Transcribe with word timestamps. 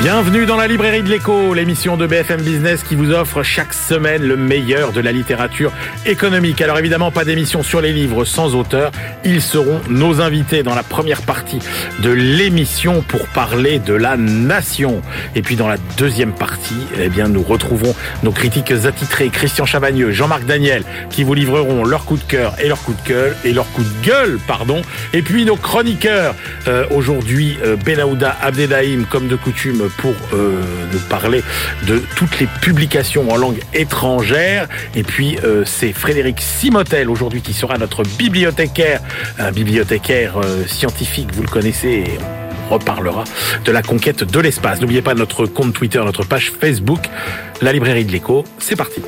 Bienvenue 0.00 0.44
dans 0.44 0.56
la 0.56 0.66
librairie 0.66 1.02
de 1.02 1.08
l'écho, 1.08 1.54
l'émission 1.54 1.96
de 1.96 2.06
BFM 2.06 2.42
Business 2.42 2.82
qui 2.82 2.94
vous 2.94 3.10
offre 3.12 3.42
chaque 3.42 3.72
semaine 3.72 4.22
le 4.22 4.36
meilleur 4.36 4.92
de 4.92 5.00
la 5.00 5.12
littérature 5.12 5.72
économique. 6.04 6.60
Alors 6.60 6.78
évidemment, 6.78 7.10
pas 7.10 7.24
d'émission 7.24 7.62
sur 7.62 7.80
les 7.80 7.94
livres 7.94 8.26
sans 8.26 8.54
auteur. 8.54 8.92
Ils 9.24 9.40
seront 9.40 9.80
nos 9.88 10.20
invités 10.20 10.62
dans 10.62 10.74
la 10.74 10.82
première 10.82 11.22
partie 11.22 11.58
de 12.00 12.10
l'émission 12.10 13.00
pour 13.00 13.26
parler 13.28 13.78
de 13.78 13.94
la 13.94 14.18
nation. 14.18 15.00
Et 15.34 15.40
puis 15.40 15.56
dans 15.56 15.68
la 15.68 15.78
deuxième 15.96 16.34
partie, 16.34 16.76
eh 17.00 17.08
bien, 17.08 17.28
nous 17.28 17.42
retrouverons 17.42 17.94
nos 18.22 18.32
critiques 18.32 18.72
attitrés, 18.72 19.30
Christian 19.30 19.64
Chavagneux, 19.64 20.12
Jean-Marc 20.12 20.44
Daniel, 20.44 20.84
qui 21.08 21.24
vous 21.24 21.32
livreront 21.32 21.82
leur 21.82 22.04
coup 22.04 22.18
de 22.18 22.24
cœur 22.24 22.54
et 22.60 22.68
leur 22.68 22.82
coup 22.82 22.92
de 22.92 23.08
gueule, 23.08 23.36
et 23.42 23.54
leur 23.54 23.70
coup 23.72 23.82
de 23.82 24.06
gueule, 24.06 24.38
pardon. 24.46 24.82
Et 25.14 25.22
puis 25.22 25.46
nos 25.46 25.56
chroniqueurs, 25.56 26.34
euh, 26.68 26.84
aujourd'hui, 26.90 27.56
euh, 27.64 27.76
Abdedaïm, 28.42 29.06
comme 29.06 29.28
de 29.28 29.36
coutume, 29.36 29.83
pour 29.98 30.14
euh, 30.32 30.62
nous 30.92 30.98
parler 31.08 31.42
de 31.86 32.02
toutes 32.16 32.40
les 32.40 32.46
publications 32.60 33.30
en 33.30 33.36
langue 33.36 33.60
étrangère. 33.72 34.68
Et 34.94 35.02
puis 35.02 35.38
euh, 35.44 35.64
c'est 35.64 35.92
Frédéric 35.92 36.40
Simotel 36.40 37.10
aujourd'hui 37.10 37.42
qui 37.42 37.52
sera 37.52 37.78
notre 37.78 38.02
bibliothécaire, 38.02 39.00
un 39.38 39.52
bibliothécaire 39.52 40.38
euh, 40.38 40.66
scientifique, 40.66 41.28
vous 41.34 41.42
le 41.42 41.48
connaissez. 41.48 42.04
On 42.70 42.74
reparlera 42.74 43.24
de 43.64 43.72
la 43.72 43.82
conquête 43.82 44.24
de 44.24 44.40
l'espace. 44.40 44.80
N'oubliez 44.80 45.02
pas 45.02 45.14
notre 45.14 45.46
compte 45.46 45.74
Twitter, 45.74 45.98
notre 45.98 46.24
page 46.24 46.52
Facebook, 46.58 47.10
la 47.60 47.72
librairie 47.72 48.04
de 48.04 48.12
l'écho. 48.12 48.44
C'est 48.58 48.76
parti. 48.76 49.02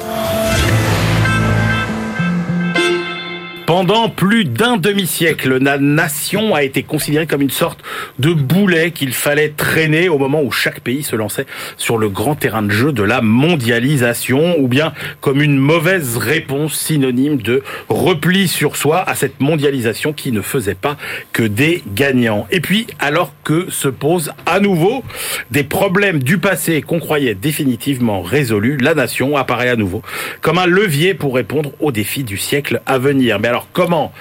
Pendant 3.77 4.09
plus 4.09 4.47
d'un 4.47 4.79
demi-siècle, 4.79 5.59
la 5.63 5.77
nation 5.77 6.55
a 6.55 6.63
été 6.63 6.83
considérée 6.83 7.27
comme 7.27 7.43
une 7.43 7.51
sorte 7.51 7.81
de 8.19 8.33
boulet 8.33 8.91
qu'il 8.91 9.13
fallait 9.13 9.51
traîner 9.51 10.09
au 10.09 10.17
moment 10.17 10.41
où 10.41 10.51
chaque 10.51 10.81
pays 10.81 11.03
se 11.03 11.15
lançait 11.15 11.45
sur 11.77 11.99
le 11.99 12.09
grand 12.09 12.37
terrain 12.37 12.63
de 12.63 12.71
jeu 12.71 12.93
de 12.93 13.03
la 13.03 13.21
mondialisation, 13.21 14.59
ou 14.59 14.67
bien 14.67 14.95
comme 15.21 15.43
une 15.43 15.59
mauvaise 15.59 16.17
réponse 16.17 16.73
synonyme 16.73 17.37
de 17.37 17.63
repli 17.91 18.49
sur 18.49 18.77
soi 18.77 19.07
à 19.07 19.15
cette 19.15 19.41
mondialisation 19.41 20.15
qui 20.15 20.33
ne 20.33 20.41
faisait 20.41 20.75
pas 20.75 20.97
que 21.35 21.43
des 21.43 21.83
gagnants. 21.87 22.47
Et 22.51 22.61
puis, 22.61 22.87
alors 22.99 23.35
que 23.45 23.69
se 23.69 23.89
posent 23.89 24.33
à 24.47 24.59
nouveau 24.59 25.05
des 25.51 25.65
problèmes 25.65 26.23
du 26.23 26.39
passé 26.39 26.81
qu'on 26.81 26.99
croyait 26.99 27.35
définitivement 27.35 28.23
résolus, 28.23 28.79
la 28.79 28.95
nation 28.95 29.37
apparaît 29.37 29.69
à 29.69 29.77
nouveau 29.77 30.01
comme 30.41 30.57
un 30.57 30.65
levier 30.65 31.13
pour 31.13 31.35
répondre 31.35 31.73
aux 31.79 31.93
défis 31.93 32.25
du 32.25 32.39
siècle 32.39 32.81
à 32.87 32.97
venir. 32.97 33.39
Mais 33.39 33.49
alors 33.49 33.66
comment 33.73 34.13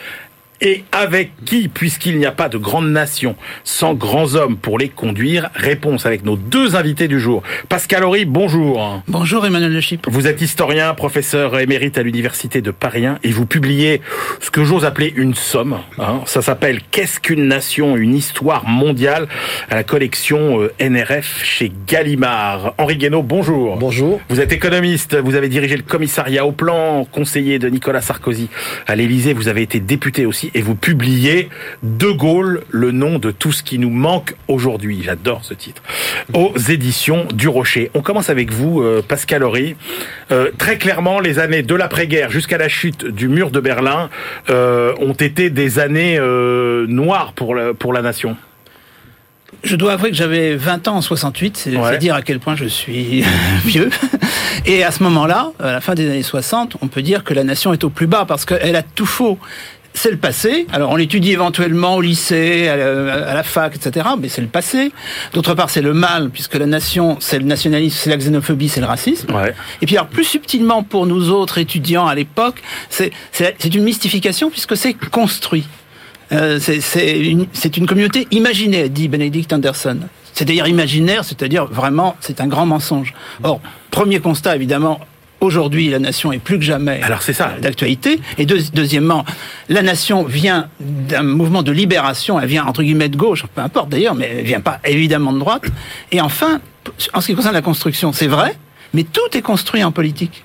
et 0.62 0.84
avec 0.92 1.32
qui, 1.46 1.68
puisqu'il 1.68 2.18
n'y 2.18 2.26
a 2.26 2.32
pas 2.32 2.50
de 2.50 2.58
grande 2.58 2.90
nation 2.90 3.36
sans 3.64 3.94
grands 3.94 4.36
hommes 4.36 4.58
pour 4.58 4.78
les 4.78 4.90
conduire 4.90 5.50
Réponse 5.56 6.06
avec 6.06 6.24
nos 6.24 6.36
deux 6.38 6.76
invités 6.76 7.08
du 7.08 7.20
jour. 7.20 7.44
Pascal 7.70 8.04
Horry, 8.04 8.26
bonjour. 8.26 9.02
Bonjour 9.08 9.46
Emmanuel 9.46 9.74
Le 9.74 9.82
Chip. 9.82 10.06
Vous 10.10 10.28
êtes 10.28 10.42
historien, 10.42 10.94
professeur 10.94 11.60
émérite 11.60 11.98
à 11.98 12.04
l'université 12.04 12.62
de 12.62 12.72
Paris 12.72 13.06
1 13.06 13.20
et 13.24 13.32
vous 13.32 13.46
publiez 13.46 14.02
ce 14.40 14.50
que 14.52 14.64
j'ose 14.64 14.86
appeler 14.86 15.14
une 15.16 15.36
somme. 15.36 15.78
hein. 16.00 16.22
Ça 16.26 16.42
s'appelle 16.42 16.80
Qu'est-ce 16.92 17.20
qu'une 17.20 17.48
nation 17.48 17.96
Une 17.98 18.16
histoire 18.16 18.68
mondiale 18.68 19.28
à 19.70 19.76
la 19.76 19.84
collection 19.84 20.62
euh, 20.62 20.72
NRF 20.80 21.44
chez 21.44 21.72
Gallimard. 21.88 22.74
Henri 22.78 22.98
Guénaud, 22.98 23.24
bonjour. 23.24 23.78
Bonjour. 23.78 24.22
Vous 24.30 24.40
êtes 24.40 24.52
économiste, 24.52 25.16
vous 25.16 25.36
avez 25.36 25.50
dirigé 25.50 25.76
le 25.78 25.84
commissariat 25.84 26.46
au 26.46 26.52
plan, 26.52 27.06
conseiller 27.06 27.60
de 27.60 27.68
Nicolas 27.70 28.02
Sarkozy 28.02 28.50
à 28.88 28.96
l'Élysée, 28.96 29.34
vous 29.34 29.48
avez 29.48 29.62
été 29.62 29.80
député 29.80 30.26
aussi 30.26 30.52
et 30.56 30.62
vous 30.62 30.74
publiez 30.74 31.50
De 31.84 32.10
Gaulle, 32.10 32.64
le 32.70 32.92
nom 32.92 33.20
de 33.20 33.30
tout 33.30 33.52
ce 33.52 33.62
qui 33.62 33.78
nous 33.78 33.90
manque 33.92 34.36
aujourd'hui. 34.48 35.02
J'adore 35.04 35.42
ce 35.44 35.54
titre. 35.54 35.84
Aux 36.34 36.58
éditions 36.58 37.26
du 37.34 37.48
Rocher. 37.50 37.92
On 37.94 38.02
commence 38.02 38.30
avec 38.30 38.52
vous, 38.52 38.82
euh, 38.82 39.04
Pascal 39.08 39.44
Horry. 39.44 39.76
Euh, 40.32 40.50
très 40.58 40.78
clairement, 40.78 41.20
les 41.20 41.40
années 41.40 41.62
de 41.62 41.76
l'après-guerre 41.76 42.32
jusqu'à 42.32 42.58
la 42.58 42.70
chute 42.70 43.06
du 43.06 43.28
mur 43.28 43.52
de 43.52 43.60
Berlin 43.60 44.10
euh, 44.50 44.94
ont 45.00 45.14
été 45.14 45.50
des 45.50 45.78
années 45.78 46.18
euh, 46.18 46.88
noires 46.88 47.34
pour 47.34 47.54
la, 47.54 47.74
pour 47.74 47.92
la 47.92 48.02
nation. 48.02 48.38
Je 49.64 49.76
dois 49.76 49.94
avouer 49.94 50.10
que 50.12 50.16
j'avais 50.16 50.56
20 50.56 50.88
ans 50.88 50.98
en 50.98 51.02
68, 51.02 51.58
c'est 51.58 51.76
Ouais. 51.76 51.82
c'est 51.92 51.98
dire 51.98 52.14
à 52.16 52.22
quel 52.22 52.40
point 52.40 52.56
je 52.56 52.66
suis 52.66 53.24
vieux. 53.66 53.90
Et 54.66 54.84
à 54.84 54.92
ce 54.92 55.04
moment-là, 55.04 55.52
à 55.60 55.72
la 55.72 55.82
fin 55.82 55.96
des 55.96 56.10
années 56.10 56.24
60, 56.24 56.78
on 56.82 56.88
peut 56.88 57.02
dire 57.02 57.24
que 57.24 57.34
la 57.34 57.44
nation 57.44 57.74
est 57.74 57.84
au 57.84 57.90
plus 57.90 58.08
bas 58.08 58.26
parce 58.28 58.46
qu'elle 58.46 58.76
a 58.76 58.84
tout 58.84 59.06
faux. 59.06 59.38
C'est 59.98 60.12
le 60.12 60.18
passé. 60.18 60.68
Alors 60.74 60.92
on 60.92 60.98
l'étudie 60.98 61.32
éventuellement 61.32 61.96
au 61.96 62.02
lycée, 62.02 62.68
à 62.68 62.76
la, 62.76 63.14
à 63.30 63.34
la 63.34 63.44
fac, 63.44 63.76
etc. 63.76 64.06
Mais 64.20 64.28
c'est 64.28 64.42
le 64.42 64.48
passé. 64.48 64.92
D'autre 65.34 65.54
part, 65.56 65.70
c'est 65.70 65.82
le 65.82 65.94
mal 65.94 66.30
puisque 66.30 66.56
la 66.56 66.66
nation, 66.66 67.18
c'est 67.22 67.40
le 67.40 67.46
nationalisme, 67.46 67.98
c'est 67.98 68.10
la 68.10 68.18
xénophobie, 68.18 68.70
c'est 68.70 68.82
le 68.82 68.88
racisme. 68.88 69.34
Ouais. 69.34 69.56
Et 69.82 69.86
puis 69.86 69.96
alors 69.96 70.10
plus 70.10 70.26
subtilement 70.26 70.84
pour 70.84 71.08
nous 71.08 71.32
autres 71.32 71.58
étudiants 71.58 72.06
à 72.08 72.14
l'époque, 72.14 72.62
c'est 72.90 73.12
une 73.74 73.84
mystification 73.84 74.50
puisque 74.50 74.76
c'est 74.78 74.94
construit. 74.94 75.66
Euh, 76.32 76.60
c'est- 76.60 77.20
une, 77.78 77.86
communauté 77.88 78.28
imaginaire, 78.32 78.90
dit 78.90 79.08
Benedict 79.08 79.54
Anderson. 79.54 80.00
C'est-à-dire 80.34 80.68
imaginaire, 80.68 81.24
c'est-à-dire 81.24 81.66
vraiment, 81.66 82.18
c'est 82.20 82.42
un 82.42 82.48
grand 82.48 82.66
mensonge. 82.66 83.14
Or, 83.44 83.62
premier 83.92 84.20
constat, 84.20 84.56
évidemment, 84.56 85.00
aujourd'hui, 85.42 85.90
la 85.90 86.00
nation 86.00 86.32
est 86.32 86.40
plus 86.40 86.58
que 86.58 86.64
jamais 86.66 87.00
Alors 87.04 87.22
c'est 87.22 87.34
ça. 87.34 87.54
d'actualité. 87.62 88.20
Et 88.38 88.46
deux- 88.46 88.62
deuxièmement, 88.74 89.26
la 89.70 89.82
nation 89.82 90.24
vient 90.24 90.68
d'un 90.80 91.24
mouvement 91.24 91.64
de 91.64 91.72
libération, 91.72 92.40
elle 92.40 92.48
vient 92.48 92.66
entre 92.66 92.84
guillemets 92.84 93.10
de 93.10 93.18
gauche, 93.18 93.46
peu 93.54 93.62
importe 93.62 93.90
d'ailleurs, 93.90 94.16
mais 94.16 94.30
elle 94.40 94.46
vient 94.46 94.62
pas 94.62 94.80
évidemment 94.86 95.34
de 95.34 95.40
droite. 95.40 95.64
Et 96.12 96.22
enfin, 96.22 96.60
en 97.14 97.22
ce 97.22 97.28
qui 97.28 97.36
concerne 97.36 97.54
la 97.54 97.62
construction, 97.62 98.12
c'est 98.14 98.28
vrai, 98.28 98.56
mais 98.94 99.04
tout 99.04 99.38
est 99.38 99.42
construit 99.42 99.84
en 99.84 99.92
politique. 99.92 100.44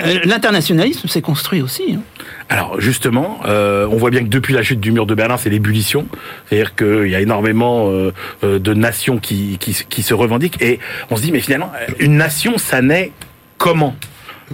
Euh, 0.00 0.18
L'internationalisme 0.24 1.06
s'est 1.06 1.20
construit 1.20 1.60
aussi. 1.62 1.94
hein. 1.96 2.00
Alors 2.48 2.80
justement, 2.80 3.40
euh, 3.44 3.86
on 3.90 3.96
voit 3.98 4.10
bien 4.10 4.20
que 4.20 4.28
depuis 4.28 4.52
la 4.54 4.62
chute 4.62 4.80
du 4.80 4.90
mur 4.90 5.06
de 5.06 5.14
Berlin, 5.14 5.36
c'est 5.36 5.50
l'ébullition. 5.50 6.06
C'est-à-dire 6.48 6.74
qu'il 6.74 7.08
y 7.08 7.14
a 7.14 7.20
énormément 7.20 7.88
euh, 7.90 8.10
de 8.42 8.74
nations 8.74 9.18
qui, 9.18 9.58
qui, 9.60 9.76
qui 9.88 10.02
se 10.02 10.14
revendiquent. 10.14 10.60
Et 10.60 10.80
on 11.10 11.16
se 11.16 11.22
dit, 11.22 11.30
mais 11.30 11.40
finalement, 11.40 11.70
une 11.98 12.16
nation, 12.16 12.56
ça 12.58 12.80
naît 12.82 13.12
comment? 13.58 13.94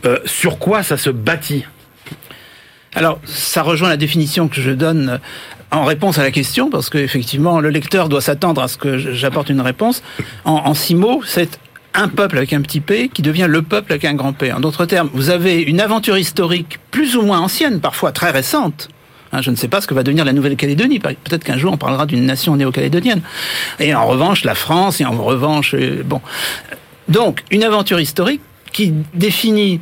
Euh, 0.05 0.19
Sur 0.25 0.59
quoi 0.59 0.83
ça 0.83 0.97
se 0.97 1.11
bâtit 1.11 1.65
Alors, 2.95 3.21
ça 3.25 3.63
rejoint 3.63 3.89
la 3.89 3.97
définition 3.97 4.49
que 4.49 4.61
je 4.61 4.71
donne 4.71 5.09
euh, 5.09 5.19
en 5.71 5.85
réponse 5.85 6.19
à 6.19 6.23
la 6.23 6.31
question, 6.31 6.71
parce 6.71 6.89
que 6.89 6.99
effectivement, 6.99 7.61
le 7.61 7.71
lecteur 7.71 8.09
doit 8.09 8.21
s'attendre 8.23 8.63
à 8.63 8.69
ce 8.69 8.77
que 8.79 8.99
j'apporte 8.99 9.51
une 9.51 9.61
réponse. 9.61 10.03
En, 10.45 10.55
en 10.55 10.75
six 10.75 10.95
mots, 10.95 11.23
c'est 11.27 11.59
un 11.95 12.09
peuple 12.09 12.39
avec 12.39 12.53
un 12.53 12.63
petit 12.63 12.81
p 12.81 13.09
qui 13.09 13.23
devient 13.23 13.47
le 13.49 13.63
peuple 13.63 13.93
avec 13.93 14.05
un 14.05 14.15
grand 14.15 14.33
P. 14.33 14.53
En 14.53 14.61
d'autres 14.61 14.87
termes, 14.87 15.11
vous 15.13 15.31
avez 15.31 15.61
une 15.61 15.81
aventure 15.81 16.17
historique 16.17 16.79
plus 16.91 17.17
ou 17.17 17.23
moins 17.23 17.41
ancienne, 17.41 17.81
parfois 17.81 18.13
très 18.13 18.31
récente. 18.31 18.89
Hein, 19.33 19.43
je 19.43 19.51
ne 19.51 19.57
sais 19.57 19.69
pas 19.69 19.81
ce 19.81 19.87
que 19.87 19.95
va 19.95 20.03
devenir 20.03 20.25
la 20.25 20.33
Nouvelle-Calédonie. 20.33 21.01
Peut-être 21.01 21.45
qu'un 21.45 21.59
jour 21.59 21.73
on 21.73 21.77
parlera 21.77 22.07
d'une 22.07 22.25
nation 22.25 22.57
néo-calédonienne. 22.57 23.21
Et 23.79 23.95
en 23.95 24.07
revanche, 24.07 24.45
la 24.45 24.55
France, 24.55 25.01
et 25.01 25.05
en 25.05 25.13
revanche, 25.13 25.75
euh, 25.75 26.03
bon. 26.05 26.21
Donc, 27.09 27.43
une 27.51 27.65
aventure 27.65 28.01
historique 28.01 28.41
qui 28.73 28.93
définit 29.15 29.81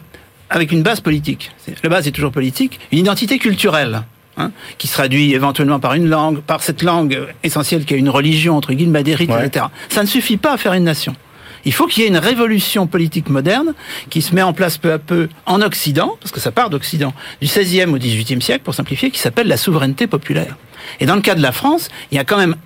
avec 0.50 0.72
une 0.72 0.82
base 0.82 1.00
politique. 1.00 1.50
La 1.82 1.88
base 1.88 2.06
est 2.06 2.12
toujours 2.12 2.32
politique, 2.32 2.78
une 2.92 2.98
identité 2.98 3.38
culturelle. 3.38 4.02
hein, 4.38 4.50
qui 4.76 4.86
se 4.86 4.92
traduit 4.92 5.32
éventuellement 5.32 5.80
par 5.80 5.94
une 5.94 6.10
langue, 6.10 6.40
par 6.42 6.62
cette 6.62 6.82
langue 6.82 7.18
essentielle 7.42 7.86
qui 7.86 7.94
est 7.94 7.98
une 7.98 8.10
religion, 8.10 8.54
entre 8.54 8.74
guillemets, 8.74 9.02
des 9.02 9.14
rites, 9.14 9.30
Ouais. 9.30 9.46
etc. 9.46 9.64
Ça 9.88 10.02
ne 10.02 10.06
suffit 10.06 10.36
pas 10.36 10.52
à 10.52 10.56
faire 10.58 10.74
une 10.74 10.84
nation. 10.84 11.16
Il 11.64 11.72
faut 11.72 11.86
qu'il 11.86 12.02
y 12.02 12.06
ait 12.06 12.10
une 12.10 12.18
révolution 12.18 12.86
politique 12.86 13.30
moderne 13.30 13.72
qui 14.10 14.20
se 14.20 14.34
met 14.34 14.42
en 14.42 14.52
place 14.52 14.76
peu 14.76 14.92
à 14.92 14.98
peu 14.98 15.30
en 15.46 15.62
Occident, 15.62 16.16
parce 16.20 16.32
que 16.32 16.40
ça 16.40 16.52
part 16.52 16.68
d'Occident, 16.68 17.14
du 17.40 17.48
XVIe 17.48 17.84
au 17.86 17.96
XVIIIe 17.96 18.42
siècle, 18.42 18.60
pour 18.62 18.74
simplifier, 18.74 19.10
qui 19.10 19.18
s'appelle 19.20 19.48
la 19.48 19.56
souveraineté 19.56 20.06
populaire. 20.06 20.54
Et 21.00 21.06
dans 21.06 21.16
le 21.16 21.22
cas 21.22 21.34
de 21.34 21.40
la 21.40 21.50
France, 21.52 21.88
il 22.12 22.16
y 22.16 22.18
a 22.18 22.24
quand 22.24 22.36
même 22.36 22.56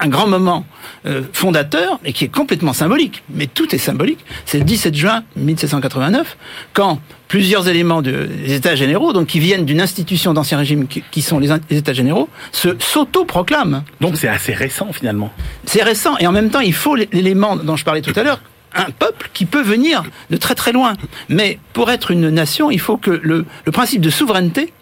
un 0.00 0.08
grand 0.08 0.26
moment 0.26 0.64
euh, 1.06 1.22
fondateur 1.32 2.00
et 2.04 2.12
qui 2.12 2.24
est 2.24 2.28
complètement 2.28 2.72
symbolique, 2.72 3.22
mais 3.32 3.46
tout 3.46 3.74
est 3.74 3.78
symbolique. 3.78 4.24
C'est 4.46 4.58
le 4.58 4.64
17 4.64 4.94
juin 4.94 5.24
1789, 5.36 6.36
quand 6.72 7.00
plusieurs 7.28 7.68
éléments 7.68 8.02
de- 8.02 8.26
des 8.26 8.54
États 8.54 8.74
généraux, 8.74 9.12
donc 9.12 9.28
qui 9.28 9.40
viennent 9.40 9.64
d'une 9.66 9.80
institution 9.80 10.32
d'ancien 10.32 10.58
régime 10.58 10.86
qui, 10.88 11.02
qui 11.10 11.22
sont 11.22 11.38
les, 11.38 11.52
États 11.70 11.92
généraux, 11.92 12.28
se 12.50 12.70
s'auto-proclament. 12.78 13.84
Donc 14.00 14.16
c'est 14.16 14.28
assez 14.28 14.52
récent 14.54 14.88
finalement. 14.92 15.30
C'est 15.66 15.82
récent 15.82 16.16
et 16.18 16.26
en 16.26 16.32
même 16.32 16.50
temps, 16.50 16.60
il 16.60 16.74
faut 16.74 16.96
l'élément 16.96 17.56
dont 17.56 17.76
je 17.76 17.84
parlais 17.84 18.02
tout 18.02 18.18
à 18.18 18.22
l'heure. 18.22 18.40
Un 18.74 18.90
peuple 18.90 19.30
qui 19.34 19.46
peut 19.46 19.62
venir 19.62 20.04
de 20.30 20.36
très 20.36 20.54
très 20.54 20.72
loin. 20.72 20.94
Mais 21.28 21.58
pour 21.72 21.90
être 21.90 22.10
une 22.12 22.30
nation, 22.30 22.70
il 22.70 22.80
faut 22.80 22.96
que 22.96 23.10
le, 23.10 23.44
le 23.64 23.72
principe 23.72 24.00
de 24.00 24.10
souveraineté 24.10 24.72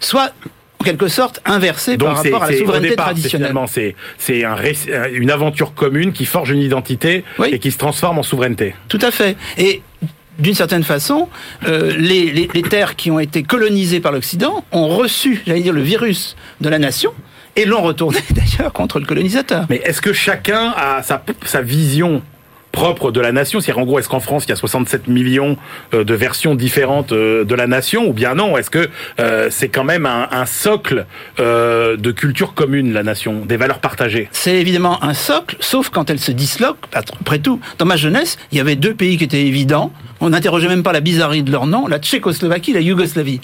soit 0.00 0.32
en 0.80 0.84
quelque 0.84 1.08
sorte 1.08 1.40
inversé 1.44 1.96
Donc 1.96 2.08
par 2.08 2.16
rapport 2.24 2.42
à 2.44 2.50
la 2.50 2.56
souveraineté 2.56 2.90
départ, 2.90 3.06
c'est 3.08 3.12
traditionnelle. 3.12 3.54
c'est 4.18 4.44
un 4.44 4.56
euh, 4.56 5.08
une 5.12 5.30
aventure 5.30 5.74
commune 5.74 6.12
qui 6.12 6.24
forge 6.24 6.50
une 6.50 6.60
identité 6.62 7.22
Oui. 7.38 7.48
et 7.52 7.58
qui 7.58 7.70
se 7.70 7.78
transforme 7.78 8.18
en 8.18 8.22
souveraineté. 8.22 8.74
Tout 8.88 8.98
à 9.02 9.10
fait. 9.10 9.36
Et 9.58 9.82
d'une 10.38 10.54
certaine 10.54 10.84
façon, 10.84 11.28
euh, 11.66 11.92
les, 11.98 12.30
les, 12.30 12.48
les 12.54 12.62
terres 12.62 12.96
qui 12.96 13.10
ont 13.10 13.20
été 13.20 13.42
colonisées 13.42 14.00
par 14.00 14.10
l'Occident 14.12 14.64
ont 14.72 14.88
reçu, 14.88 15.42
j'allais 15.46 15.60
dire, 15.60 15.74
le 15.74 15.82
virus 15.82 16.34
de 16.62 16.68
la 16.70 16.78
nation 16.78 17.12
et 17.56 17.66
l'ont 17.66 17.82
retourné 17.82 18.18
d'ailleurs 18.30 18.72
contre 18.72 19.00
le 19.00 19.06
colonisateur. 19.06 19.66
Mais 19.68 19.82
est-ce 19.84 20.00
que 20.00 20.14
chacun 20.14 20.72
a 20.76 21.02
sa, 21.02 21.22
sa 21.44 21.60
vision 21.60 22.22
propre 22.72 23.10
de 23.10 23.20
la 23.20 23.32
nation 23.32 23.60
C'est-à-dire, 23.60 23.82
en 23.82 23.86
gros, 23.86 23.98
est-ce 23.98 24.08
qu'en 24.08 24.20
France, 24.20 24.44
il 24.46 24.50
y 24.50 24.52
a 24.52 24.56
67 24.56 25.08
millions 25.08 25.56
euh, 25.94 26.04
de 26.04 26.14
versions 26.14 26.54
différentes 26.54 27.12
euh, 27.12 27.44
de 27.44 27.54
la 27.54 27.66
nation 27.66 28.06
Ou 28.08 28.12
bien 28.12 28.34
non? 28.34 28.56
Est-ce 28.56 28.70
que 28.70 28.88
euh, 29.18 29.48
c'est 29.50 29.68
quand 29.68 29.84
même 29.84 30.06
un, 30.06 30.28
un 30.30 30.46
socle 30.46 31.06
euh, 31.38 31.96
de 31.96 32.10
culture 32.12 32.54
commune, 32.54 32.92
la 32.92 33.02
nation, 33.02 33.44
des 33.44 33.56
valeurs 33.56 33.78
partagées? 33.80 34.28
C'est 34.32 34.54
évidemment 34.56 35.02
un 35.02 35.14
socle, 35.14 35.56
sauf 35.60 35.90
quand 35.90 36.10
elle 36.10 36.20
se 36.20 36.32
disloque. 36.32 36.78
Après 36.92 37.38
tout, 37.38 37.60
dans 37.78 37.86
ma 37.86 37.96
jeunesse, 37.96 38.38
il 38.52 38.58
y 38.58 38.60
avait 38.60 38.76
deux 38.76 38.94
pays 38.94 39.16
qui 39.18 39.24
étaient 39.24 39.46
évidents. 39.46 39.92
On 40.22 40.30
n'interrogeait 40.30 40.68
même 40.68 40.82
pas 40.82 40.92
la 40.92 41.00
bizarrerie 41.00 41.42
de 41.42 41.50
leur 41.50 41.66
nom, 41.66 41.86
la 41.86 41.98
Tchécoslovaquie, 41.98 42.74
la 42.74 42.80
Yougoslavie. 42.80 43.40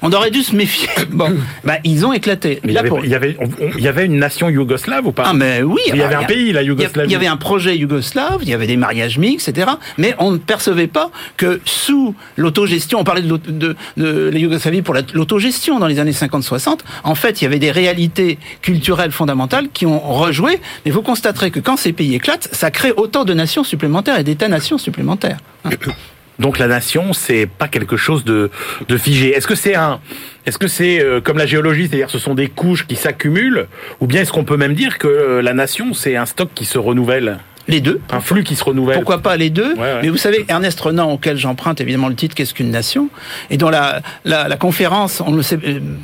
On 0.00 0.12
aurait 0.12 0.30
dû 0.30 0.42
se 0.42 0.54
méfier. 0.54 0.88
Bon, 1.10 1.34
bah, 1.64 1.78
ils 1.82 2.06
ont 2.06 2.12
éclaté. 2.12 2.60
Mais 2.62 2.70
il 2.72 2.74
y, 2.76 2.78
avait, 2.78 2.88
pour- 2.88 3.04
il, 3.04 3.10
y 3.10 3.14
avait, 3.16 3.36
on- 3.40 3.46
on- 3.46 3.70
il 3.76 3.82
y 3.82 3.88
avait 3.88 4.06
une 4.06 4.16
nation 4.18 4.48
yougoslave 4.48 5.06
ou 5.06 5.12
pas? 5.12 5.24
Ah 5.26 5.32
mais 5.34 5.60
oui, 5.62 5.80
Il 5.88 5.96
y 5.96 6.02
avait 6.02 6.14
alors, 6.14 6.22
un 6.22 6.26
pays, 6.26 6.52
la 6.52 6.62
Yougoslavie. 6.62 7.08
Il 7.08 7.12
y 7.12 7.16
avait 7.16 7.26
un 7.26 7.36
projet 7.36 7.76
yougoslave, 7.76 8.38
il 8.42 8.48
y 8.48 8.54
avait 8.54 8.68
des 8.70 8.76
mariages 8.76 9.18
mixtes, 9.18 9.48
etc. 9.48 9.72
Mais 9.98 10.14
on 10.18 10.30
ne 10.30 10.38
percevait 10.38 10.86
pas 10.86 11.10
que 11.36 11.60
sous 11.64 12.14
l'autogestion, 12.36 13.00
on 13.00 13.04
parlait 13.04 13.22
de, 13.22 13.76
la 13.96 14.38
Yougoslavie 14.38 14.82
pour 14.82 14.94
la- 14.94 15.02
l'autogestion 15.12 15.78
dans 15.78 15.86
les 15.88 15.98
années 15.98 16.12
50-60, 16.12 16.80
en 17.04 17.14
fait, 17.14 17.40
il 17.40 17.44
y 17.44 17.46
avait 17.46 17.58
des 17.58 17.70
réalités 17.72 18.38
culturelles 18.62 19.10
fondamentales 19.12 19.68
qui 19.72 19.86
ont 19.86 19.98
rejoué. 19.98 20.60
Mais 20.84 20.92
vous 20.92 21.02
constaterez 21.02 21.50
que 21.50 21.60
quand 21.60 21.76
ces 21.76 21.92
pays 21.92 22.14
éclatent, 22.14 22.48
ça 22.52 22.70
crée 22.70 22.92
autant 22.96 23.24
de 23.24 23.34
nations 23.34 23.64
supplémentaires 23.64 24.18
et 24.18 24.24
d'États-nations 24.24 24.78
supplémentaires. 24.78 25.38
Donc 26.38 26.58
la 26.58 26.68
nation, 26.68 27.12
c'est 27.12 27.46
pas 27.46 27.68
quelque 27.68 27.98
chose 27.98 28.24
de, 28.24 28.50
de 28.88 28.96
figé. 28.96 29.36
Est-ce 29.36 29.46
que 29.46 29.54
c'est 29.54 29.74
un, 29.74 30.00
est-ce 30.46 30.56
que 30.58 30.68
c'est 30.68 30.98
euh, 31.02 31.20
comme 31.20 31.36
la 31.36 31.44
géologie, 31.44 31.86
c'est-à-dire 31.86 32.08
ce 32.08 32.18
sont 32.18 32.34
des 32.34 32.48
couches 32.48 32.86
qui 32.86 32.96
s'accumulent, 32.96 33.66
ou 34.00 34.06
bien 34.06 34.22
est-ce 34.22 34.32
qu'on 34.32 34.44
peut 34.44 34.56
même 34.56 34.72
dire 34.72 34.96
que 34.96 35.06
euh, 35.06 35.42
la 35.42 35.52
nation, 35.52 35.92
c'est 35.92 36.16
un 36.16 36.24
stock 36.24 36.48
qui 36.54 36.64
se 36.64 36.78
renouvelle, 36.78 37.40
Les 37.70 37.80
deux. 37.80 38.00
un 38.10 38.20
flux 38.20 38.44
qui 38.44 38.56
se 38.56 38.64
renouvelle 38.64 38.96
Pourquoi 38.96 39.18
pas 39.18 39.36
les 39.36 39.48
deux 39.50 39.72
Ouais, 39.74 39.78
ouais. 39.80 39.98
Mais 40.02 40.08
vous 40.08 40.16
savez, 40.16 40.44
Ernest 40.48 40.80
Renan, 40.80 41.10
auquel 41.12 41.36
j'emprunte 41.36 41.80
évidemment 41.80 42.08
le 42.08 42.14
titre 42.14 42.34
Qu'est-ce 42.34 42.52
qu'une 42.54 42.70
nation 42.70 43.08
Et 43.50 43.56
dont 43.56 43.70
la, 43.70 44.00
la, 44.24 44.48
la 44.48 44.56
conférence, 44.56 45.20
on 45.24 45.30
ne 45.30 45.36
le 45.36 45.42
sait 45.42 45.58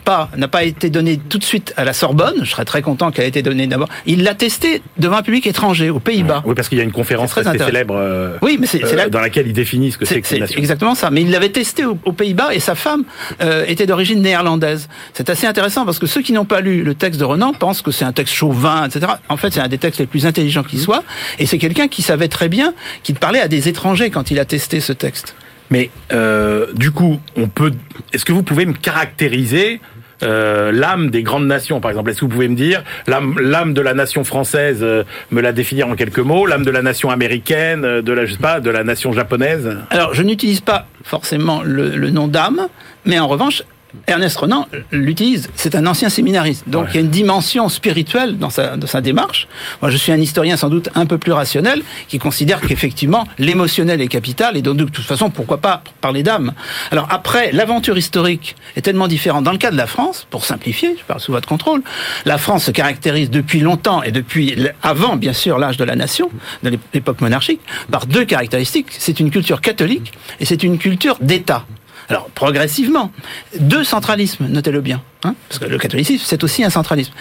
pas, 0.05 0.31
n'a 0.37 0.49
pas 0.49 0.65
été 0.65 0.91
donnée 0.91 1.19
tout 1.19 1.39
de 1.39 1.45
suite 1.45 1.75
à 1.77 1.85
la 1.85 1.93
Sorbonne. 1.93 2.37
Je 2.43 2.51
serais 2.51 2.65
très 2.65 2.83
content 2.83 3.11
qu'elle 3.11 3.25
ait 3.25 3.29
été 3.29 3.43
donnée 3.43 3.67
d'abord. 3.67 3.89
Il 4.07 4.23
l'a 4.23 4.35
testée 4.35 4.83
devant 4.99 5.17
un 5.17 5.23
public 5.23 5.47
étranger, 5.47 5.91
aux 5.91 6.01
Pays-Bas. 6.01 6.43
Oui, 6.47 6.55
parce 6.55 6.69
qu'il 6.69 6.79
y 6.79 6.81
a 6.81 6.85
une 6.85 6.93
conférence 6.93 7.31
très 7.31 7.43
célèbre 7.45 7.95
euh, 7.97 8.37
Oui, 8.43 8.57
mais 8.61 8.67
c'est 8.67 8.85
euh, 8.85 8.95
la- 8.95 9.09
dans 9.09 9.21
laquelle 9.21 9.47
ils 9.47 9.53
définissent 9.53 9.95
ce 9.95 9.99
que 9.99 10.05
c'est 10.05 10.15
C'est 10.15 10.21
que 10.21 10.27
une 10.27 10.35
c'est 10.35 10.41
nation. 10.41 10.59
exactement 10.59 10.95
ça. 10.95 11.11
Mais 11.11 11.23
il 11.23 11.31
l'avait 11.31 11.49
testé 11.51 11.85
aux, 11.85 11.99
aux 12.05 12.13
Pays-Bas 12.13 12.55
et 12.55 12.61
sa 12.61 12.75
femme 12.75 13.05
euh, 13.43 13.65
était 13.67 13.87
d'origine 13.87 14.23
néerlandaise. 14.23 14.89
C'est 15.15 15.29
assez 15.31 15.47
intéressant 15.47 15.85
parce 15.85 15.99
que 15.99 16.07
ceux 16.07 16.23
qui 16.23 16.33
n'ont 16.33 16.45
pas 16.45 16.61
lu 16.61 16.83
le 16.83 16.95
texte 16.95 17.19
de 17.21 17.25
Renan 17.25 17.53
pensent 17.53 17.83
que 17.83 17.91
c'est 17.91 18.05
un 18.05 18.13
texte 18.13 18.35
chauvin, 18.35 18.87
etc. 18.87 19.07
En 19.29 19.37
fait, 19.37 19.53
c'est 19.53 19.61
un 19.61 19.69
des 19.69 19.79
textes 19.79 20.01
les 20.01 20.07
plus 20.07 20.27
intelligents 20.27 20.63
qui 20.63 20.79
soit. 20.79 21.03
Et 21.39 21.47
c'est 21.47 21.56
quelqu'un 21.59 21.89
qui 21.89 22.03
savait 22.03 22.29
très 22.29 22.49
bien 22.49 22.75
qu'il 23.03 23.15
parlait 23.17 23.41
à 23.41 23.49
des 23.49 23.69
étrangers 23.69 24.11
quand 24.11 24.31
il 24.31 24.39
a 24.39 24.45
testé 24.45 24.81
ce 24.81 24.93
texte. 24.93 25.35
Mais 25.71 25.91
euh, 26.13 26.67
du 26.75 26.91
coup, 26.91 27.21
on 27.37 27.49
peut. 27.49 27.73
Est-ce 28.13 28.25
que 28.25 28.33
vous 28.33 28.43
pouvez 28.43 28.67
me 28.67 28.73
caractériser 28.73 29.81
euh, 30.23 30.73
l'âme 30.73 31.11
des 31.11 31.23
grandes 31.23 31.47
nations, 31.47 31.81
par 31.81 31.91
exemple? 31.91 32.11
Est-ce 32.11 32.21
que 32.21 32.25
vous 32.25 32.31
pouvez 32.31 32.49
me 32.49 32.55
dire 32.57 32.85
l'âme, 33.07 33.37
l'âme 33.41 33.75
de 33.75 33.81
la 33.81 33.93
nation 33.93 34.23
française, 34.25 34.79
euh, 34.83 35.03
me 35.31 35.41
la 35.41 35.53
définir 35.53 35.89
en 35.89 35.97
quelques 35.97 36.21
mots? 36.21 36.47
L'âme 36.47 36.65
de 36.65 36.71
la 36.71 36.83
nation 36.83 37.11
américaine, 37.11 37.85
euh, 37.85 38.03
de 38.03 38.13
la 38.13 38.27
je 38.27 38.33
sais 38.33 38.39
pas, 38.39 38.61
de 38.61 38.71
la 38.71 38.85
nation 38.85 39.13
japonaise? 39.13 39.77
Alors, 39.91 40.15
je 40.15 40.23
n'utilise 40.23 40.61
pas 40.61 40.87
forcément 41.03 41.63
le, 41.65 41.91
le 41.91 42.11
nom 42.11 42.29
d'âme, 42.29 42.69
mais 43.05 43.19
en 43.19 43.27
revanche, 43.27 43.65
Ernest 44.07 44.37
Renan 44.37 44.67
l'utilise. 44.93 45.49
C'est 45.55 45.75
un 45.75 45.87
ancien 45.87 46.09
séminariste. 46.09 46.65
Donc, 46.69 46.85
Ouais. 46.85 46.91
il 46.93 46.95
y 46.97 46.99
a 46.99 47.01
une 47.03 47.11
dimension 47.11 47.69
spirituelle 47.69 48.37
dans 48.39 48.51
sa, 48.51 48.77
dans 48.77 48.87
sa 48.87 49.01
démarche. 49.01 49.49
Moi, 49.81 49.91
je 49.91 49.97
suis 49.97 50.13
un 50.13 50.21
historien 50.21 50.57
sans 50.57 50.69
doute 50.69 50.91
un 50.95 51.07
peu 51.07 51.19
plus 51.19 51.33
rationnel 51.33 51.83
qui 52.09 52.19
considère 52.19 52.61
qu'effectivement, 52.61 53.27
l'émotionnel 53.39 54.01
est 54.01 54.09
capital 54.09 54.57
et 54.57 54.63
donc, 54.63 54.77
de 54.77 54.85
toute 54.85 55.05
façon, 55.05 55.31
pourquoi 55.31 55.59
pas 55.59 55.83
parler 56.01 56.23
d'âme 56.23 56.53
Alors, 56.91 57.07
après, 57.11 57.53
l'aventure 57.53 57.97
historique 57.97 58.55
est 58.77 58.83
tellement 58.83 59.09
différente. 59.09 59.45
Dans 59.45 59.53
le 59.53 59.59
cas 59.59 59.71
de 59.71 59.77
la 59.77 59.87
France, 59.87 60.27
pour 60.31 60.45
simplifier, 60.45 60.97
je 60.99 61.05
parle 61.05 61.21
sous 61.21 61.33
votre 61.33 61.49
contrôle, 61.49 61.83
la 62.25 62.39
France 62.39 62.65
se 62.65 62.71
caractérise 62.71 63.31
depuis 63.31 63.61
longtemps 63.61 64.03
et 64.03 64.13
depuis 64.13 64.57
avant, 64.83 65.17
bien 65.17 65.33
sûr, 65.33 65.59
l'âge 65.59 65.77
de 65.79 65.85
la 65.85 65.97
nation, 65.97 66.31
de 66.63 66.71
l'ép- 66.71 66.81
l'époque 66.93 67.21
monarchique, 67.21 67.61
par 67.91 68.07
deux 68.07 68.25
caractéristiques. 68.25 68.89
C'est 68.91 69.21
une 69.21 69.31
culture 69.31 69.61
catholique 69.61 70.13
et 70.41 70.45
c'est 70.45 70.63
une 70.63 70.79
culture 70.79 71.17
d'État. 71.21 71.65
Alors, 72.09 72.29
progressivement, 72.31 73.11
deux 73.59 73.85
centralismes, 73.85 74.47
notez-le 74.49 74.81
bien, 74.81 75.03
hein, 75.25 75.35
parce 75.49 75.59
que 75.59 75.65
le 75.65 75.79
catholicisme, 75.79 76.25
c'est 76.27 76.45
aussi 76.45 76.63
un 76.63 76.71
centralisme. 76.71 77.13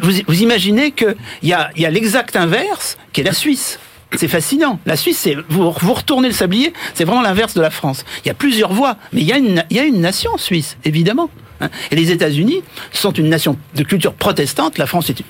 Vous, 0.00 0.42
imaginez 0.42 0.92
qu'il 0.92 1.16
y 1.42 1.52
a, 1.52 1.70
y 1.76 1.84
a 1.84 1.90
l'exact 1.90 2.36
inverse, 2.36 2.98
qui 3.12 3.22
est 3.22 3.24
la 3.24 3.32
Suisse. 3.32 3.78
C'est 4.16 4.28
fascinant. 4.28 4.80
La 4.86 4.96
Suisse, 4.96 5.18
c'est 5.18 5.36
vous, 5.48 5.70
vous 5.70 5.94
retournez 5.94 6.28
le 6.28 6.34
sablier, 6.34 6.72
c'est 6.94 7.04
vraiment 7.04 7.22
l'inverse 7.22 7.54
de 7.54 7.60
la 7.60 7.70
France. 7.70 8.04
Il 8.24 8.28
y 8.28 8.30
a 8.30 8.34
plusieurs 8.34 8.72
voies, 8.72 8.96
mais 9.12 9.20
il 9.20 9.26
y 9.26 9.32
a 9.78 9.84
une 9.84 10.00
nation 10.00 10.36
suisse, 10.38 10.76
évidemment. 10.84 11.30
Hein. 11.60 11.68
Et 11.90 11.96
les 11.96 12.10
États-Unis 12.10 12.62
sont 12.92 13.12
une 13.12 13.28
nation 13.28 13.56
de 13.74 13.82
culture 13.82 14.14
protestante. 14.14 14.78
La 14.78 14.86
France 14.86 15.10
est, 15.10 15.22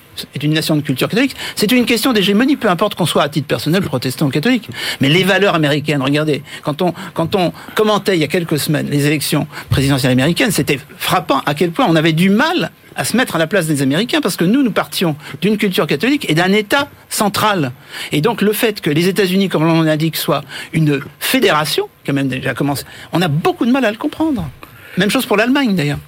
une 0.43 0.53
nation 0.53 0.77
de 0.77 0.81
culture 0.81 1.09
catholique. 1.09 1.37
C'est 1.57 1.73
une 1.73 1.87
question 1.87 2.13
d'hégémonie, 2.13 2.57
peu 2.57 2.69
importe 2.69 2.95
qu'on 2.95 3.07
soit 3.07 3.23
à 3.23 3.29
titre 3.29 3.47
personnel 3.47 3.83
protestant 3.83 4.27
ou 4.27 4.31
catholique. 4.31 4.69
Mais 5.01 5.09
les 5.09 5.25
valeurs 5.25 5.55
américaines, 5.55 6.03
regardez, 6.03 6.43
quand 6.63 6.83
on, 6.83 6.93
quand 7.15 7.35
on 7.35 7.53
commentait 7.75 8.17
il 8.17 8.21
y 8.21 8.25
a 8.25 8.29
quelques 8.29 8.59
semaines 8.59 8.89
les 8.91 9.07
élections 9.07 9.47
présidentielles 9.71 10.13
américaines, 10.13 10.51
c'était 10.51 10.79
frappant 10.97 11.41
à 11.47 11.55
quel 11.55 11.71
point 11.71 11.87
on 11.89 11.97
avait 11.97 12.13
du 12.13 12.31
mal 12.31 12.71
à 12.97 13.05
se 13.05 13.17
mettre 13.17 13.37
à 13.37 13.39
la 13.39 13.47
place 13.47 13.67
des 13.67 13.81
Américains 13.81 14.21
parce 14.21 14.37
que 14.37 14.45
nous, 14.45 14.63
nous 14.63 14.73
partions 14.73 15.15
d'une 15.41 15.57
culture 15.57 15.87
catholique 15.87 16.29
et 16.29 16.35
d'un 16.35 16.53
État 16.53 16.89
central. 17.09 17.73
Et 18.11 18.21
donc 18.21 18.43
le 18.43 18.53
fait 18.53 18.81
que 18.81 18.91
les 18.91 19.07
États-Unis, 19.07 19.49
comme 19.49 19.65
l'on 19.65 19.83
l'indique, 19.83 20.17
soient 20.17 20.43
une 20.73 21.01
fédération, 21.21 21.89
a 22.09 22.13
même 22.13 22.29
déjà 22.29 22.55
commencé, 22.55 22.85
on 23.13 23.23
a 23.23 23.29
beaucoup 23.29 23.67
de 23.67 23.71
mal 23.71 23.85
à 23.85 23.91
le 23.91 23.97
comprendre. 23.97 24.49
Même 24.97 25.11
chose 25.11 25.27
pour 25.27 25.37
l'Allemagne 25.37 25.75
d'ailleurs. 25.75 25.99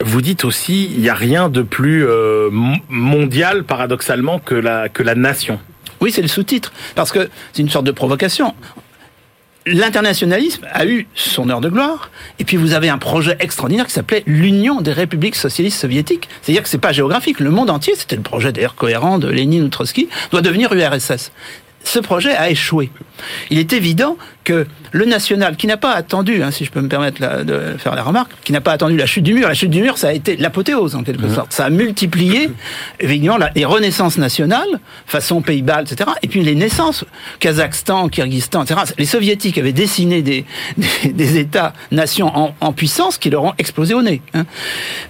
Vous 0.00 0.22
dites 0.22 0.44
aussi, 0.44 0.84
il 0.94 1.00
n'y 1.00 1.08
a 1.08 1.14
rien 1.14 1.48
de 1.48 1.62
plus 1.62 2.06
euh, 2.06 2.50
mon- 2.52 2.78
mondial, 2.88 3.64
paradoxalement, 3.64 4.38
que 4.38 4.54
la, 4.54 4.88
que 4.88 5.02
la 5.02 5.14
nation. 5.14 5.58
Oui, 6.00 6.12
c'est 6.12 6.22
le 6.22 6.28
sous-titre, 6.28 6.72
parce 6.94 7.10
que 7.10 7.28
c'est 7.52 7.62
une 7.62 7.68
sorte 7.68 7.84
de 7.86 7.90
provocation. 7.90 8.54
L'internationalisme 9.66 10.66
a 10.72 10.86
eu 10.86 11.06
son 11.14 11.50
heure 11.50 11.60
de 11.60 11.68
gloire, 11.68 12.10
et 12.38 12.44
puis 12.44 12.56
vous 12.56 12.72
avez 12.72 12.88
un 12.88 12.96
projet 12.96 13.36
extraordinaire 13.40 13.86
qui 13.86 13.92
s'appelait 13.92 14.22
l'Union 14.26 14.80
des 14.80 14.92
républiques 14.92 15.34
socialistes 15.36 15.80
soviétiques. 15.80 16.28
C'est-à-dire 16.40 16.62
que 16.62 16.68
c'est 16.68 16.78
pas 16.78 16.92
géographique. 16.92 17.40
Le 17.40 17.50
monde 17.50 17.68
entier, 17.68 17.94
c'était 17.96 18.16
le 18.16 18.22
projet 18.22 18.52
d'ailleurs 18.52 18.76
cohérent 18.76 19.18
de 19.18 19.28
Lénine 19.28 19.64
ou 19.64 19.68
Trotsky, 19.68 20.08
doit 20.30 20.40
devenir 20.40 20.72
URSS. 20.72 21.32
Ce 21.84 21.98
projet 21.98 22.34
a 22.34 22.50
échoué. 22.50 22.90
Il 23.50 23.58
est 23.58 23.72
évident 23.72 24.16
que 24.48 24.66
le 24.92 25.04
national, 25.04 25.56
qui 25.56 25.66
n'a 25.66 25.76
pas 25.76 25.92
attendu, 25.92 26.42
hein, 26.42 26.50
si 26.50 26.64
je 26.64 26.70
peux 26.70 26.80
me 26.80 26.88
permettre 26.88 27.20
la- 27.20 27.44
de 27.44 27.76
faire 27.78 27.94
la 27.94 28.02
remarque, 28.02 28.30
qui 28.44 28.52
n'a 28.52 28.60
pas 28.62 28.72
attendu 28.72 28.96
la 28.96 29.04
chute 29.04 29.22
du 29.24 29.34
mur, 29.34 29.46
la 29.46 29.52
chute 29.54 29.70
du 29.70 29.82
mur, 29.82 29.98
ça 29.98 30.08
a 30.08 30.12
été 30.12 30.36
l'apothéose 30.36 30.94
en 30.94 31.02
quelque 31.02 31.28
sorte. 31.28 31.52
Ça 31.52 31.66
a 31.66 31.70
multiplié, 31.70 32.48
évidemment, 33.00 33.36
la- 33.36 33.50
les 33.54 33.66
renaissances 33.66 34.16
nationales, 34.16 34.80
façon 35.06 35.42
Pays-Bas, 35.42 35.82
etc. 35.82 36.10
Et 36.22 36.28
puis 36.28 36.42
les 36.42 36.54
naissances, 36.54 37.04
Kazakhstan, 37.40 38.08
Kyrgyzstan, 38.08 38.62
etc. 38.64 38.80
Les 38.98 39.04
soviétiques 39.06 39.58
avaient 39.58 39.72
dessiné 39.72 40.22
des, 40.22 40.44
des, 40.78 41.12
des 41.12 41.38
États-nations 41.38 42.34
en, 42.36 42.54
en 42.60 42.72
puissance 42.72 43.18
qui 43.18 43.28
leur 43.30 43.44
ont 43.44 43.52
explosé 43.58 43.94
au 43.94 44.02
nez. 44.02 44.22
hein. 44.34 44.44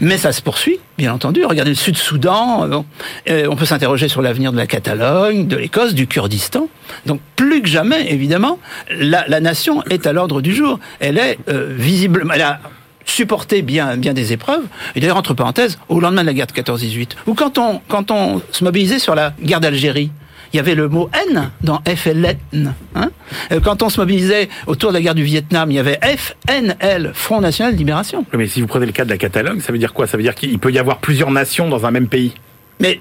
Mais 0.00 0.18
ça 0.18 0.32
se 0.32 0.42
poursuit, 0.42 0.78
bien 0.96 1.12
entendu. 1.12 1.44
Regardez 1.44 1.70
le 1.70 1.76
Sud-Soudan. 1.76 2.64
euh, 2.64 2.68
bon. 2.68 2.84
Euh, 3.30 3.46
on 3.50 3.56
peut 3.56 3.64
s'interroger 3.66 4.08
sur 4.08 4.22
l'avenir 4.22 4.50
de 4.52 4.56
la 4.56 4.66
Catalogne, 4.66 5.46
de 5.46 5.56
l'Écosse, 5.56 5.94
du 5.94 6.06
Kurdistan. 6.08 6.68
Donc 7.06 7.20
plus 7.36 7.62
que 7.62 7.68
jamais, 7.68 8.10
évidemment, 8.12 8.58
la, 8.98 9.24
la 9.28 9.40
nation 9.40 9.82
est 9.90 10.06
à 10.06 10.12
l'ordre 10.12 10.40
du 10.40 10.54
jour. 10.54 10.78
Elle 11.00 11.18
est 11.18 11.38
euh, 11.48 11.72
visiblement... 11.76 12.32
Elle 12.34 12.42
a 12.42 12.60
supporté 13.04 13.62
bien, 13.62 13.96
bien 13.96 14.12
des 14.12 14.32
épreuves. 14.34 14.64
Et 14.94 15.00
d'ailleurs, 15.00 15.16
entre 15.16 15.32
parenthèses, 15.32 15.78
au 15.88 15.98
lendemain 15.98 16.20
de 16.22 16.26
la 16.26 16.34
guerre 16.34 16.46
de 16.46 16.52
14-18, 16.52 17.12
ou 17.26 17.32
quand 17.34 17.56
on, 17.56 17.80
quand 17.88 18.10
on 18.10 18.42
se 18.52 18.62
mobilisait 18.64 18.98
sur 18.98 19.14
la 19.14 19.32
guerre 19.42 19.60
d'Algérie, 19.60 20.10
il 20.52 20.56
y 20.56 20.60
avait 20.60 20.74
le 20.74 20.88
mot 20.88 21.08
N 21.30 21.50
dans 21.62 21.80
FLN. 21.86 22.74
Hein 22.94 23.10
Euh, 23.52 23.60
quand 23.60 23.82
on 23.82 23.88
se 23.88 23.98
mobilisait 24.00 24.48
autour 24.66 24.90
de 24.90 24.94
la 24.96 25.00
guerre 25.02 25.14
du 25.14 25.22
Vietnam, 25.24 25.70
il 25.70 25.74
y 25.74 25.78
avait 25.78 25.98
FNL, 26.46 27.12
Front 27.14 27.40
National 27.40 27.72
de 27.72 27.78
Libération. 27.78 28.24
Mais 28.36 28.46
si 28.46 28.60
vous 28.60 28.66
prenez 28.66 28.86
le 28.86 28.92
cas 28.92 29.04
de 29.06 29.10
la 29.10 29.18
Catalogne, 29.18 29.60
ça 29.60 29.72
veut 29.72 29.78
dire 29.78 29.92
quoi? 29.94 30.06
Ça 30.06 30.16
veut 30.16 30.22
dire 30.22 30.34
qu'il 30.34 30.58
peut 30.58 30.70
y 30.72 30.78
avoir 30.78 30.98
plusieurs 30.98 31.30
nations 31.30 31.68
dans 31.68 31.86
un 31.86 31.90
même 31.90 32.08
pays? 32.08 32.32
Mais 32.80 33.00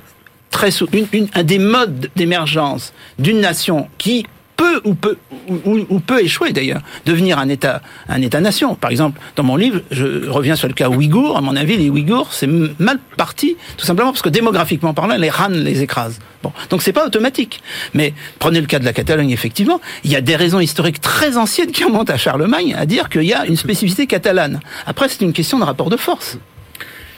très 0.51 0.71
sou- 0.71 0.87
une, 0.93 1.07
une- 1.13 1.27
un 1.35 1.43
des 1.43 1.59
modes 1.59 2.09
d'émergence 2.15 2.93
d'une 3.19 3.39
nation 3.41 3.87
qui 3.97 4.25
peut 4.57 4.81
ou 4.83 4.95
peut 4.95 5.17
ou, 5.47 5.99
peut 5.99 6.21
échouer 6.21 6.51
d'ailleurs, 6.51 6.81
devenir 7.05 7.39
un 7.39 7.47
État 7.47 7.81
un 8.09 8.21
État-nation. 8.21 8.75
Par 8.75 8.91
exemple, 8.91 9.19
dans 9.35 9.43
mon 9.43 9.55
livre, 9.55 9.81
je 9.91 10.27
reviens 10.29 10.55
sur 10.55 10.67
le 10.67 10.73
cas 10.73 10.89
ouïghour. 10.89 11.37
À 11.37 11.41
mon 11.41 11.55
avis, 11.55 11.77
les 11.77 11.89
Ouïghours 11.89 12.33
c'est 12.33 12.47
mal 12.47 12.99
parti, 13.15 13.55
tout 13.77 13.85
simplement 13.85 14.11
parce 14.11 14.21
que 14.23 14.29
démographiquement 14.29 14.93
parlant, 14.93 15.15
les 15.15 15.29
RAN 15.29 15.49
les 15.49 15.81
écrasent. 15.83 16.19
Bon, 16.43 16.51
donc 16.69 16.81
c'est 16.81 16.93
pas 16.93 17.05
automatique. 17.05 17.61
Mais 17.93 18.13
prenez 18.39 18.59
le 18.59 18.67
cas 18.67 18.79
de 18.79 18.85
la 18.85 18.93
Catalogne, 18.93 19.29
effectivement, 19.31 19.79
il 20.03 20.11
y 20.11 20.15
a 20.15 20.21
des 20.21 20.35
raisons 20.35 20.59
historiques 20.59 21.01
très 21.01 21.37
anciennes 21.37 21.71
qui 21.71 21.83
remontent 21.83 22.11
à 22.13 22.17
Charlemagne 22.17 22.75
à 22.77 22.85
dire 22.85 23.09
qu'il 23.09 23.23
y 23.23 23.33
a 23.33 23.45
une 23.45 23.57
spécificité 23.57 24.07
catalane. 24.07 24.59
Après, 24.85 25.07
c'est 25.07 25.21
une 25.21 25.33
question 25.33 25.59
de 25.59 25.63
rapport 25.63 25.89
de 25.89 25.97
force. 25.97 26.37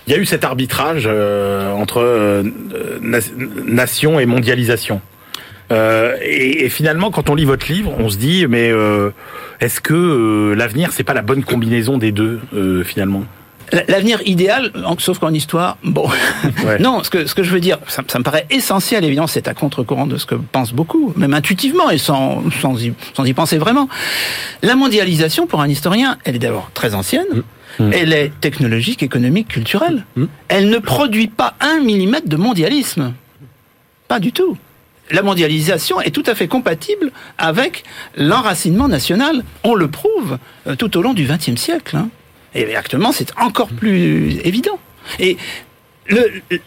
Il 0.08 0.13
y 0.13 0.15
a 0.15 0.19
eu 0.19 0.25
cet 0.25 0.43
arbitrage 0.43 1.03
euh, 1.05 1.72
entre 1.74 2.00
euh, 2.00 2.43
na- 3.01 3.19
nation 3.65 4.19
et 4.19 4.25
mondialisation. 4.25 5.01
Euh, 5.72 6.16
et, 6.22 6.66
et 6.66 6.70
finalement, 6.70 7.12
quand 7.12 7.30
on 7.30 7.36
lit 7.36 7.46
votre 7.46 7.72
livre, 7.72 7.94
on 8.00 8.10
se 8.10 8.18
dit, 8.18 8.46
mais 8.48 8.72
euh, 8.72 9.12
est-ce 9.60 9.82
que 9.82 9.94
euh, 9.94 10.56
l'avenir, 10.56 10.92
c'est 10.92 11.04
pas 11.04 11.14
la 11.14 11.22
bonne 11.22 11.44
combinaison 11.44 11.98
des 11.98 12.12
deux, 12.12 12.40
euh, 12.54 12.84
finalement? 12.84 13.24
L'avenir 13.88 14.20
idéal, 14.26 14.72
sauf 14.98 15.20
qu'en 15.20 15.32
histoire, 15.32 15.78
bon. 15.84 16.10
Ouais. 16.66 16.80
non, 16.80 17.04
ce 17.04 17.12
que, 17.12 17.28
ce 17.28 17.36
que 17.36 17.44
je 17.44 17.52
veux 17.52 17.60
dire, 17.60 17.78
ça, 17.88 18.02
ça 18.08 18.18
me 18.18 18.24
paraît 18.24 18.48
essentiel, 18.50 19.04
évidemment, 19.06 19.28
c'est 19.28 19.48
à 19.48 19.54
contre-courant 19.54 20.08
de 20.08 20.18
ce 20.18 20.26
que 20.26 20.34
pensent 20.34 20.74
beaucoup, 20.74 21.14
même 21.16 21.36
intuitivement 21.36 21.92
et 21.92 22.00
sans, 22.00 22.44
sans, 22.62 22.84
y, 22.84 22.94
sans 23.14 23.26
y 23.26 23.34
penser 23.34 23.60
vraiment. 23.60 23.88
La 24.64 24.76
mondialisation, 24.76 25.46
pour 25.46 25.62
un 25.62 25.70
historien, 25.70 26.18
elle 26.26 26.36
est 26.36 26.40
d'abord 26.40 26.72
très 26.74 26.96
ancienne. 26.96 27.44
Elle 27.94 28.12
est 28.12 28.32
technologique, 28.42 29.04
économique, 29.04 29.48
culturelle. 29.48 30.04
Elle 30.50 30.70
ne 30.70 30.80
produit 30.80 31.28
pas 31.28 31.54
un 31.62 31.80
millimètre 31.80 32.28
de 32.28 32.36
mondialisme. 32.36 33.14
Pas 34.10 34.20
du 34.20 34.34
tout. 34.34 34.58
La 35.12 35.22
mondialisation 35.24 36.00
est 36.01 36.12
tout 36.12 36.24
à 36.28 36.36
fait 36.36 36.48
compatible 36.48 37.12
avec 37.38 37.84
l'enracinement 38.16 38.88
national. 38.88 39.44
On 39.63 39.74
le 39.75 39.88
prouve 39.88 40.38
euh, 40.68 40.75
tout 40.75 40.96
au 40.98 41.01
long 41.01 41.13
du 41.13 41.25
XXe 41.25 41.56
siècle. 41.60 41.96
hein. 41.98 42.10
Et 42.56 42.75
actuellement, 42.75 43.12
c'est 43.12 43.32
encore 43.39 43.70
plus 43.70 44.39
évident. 44.44 44.80
Et 45.20 45.38
le, 46.08 46.25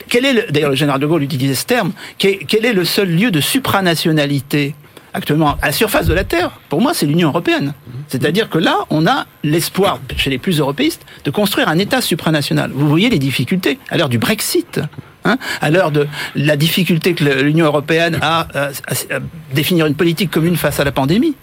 quel 0.09 0.25
est 0.25 0.33
le- 0.33 0.47
d'ailleurs 0.51 0.71
le 0.71 0.77
général 0.77 1.01
de 1.01 1.07
Gaulle 1.07 1.23
utilisait 1.25 1.55
ce 1.57 1.65
terme, 1.67 1.93
quel 2.19 2.65
est 2.65 2.73
le 2.73 2.85
seul 2.85 3.09
lieu 3.15 3.31
de 3.31 3.41
supranationalité 3.41 4.75
actuellement 5.15 5.57
à 5.63 5.67
la 5.67 5.73
surface 5.73 6.07
de 6.07 6.15
la 6.15 6.25
Terre 6.25 6.51
Pour 6.69 6.81
moi, 6.81 6.93
c'est 6.95 7.07
l'Union 7.07 7.29
européenne. 7.29 7.75
C'est-à-dire 8.09 8.49
que 8.49 8.59
là, 8.59 8.79
on 8.91 9.07
a 9.07 9.27
l'espoir, 9.45 9.99
chez 10.17 10.31
les 10.31 10.39
plus 10.39 10.59
européistes, 10.59 11.03
de 11.25 11.31
construire 11.31 11.69
un 11.69 11.79
État 11.79 12.01
supranational. 12.01 12.71
Vous 12.75 12.89
voyez 12.89 13.11
les 13.11 13.19
difficultés 13.19 13.79
à 13.91 13.97
l'heure 13.99 14.09
du 14.09 14.19
Brexit. 14.19 14.81
Hein, 15.25 15.39
à 15.61 15.71
l'heure 15.71 15.93
de 15.93 16.09
la 16.35 16.57
difficulté 16.57 17.15
que 17.15 17.23
l'Union 17.23 17.67
européenne 17.67 18.19
a 18.23 18.41
à, 18.55 18.65
à- 18.67 18.69
à 18.69 19.19
définir 19.55 19.87
une 19.87 19.95
politique 19.95 20.33
commune 20.33 20.57
face 20.57 20.81
à 20.81 20.85
la 20.85 20.91
pandémie. 20.91 21.37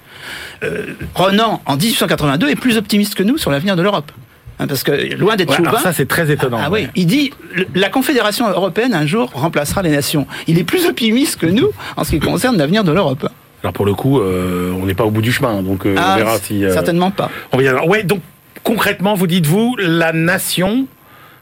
Euh, 0.64 0.88
Renan, 1.16 1.62
en 1.66 1.78
1882, 1.78 2.50
est 2.50 2.56
plus 2.58 2.76
optimiste 2.76 3.16
que 3.16 3.24
nous 3.24 3.38
sur 3.38 3.52
l'avenir 3.52 3.78
de 3.78 3.82
l'Europe. 3.82 4.12
Hein, 4.60 4.68
parce 4.68 4.84
que 4.84 5.16
loin 5.16 5.38
d'être 5.38 5.58
Ouais, 5.58 5.80
ça, 5.82 5.94
c'est 5.94 6.10
très 6.10 6.30
étonnant. 6.30 6.60
ah 6.62 6.70
ouais. 6.70 6.88
oui, 6.88 6.90
il 6.96 7.06
dit 7.06 7.32
la 7.74 7.88
Confédération 7.88 8.50
européenne 8.50 8.94
un 8.94 9.06
jour 9.06 9.32
remplacera 9.34 9.82
les 9.82 9.92
nations. 9.92 10.28
Il 10.48 10.60
est 10.60 10.66
plus 10.66 10.86
optimiste 10.86 11.38
que 11.38 11.46
nous 11.46 11.70
en 11.96 12.04
ce 12.04 12.10
qui 12.12 12.20
concerne 12.20 12.58
l'avenir 12.58 12.84
de 12.84 12.92
l'Europe. 12.92 13.30
Alors 13.64 13.74
pour 13.74 13.86
le 13.86 13.94
coup, 13.94 14.20
euh, 14.20 14.72
on 14.82 14.86
n'est 14.86 14.94
pas 14.94 15.04
au 15.06 15.12
bout 15.12 15.22
du 15.22 15.32
chemin, 15.32 15.62
donc 15.62 15.86
euh, 15.86 15.96
Ah, 15.98 16.14
on 16.14 16.18
verra 16.18 16.38
si. 16.40 16.64
euh, 16.64 16.74
Certainement 16.74 17.12
pas. 17.12 17.30
on 17.52 17.58
va 17.58 17.64
y 17.64 17.68
aller. 17.68 17.80
Ouais, 17.88 18.04
donc 18.04 18.22
concrètement, 18.64 19.16
vous 19.16 19.28
dites-vous, 19.28 19.76
la 19.78 20.14
nation, 20.14 20.86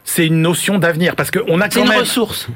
c'est 0.04 0.26
une 0.26 0.42
notion 0.42 0.78
d'avenir, 0.78 1.14
parce 1.14 1.30
qu'on 1.30 1.60
a 1.60 1.64
C'est 1.70 1.78
quand 1.78 1.84
une 1.84 1.90
même. 1.90 2.00
ressource. 2.00 2.48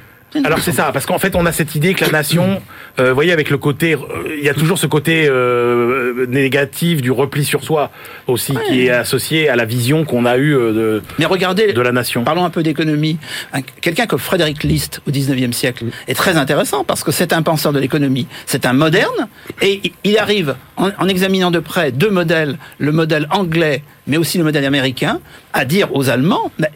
Alors 0.45 0.61
c'est 0.61 0.73
ça, 0.73 0.91
parce 0.93 1.05
qu'en 1.07 1.19
fait 1.19 1.37
on 1.37 1.45
a 1.47 1.53
cette 1.53 1.75
idée 1.75 1.95
que 1.95 2.05
la 2.05 2.11
nation, 2.11 2.63
euh, 3.01 3.09
vous 3.11 3.15
voyez 3.15 3.33
avec 3.33 3.51
le 3.51 3.59
côté, 3.59 3.95
euh, 3.95 3.99
il 4.39 4.45
y 4.45 4.49
a 4.49 4.55
toujours 4.55 4.79
ce 4.79 4.87
côté 4.87 5.27
euh, 5.29 6.27
négatif 6.27 7.03
du 7.03 7.11
repli 7.11 7.45
sur 7.45 7.63
soi 7.65 7.91
aussi 8.27 8.55
qui 8.67 8.87
est 8.87 8.91
associé 8.91 9.49
à 9.49 9.57
la 9.57 9.65
vision 9.65 10.05
qu'on 10.05 10.25
a 10.25 10.37
eue 10.39 10.55
euh, 10.57 10.73
de, 10.73 11.03
Mais 11.19 11.27
regardez, 11.27 11.73
de 11.73 11.81
la 11.81 11.93
nation. 11.93 12.25
parlons 12.25 12.45
un 12.45 12.51
peu 12.51 12.63
d'économie. 12.63 13.19
Un- 13.53 13.61
Quelqu'un 13.81 14.07
comme 14.07 14.19
Frédéric 14.19 14.63
List 14.65 15.01
au 15.07 15.11
19e 15.11 15.53
siècle 15.53 15.87
est 16.09 16.15
très 16.15 16.37
intéressant 16.37 16.85
parce 16.85 17.03
que 17.05 17.13
c'est 17.13 17.33
un 17.33 17.43
penseur 17.43 17.73
de 17.73 17.79
l'économie. 17.79 18.27
C'est 18.47 18.67
un 18.67 18.73
moderne 18.73 19.29
et 19.61 19.81
il- 19.85 19.93
il 20.05 20.19
arrive, 20.19 20.55
en, 20.77 20.91
en 20.99 21.09
examinant 21.09 21.51
de 21.51 21.59
près 21.59 21.93
deux 21.93 22.11
modèles, 22.11 22.57
le 22.79 22.93
modèle 22.93 23.27
anglais 23.31 23.83
mais 24.07 24.17
aussi 24.17 24.39
le 24.39 24.45
modèle 24.45 24.65
américain, 24.65 25.21
à 25.53 25.65
dire 25.65 25.95
aux 25.95 26.11
Allemands, 26.11 26.51
bah, 26.59 26.69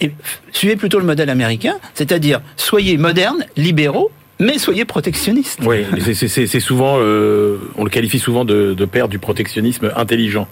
suivez 0.53 0.77
plutôt 0.77 0.99
le 0.99 1.05
modèle 1.05 1.31
américain, 1.31 1.77
c'est-à-dire 1.95 2.41
soyez 2.57 2.97
modernes, 2.99 3.45
libéraux, 3.57 4.11
mais 4.39 4.59
soyez 4.59 4.85
protectionnistes. 4.85 5.61
Oui, 5.65 5.85
c'est- 6.15 6.61
souvent, 6.61 6.97
euh, 6.99 7.57
on 7.77 7.85
le 7.85 7.91
qualifie 7.91 8.19
souvent 8.19 8.45
de, 8.45 8.75
de 8.75 8.85
père 8.85 9.09
du 9.09 9.19
protectionnisme 9.19 9.91
intelligent. 9.97 10.47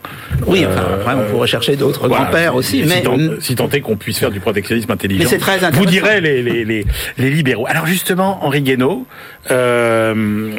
Oui, 0.47 0.65
enfin, 0.67 0.81
Euh, 0.81 0.95
après, 1.01 1.15
on 1.15 1.31
pourrait 1.31 1.49
chercher 1.49 1.77
d'autres 1.77 2.09
Voilà, 2.09 2.25
grands-pères 2.25 2.53
si- 2.53 2.59
aussi, 2.59 2.83
si 2.83 2.89
mais 2.89 3.03
tant, 3.03 3.17
si 3.41 3.55
tant 3.55 3.69
est 3.71 3.81
qu'on 3.81 3.97
puisse 3.97 4.19
faire 4.19 4.31
du 4.31 4.41
protectionnisme 4.41 4.91
intelligent. 4.91 5.25
Mais 5.25 5.29
c'est 5.29 5.39
très 5.39 5.59
Vous 5.59 5.65
intéressant. 5.67 5.91
direz 5.91 6.21
les, 6.21 6.43
les, 6.43 6.65
les, 6.65 6.85
les 7.19 7.31
libéraux. 7.31 7.67
Alors 7.69 7.87
justement, 7.87 8.45
Henri 8.45 8.63
Guénaud, 8.63 9.07
euh, 9.51 10.51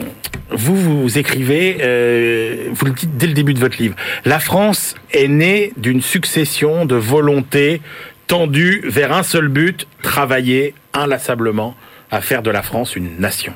vous, 0.52 1.02
vous 1.02 1.18
écrivez, 1.18 1.78
euh, 1.82 2.68
vous 2.72 2.86
le 2.86 2.92
dites 2.92 3.18
dès 3.18 3.28
le 3.28 3.34
début 3.34 3.54
de 3.54 3.60
votre 3.60 3.78
livre, 3.82 3.96
la 4.26 4.40
France 4.40 4.96
est 5.12 5.28
née 5.28 5.74
d'une 5.78 6.02
succession 6.02 6.86
de 6.86 6.96
volontés 6.96 7.82
tendues 8.28 8.82
vers 8.86 9.12
un 9.14 9.24
seul 9.24 9.48
but, 9.48 9.88
travailler 10.02 10.74
inlassablement 10.94 11.76
à 12.12 12.22
faire 12.22 12.42
de 12.42 12.52
la 12.52 12.62
France 12.62 12.96
une 12.96 13.20
nation. 13.20 13.54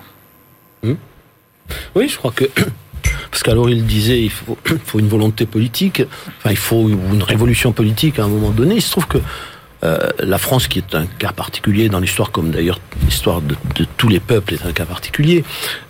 Oui, 1.96 2.08
je 2.10 2.18
crois 2.18 2.32
que. 2.32 2.46
Parce 3.32 3.44
qu'alors 3.44 3.70
il 3.70 3.86
disait 3.86 4.22
il 4.22 4.32
faut, 4.32 4.58
faut 4.86 5.00
une 5.00 5.08
volonté 5.08 5.46
politique, 5.46 6.01
enfin 6.39 6.51
il 6.51 6.58
faut 6.58 6.89
une 6.89 7.24
révolution 7.24 7.72
politique 7.72 8.20
à 8.20 8.24
un 8.24 8.27
moment 8.27 8.50
donné. 8.50 8.75
Il 8.75 8.82
se 8.82 8.91
trouve 8.91 9.08
que 9.08 9.20
euh, 9.84 10.10
la 10.20 10.38
France, 10.38 10.68
qui 10.68 10.79
est 10.79 10.96
un 10.96 11.06
cas 11.06 11.32
particulier 11.32 11.88
dans 11.88 12.00
l'histoire, 12.00 12.32
comme 12.32 12.51
d'ailleurs 12.51 12.79
l'histoire 13.06 13.41
de, 13.41 13.56
tous 13.98 14.10
les 14.10 14.20
peuples 14.20 14.56
est 14.56 14.65
un 14.65 14.74
cas 14.74 14.86
particulier, 14.86 15.44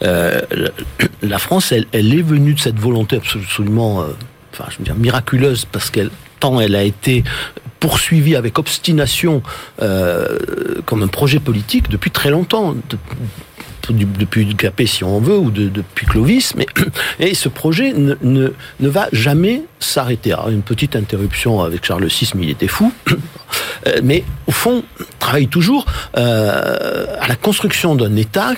euh, 0.03 0.41
la, 0.51 0.69
la 1.23 1.39
France, 1.39 1.71
elle, 1.71 1.87
elle 1.91 2.13
est 2.13 2.21
venue 2.21 2.53
de 2.53 2.59
cette 2.59 2.79
volonté 2.79 3.17
absolument, 3.17 4.01
euh, 4.01 4.09
enfin 4.53 4.65
je 4.69 4.77
veux 4.77 4.83
dire 4.83 4.95
miraculeuse, 4.95 5.65
parce 5.65 5.89
qu'elle 5.89 6.11
elle 6.61 6.75
a 6.75 6.83
été 6.83 7.23
poursuivie 7.79 8.35
avec 8.35 8.59
obstination 8.59 9.41
euh, 9.81 10.37
comme 10.85 11.03
un 11.03 11.07
projet 11.07 11.39
politique 11.39 11.89
depuis 11.89 12.11
très 12.11 12.29
longtemps. 12.29 12.75
Depuis 13.89 14.53
Capet 14.55 14.85
si 14.85 15.03
on 15.03 15.19
veut, 15.19 15.37
ou 15.37 15.49
de- 15.49 15.69
depuis 15.69 16.05
Clovis, 16.05 16.53
mais 16.55 16.67
et 17.19 17.33
ce 17.33 17.49
projet 17.49 17.91
ne, 17.93 18.51
va 18.79 19.07
jamais 19.11 19.63
s'arrêter. 19.79 20.35
Une 20.47 20.61
petite 20.61 20.95
interruption 20.95 21.61
avec 21.61 21.83
Charles 21.85 22.05
VI, 22.05 22.29
mais 22.35 22.43
il 22.43 22.49
était 22.51 22.67
fou. 22.67 22.91
Euh, 23.87 24.01
mais 24.03 24.25
au 24.45 24.51
fond, 24.51 24.83
travaille 25.19 25.47
toujours 25.47 25.85
euh, 26.17 27.05
à 27.19 27.27
la 27.29 27.35
construction 27.37 27.95
d'un 27.95 28.13
État 28.17 28.51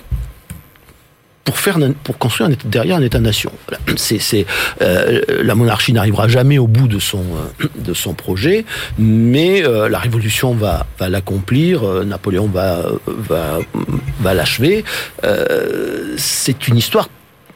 pour 1.43 1.57
faire 1.57 1.77
pour 2.03 2.17
construire 2.17 2.49
derrière 2.65 2.97
un 2.97 3.01
État-nation. 3.01 3.51
C'est 3.95 4.45
euh, 4.81 5.21
la 5.43 5.55
monarchie 5.55 5.93
n'arrivera 5.93 6.27
jamais 6.27 6.57
au 6.57 6.67
bout 6.67 6.87
de 6.87 6.99
son 6.99 7.19
euh, 7.61 7.67
de 7.75 7.93
son 7.93 8.13
projet, 8.13 8.65
mais 8.99 9.63
euh, 9.63 9.89
la 9.89 9.99
révolution 9.99 10.53
va 10.53 10.85
va 10.99 11.09
l'accomplir. 11.09 11.83
euh, 11.83 12.03
Napoléon 12.03 12.47
va 12.47 12.83
va 13.05 13.59
va 14.21 14.33
l'achever. 14.33 14.83
Euh, 15.23 16.13
c'est 16.17 16.67
une 16.67 16.77
histoire 16.77 17.09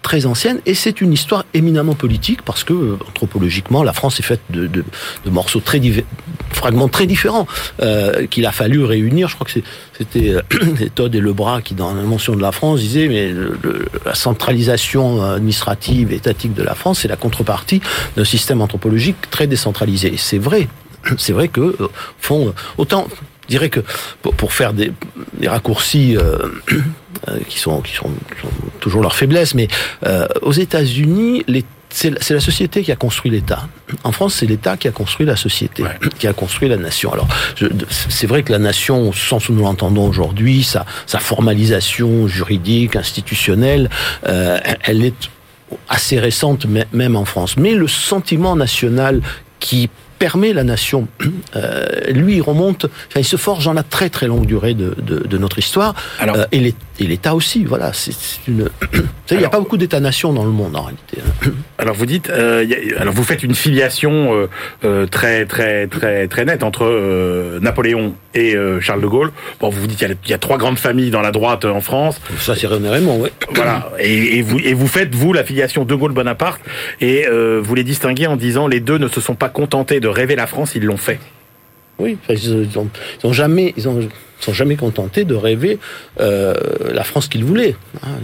très 0.05 0.27
ancienne 0.27 0.59
et 0.67 0.75
c'est 0.75 1.01
une 1.01 1.11
histoire 1.11 1.45
éminemment 1.55 1.95
politique 1.95 2.43
parce 2.43 2.63
que 2.63 2.73
euh, 2.73 2.97
anthropologiquement 3.09 3.81
la 3.81 3.91
France 3.91 4.19
est 4.19 4.23
faite 4.23 4.41
de, 4.51 4.83
morceaux 5.25 5.61
très 5.61 5.79
divers, 5.79 6.03
fragments 6.51 6.87
très 6.89 7.07
différents 7.07 7.47
euh, 7.81 8.27
qu'il 8.27 8.45
a 8.45 8.51
fallu 8.51 8.83
réunir. 8.83 9.29
Je 9.29 9.33
crois 9.33 9.47
que 9.47 9.59
c'était 9.97 10.29
euh, 10.29 10.41
Todd 10.95 11.13
et 11.15 11.19
Lebras 11.19 11.61
qui 11.61 11.73
dans 11.73 11.91
l'invention 11.95 12.35
de 12.35 12.41
la 12.41 12.51
France 12.51 12.81
disaient 12.81 13.07
mais 13.07 13.33
la 14.05 14.13
centralisation 14.13 15.23
administrative 15.23 16.13
et 16.13 16.17
étatique 16.17 16.53
de 16.53 16.61
la 16.61 16.75
France 16.75 16.99
c'est 16.99 17.07
la 17.07 17.17
contrepartie 17.17 17.81
d'un 18.15 18.25
système 18.25 18.61
anthropologique 18.61 19.17
très 19.31 19.47
décentralisé. 19.47 20.13
C'est 20.17 20.37
vrai, 20.37 20.67
c'est 21.17 21.33
vrai 21.33 21.47
que 21.47 21.61
euh, 21.61 21.87
font 22.19 22.53
autant 22.77 23.07
je 23.47 23.49
dirais 23.49 23.69
que 23.69 23.81
pour, 24.21 24.53
faire 24.53 24.73
des, 24.73 24.91
raccourcis 25.45 26.17
qui 27.47 27.59
sont 27.59 27.83
toujours 28.85 29.01
leur 29.01 29.15
faiblesse, 29.15 29.55
mais 29.55 29.67
euh, 30.05 30.27
aux 30.43 30.51
États-Unis, 30.51 31.43
les 31.47 31.65
c'est 31.89 32.29
la- 32.29 32.39
société 32.41 32.83
qui 32.83 32.91
a 32.91 32.95
construit 32.97 33.31
l'État. 33.31 33.67
En 34.03 34.11
France, 34.11 34.35
c'est 34.35 34.45
l'État 34.45 34.75
qui 34.75 34.87
a 34.87 34.91
construit 34.91 35.25
la 35.25 35.37
société, 35.37 35.81
Ouais. 35.81 35.97
qui 36.19 36.27
a 36.27 36.33
construit 36.33 36.67
la 36.67 36.75
nation. 36.75 37.11
Alors, 37.13 37.27
c'est 37.89 38.27
vrai 38.27 38.43
que 38.43 38.51
la 38.51 38.59
nation, 38.59 39.09
au 39.09 39.13
sens 39.13 39.47
où 39.47 39.53
nous 39.53 39.63
l'entendons 39.63 40.05
aujourd'hui, 40.05 40.61
sa, 40.63 40.85
sa 41.07 41.19
formalisation 41.19 42.27
juridique, 42.27 42.95
institutionnelle, 42.97 43.89
euh, 44.27 44.59
elle 44.83 45.05
est 45.05 45.15
assez 45.87 46.19
récente, 46.19 46.67
mê- 46.67 46.85
même 46.91 47.15
en 47.15 47.23
France. 47.25 47.55
Mais 47.55 47.73
le 47.73 47.87
sentiment 47.87 48.55
national 48.57 49.21
qui 49.61 49.89
permet 50.19 50.53
la 50.53 50.63
nation. 50.63 51.07
Euh, 51.55 51.85
lui, 52.11 52.35
il 52.35 52.41
remonte, 52.41 52.85
enfin, 53.07 53.21
il 53.21 53.25
se 53.25 53.37
forge 53.37 53.63
dans 53.63 53.71
la 53.71 53.83
très 53.83 54.09
très 54.09 54.27
longue 54.27 54.45
durée 54.45 54.73
de, 54.73 54.93
de, 55.01 55.19
de 55.19 55.37
notre 55.37 55.57
histoire. 55.57 55.93
Alors- 56.19 56.35
Euh, 56.35 56.45
et 56.51 57.07
l'État 57.07 57.33
aussi, 57.35 57.63
voilà. 57.65 57.91
C'est 57.93 58.11
une. 58.47 58.63
Vous 58.91 58.99
savez, 59.27 59.35
il 59.35 59.37
n'y 59.39 59.45
a 59.45 59.49
pas 59.49 59.59
beaucoup 59.59 59.77
d'États-nations 59.77 60.33
dans 60.33 60.43
le 60.43 60.51
monde 60.51 60.75
en 60.75 60.83
réalité. 60.83 61.17
hein. 61.45 61.51
Alors 61.77 61.95
vous 61.95 62.05
dites, 62.05 62.29
euh, 62.29 62.65
a- 62.97 63.01
alors 63.01 63.13
vous 63.13 63.23
faites 63.23 63.43
une 63.43 63.53
filiation 63.55 64.47
très 65.11 65.45
très 65.45 65.87
très 65.87 66.27
très 66.27 66.45
nette 66.45 66.63
entre 66.63 67.59
Napoléon 67.61 68.13
et 68.33 68.55
Charles 68.81 69.01
de 69.01 69.07
Gaulle. 69.07 69.31
Bon, 69.59 69.69
vous 69.69 69.81
vous 69.81 69.87
dites 69.87 70.01
il 70.01 70.07
y, 70.07 70.11
a- 70.11 70.15
il 70.25 70.29
y 70.31 70.33
a 70.33 70.37
trois 70.37 70.57
grandes 70.57 70.77
familles 70.79 71.09
dans 71.11 71.21
la 71.21 71.31
droite 71.31 71.65
en 71.65 71.81
France. 71.81 72.19
Ça, 72.39 72.55
c'est 72.55 72.67
René 72.67 72.89
Raymond, 72.89 73.19
oui. 73.21 73.29
Voilà. 73.53 73.91
Et, 73.99 74.37
et 74.37 74.41
vous 74.41 74.59
et 74.59 74.73
vous 74.73 74.87
faites 74.87 75.13
vous 75.13 75.33
la 75.33 75.43
filiation 75.43 75.83
de 75.85 75.95
Gaulle 75.95 76.13
Bonaparte 76.13 76.61
et 77.01 77.25
vous 77.61 77.75
les 77.75 77.83
distinguez 77.83 78.27
en 78.27 78.35
disant 78.37 78.67
les 78.67 78.79
deux 78.79 78.97
ne 78.97 79.07
se 79.07 79.19
sont 79.21 79.35
pas 79.35 79.49
contentés 79.49 79.99
de 79.99 80.04
rêver 80.07 80.35
la 80.35 80.47
France, 80.47 80.73
ils 80.75 80.83
l'ont 80.83 80.97
fait. 80.97 81.19
Oui, 81.97 82.17
ils, 82.29 82.35
ils 82.35 82.77
ont, 82.77 82.89
ils 83.21 83.27
ont 83.27 83.33
jamais, 83.33 83.73
ils 83.77 83.87
ont, 83.87 84.01
ils 84.01 84.09
sont 84.43 84.53
jamais 84.53 84.75
contentés 84.75 85.23
de 85.23 85.33
rêver 85.35 85.79
euh, 86.19 86.53
la 86.91 87.03
France 87.03 87.27
qu'ils 87.27 87.45
voulaient. 87.45 87.75
hein. 88.03 88.17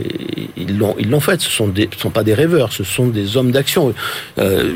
Ils 0.58 0.78
l'ont, 0.78 0.96
ils 1.00 1.10
l'ont 1.10 1.22
fait. 1.22 1.40
Ce 1.40 1.50
sont 1.50 1.74
sont 1.98 2.10
pas 2.10 2.24
des 2.24 2.34
rêveurs, 2.34 2.74
ce 2.74 2.84
sont 2.84 3.08
des 3.08 3.38
hommes 3.38 3.52
d'action. 3.52 3.94
Euh, 4.38 4.74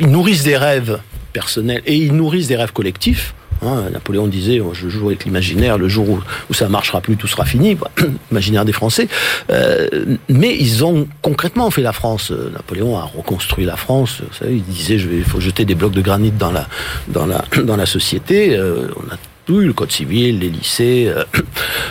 ils 0.00 0.10
nourrissent 0.10 0.44
des 0.44 0.56
rêves 0.56 1.00
personnels 1.32 1.82
et 1.86 1.96
ils 1.96 2.14
nourrissent 2.14 2.48
des 2.48 2.56
rêves 2.56 2.72
collectifs. 2.72 3.34
Hein. 3.62 3.90
Napoléon 3.92 4.26
disait 4.26 4.60
je 4.72 4.88
joue 4.88 5.08
avec 5.08 5.24
l'imaginaire, 5.24 5.78
le 5.78 5.88
jour 5.88 6.08
où, 6.08 6.20
où 6.50 6.54
ça 6.54 6.68
marchera 6.68 7.00
plus, 7.00 7.16
tout 7.16 7.26
sera 7.26 7.44
fini. 7.44 7.76
Imaginaire 8.30 8.64
des 8.64 8.72
Français. 8.72 9.08
Euh, 9.50 9.88
mais 10.28 10.56
ils 10.56 10.84
ont 10.84 11.08
concrètement 11.22 11.70
fait 11.70 11.82
la 11.82 11.92
France. 11.92 12.30
Euh, 12.30 12.50
Napoléon 12.52 12.96
a 12.98 13.02
reconstruit 13.02 13.64
la 13.64 13.76
France. 13.76 14.22
Vous 14.22 14.46
il 14.48 14.62
disait 14.64 14.98
je 14.98 15.08
vais, 15.08 15.18
il 15.18 15.24
faut 15.24 15.40
jeter 15.40 15.64
des 15.64 15.74
blocs 15.74 15.92
de 15.92 16.02
granit 16.02 16.32
dans 16.32 16.52
la, 16.52 17.86
société. 17.86 18.56
Euh, 18.56 18.88
on 18.96 19.12
a 19.12 19.16
tout 19.46 19.58
le 19.58 19.72
code 19.72 19.90
civil, 19.90 20.38
les 20.38 20.48
lycées, 20.48 21.12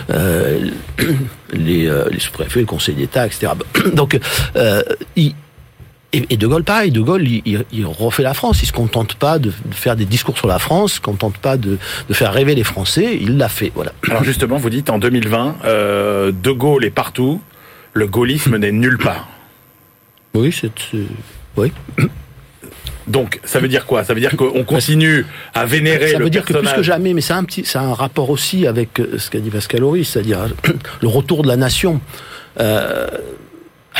les, 1.52 1.90
les 2.10 2.18
sous-préfets, 2.18 2.60
le 2.60 2.66
Conseil 2.66 2.94
d'État, 2.94 3.26
etc. 3.26 3.52
Donc, 3.92 4.18
et, 6.12 6.24
et 6.30 6.36
De 6.36 6.46
Gaulle, 6.46 6.64
pareil, 6.64 6.90
De 6.90 7.00
Gaulle, 7.00 7.26
il, 7.26 7.42
il- 7.44 7.64
il 7.72 7.86
refait 7.86 8.22
la 8.22 8.34
France. 8.34 8.62
Il 8.62 8.66
se 8.66 8.72
contente 8.72 9.14
pas 9.14 9.38
de, 9.38 9.50
de 9.50 9.74
faire 9.74 9.96
des 9.96 10.04
discours 10.04 10.36
sur 10.36 10.48
la 10.48 10.58
France, 10.58 10.92
il 10.92 10.96
se 10.96 11.00
contente 11.00 11.36
pas 11.38 11.56
de, 11.56 11.78
de 12.08 12.14
faire 12.14 12.32
rêver 12.32 12.54
les 12.54 12.64
Français. 12.64 13.16
Il 13.20 13.36
l'a 13.38 13.48
fait, 13.48 13.70
voilà. 13.74 13.92
Alors 14.10 14.24
justement, 14.24 14.56
vous 14.56 14.70
dites 14.70 14.90
en 14.90 14.98
2020, 14.98 15.56
euh, 15.64 16.32
De 16.32 16.50
Gaulle 16.50 16.84
est 16.84 16.90
partout, 16.90 17.40
le 17.92 18.06
gaullisme 18.06 18.56
n'est 18.56 18.72
nulle 18.72 18.98
part. 18.98 19.28
Oui, 20.34 20.52
c'est, 20.52 20.70
oui. 21.56 21.72
Donc, 23.06 23.40
ça 23.44 23.58
veut 23.58 23.66
dire 23.68 23.86
quoi? 23.86 24.04
Ça 24.04 24.14
veut 24.14 24.20
dire 24.20 24.36
qu'on 24.36 24.62
continue 24.62 25.26
à 25.54 25.64
vénérer 25.66 26.08
Ça 26.12 26.18
le 26.18 26.24
veut 26.24 26.30
dire 26.30 26.44
que 26.44 26.52
plus 26.52 26.72
que 26.72 26.82
jamais, 26.82 27.12
mais 27.14 27.20
c'est 27.20 27.32
un 27.32 27.42
petit, 27.42 27.64
c'est 27.64 27.78
un 27.78 27.92
rapport 27.94 28.30
aussi 28.30 28.66
avec 28.68 29.00
euh, 29.00 29.18
ce 29.18 29.30
qu'a 29.30 29.40
dit 29.40 29.50
Pascal 29.50 29.82
Horry, 29.82 30.04
c'est-à-dire 30.04 30.46
le 31.02 31.08
retour 31.08 31.42
de 31.42 31.48
la 31.48 31.56
nation. 31.56 32.00
Euh, 32.60 33.08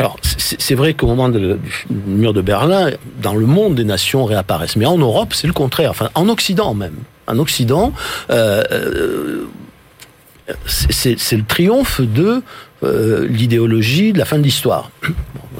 alors, 0.00 0.16
c'est 0.22 0.74
vrai 0.74 0.94
qu'au 0.94 1.08
moment 1.08 1.28
du 1.28 1.58
mur 1.90 2.32
de 2.32 2.40
Berlin, 2.40 2.92
dans 3.20 3.34
le 3.34 3.44
monde, 3.44 3.74
des 3.74 3.84
nations 3.84 4.24
réapparaissent. 4.24 4.76
Mais 4.76 4.86
en 4.86 4.96
Europe, 4.96 5.34
c'est 5.34 5.46
le 5.46 5.52
contraire. 5.52 5.90
Enfin, 5.90 6.08
en 6.14 6.30
Occident 6.30 6.72
même. 6.72 6.94
En 7.26 7.38
Occident, 7.38 7.92
euh, 8.30 8.64
euh, 8.72 9.44
c'est 10.64 11.36
le 11.36 11.44
triomphe 11.44 12.00
de 12.00 12.42
euh, 12.82 13.26
l'idéologie 13.28 14.12
de 14.12 14.18
la 14.18 14.24
fin 14.24 14.38
de 14.38 14.42
l'histoire. 14.42 14.90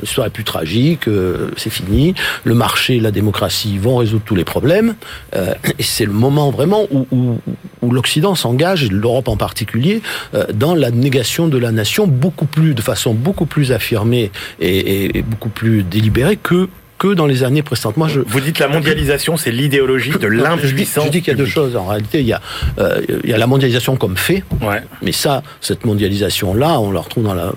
L'histoire 0.01 0.29
est 0.29 0.31
plus 0.31 0.45
tragique, 0.45 1.09
euh, 1.09 1.51
c'est 1.59 1.69
fini. 1.69 2.15
Le 2.45 2.55
marché, 2.55 3.01
la 3.01 3.11
démocratie 3.11 3.77
vont 3.77 3.97
résoudre 3.97 4.23
tous 4.25 4.37
les 4.37 4.45
problèmes. 4.45 4.95
Euh, 5.35 5.53
et 5.79 5.83
c'est 5.83 6.07
le 6.07 6.13
moment 6.13 6.51
vraiment 6.51 6.87
où, 6.91 7.07
où, 7.11 7.39
où 7.83 7.91
l'Occident 7.91 8.35
s'engage, 8.35 8.91
l'Europe 8.91 9.29
en 9.29 9.37
particulier, 9.37 10.01
euh, 10.35 10.47
dans 10.55 10.75
la 10.75 10.91
négation 10.91 11.49
de 11.49 11.59
la 11.59 11.71
nation 11.73 12.07
beaucoup 12.07 12.47
plus, 12.47 12.73
de 12.75 12.81
façon 12.81 13.13
beaucoup 13.13 13.45
plus 13.47 13.73
affirmée 13.73 14.31
et, 14.61 14.79
et- 14.79 15.19
et 15.19 15.23
beaucoup 15.23 15.51
plus 15.51 15.83
délibérée 15.83 16.37
que 16.37 16.69
que 17.01 17.15
dans 17.15 17.27
les 17.27 17.43
années 17.43 17.63
précédentes. 17.63 17.97
Moi, 17.97 18.09
je, 18.09 18.21
Vous 18.21 18.41
dites 18.41 18.59
la 18.61 18.69
mondialisation, 18.69 19.37
c'est 19.39 19.51
l'idéologie 19.51 20.13
de 20.13 20.27
l'impuissance. 20.29 21.07
je 21.07 21.11
dis 21.11 21.23
qu'il 21.23 21.33
y 21.33 21.35
a 21.35 21.39
deux 21.39 21.47
choses. 21.47 21.75
En 21.75 21.87
réalité, 21.87 22.21
il 22.21 22.27
y 22.27 22.33
a, 22.35 22.41
euh, 22.79 23.01
il 23.25 23.31
y 23.31 23.33
a 23.33 23.39
la 23.39 23.47
mondialisation 23.49 23.97
comme 23.97 24.17
fait, 24.19 24.45
Ouais. 24.61 24.83
mais 25.03 25.13
ça, 25.13 25.43
cette 25.63 25.85
mondialisation-là, 25.87 26.79
on 26.79 26.93
la 26.93 27.01
retrouve 27.01 27.25
dans 27.25 27.35
la 27.35 27.53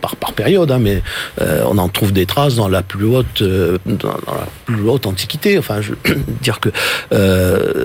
par, 0.00 0.16
par 0.16 0.32
période, 0.32 0.68
hein, 0.72 0.80
mais 0.80 1.00
euh, 1.40 1.62
on 1.68 1.78
en 1.78 1.88
trouve 1.88 2.12
des 2.12 2.26
traces 2.26 2.56
dans 2.56 2.66
la 2.68 2.82
plus 2.82 3.04
haute 3.04 3.40
euh, 3.42 3.78
dans, 3.86 4.08
dans 4.26 4.34
la 4.34 4.48
plus 4.66 4.88
haute 4.88 5.06
antiquité. 5.06 5.58
Enfin, 5.58 5.80
je 5.80 5.90
veux 5.92 5.98
dire 6.42 6.58
que 6.58 6.70
euh, 7.12 7.84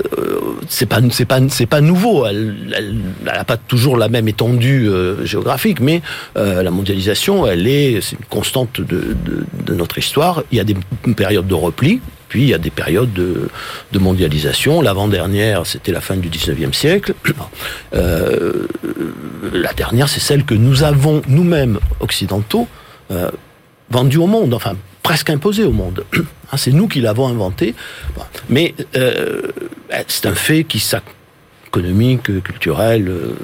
c'est 0.67 0.87
pas 0.87 0.99
c'est 1.11 1.25
pas 1.25 1.39
c'est 1.49 1.67
pas 1.67 1.79
nouveau. 1.81 2.25
Elle, 2.25 2.55
elle, 2.75 2.95
elle 3.23 3.37
a 3.37 3.43
pas 3.43 3.57
toujours 3.57 3.97
la 3.97 4.09
même 4.09 4.27
étendue 4.27 4.87
euh, 4.89 5.25
géographique, 5.25 5.79
mais 5.79 6.01
euh, 6.37 6.63
la 6.63 6.71
mondialisation, 6.71 7.45
elle 7.45 7.67
est 7.67 8.01
c'est 8.01 8.15
une 8.17 8.25
constante 8.25 8.81
de, 8.81 9.15
de, 9.25 9.45
de 9.65 9.73
notre 9.75 9.97
histoire. 9.99 10.41
Il 10.51 10.57
y 10.57 10.61
a 10.61 10.63
des 10.63 10.73
périodes 11.15 11.47
de 11.47 11.53
repli. 11.53 12.01
Puis 12.29 12.43
il 12.43 12.49
y 12.49 12.53
a 12.53 12.57
des 12.57 12.69
périodes 12.71 13.13
de, 13.13 13.99
mondialisation. 13.99 14.81
L'avant-dernière, 14.81 15.65
c'était 15.65 15.91
la 15.91 16.01
fin 16.01 16.17
du 16.17 16.29
19e 16.29 16.73
siècle. 16.73 17.13
Euh, 17.95 18.67
la 19.53 19.73
dernière, 19.73 20.09
c'est 20.09 20.19
celle 20.19 20.43
que 20.43 20.53
nous 20.53 20.83
avons 20.83 21.21
nous-mêmes 21.27 21.79
occidentaux 21.99 22.67
euh, 23.11 23.31
vendue 23.89 24.17
au 24.17 24.27
monde, 24.27 24.53
enfin 24.53 24.75
presque 25.03 25.29
imposée 25.29 25.63
au 25.63 25.71
monde. 25.71 26.03
Hein, 26.49 26.55
c'est 26.55 26.71
nous 26.71 26.87
qui 26.87 27.01
l'avons 27.01 27.27
inventé. 27.27 27.75
Bon. 28.15 28.21
Mais 28.47 28.73
euh, 28.95 29.41
c'est 30.07 30.27
un 30.27 30.33
fait 30.33 30.63
qui 30.63 30.79
s'ac- 30.79 31.03
économique, 31.67 32.41
culturel, 32.43 33.07
euh, 33.09 33.35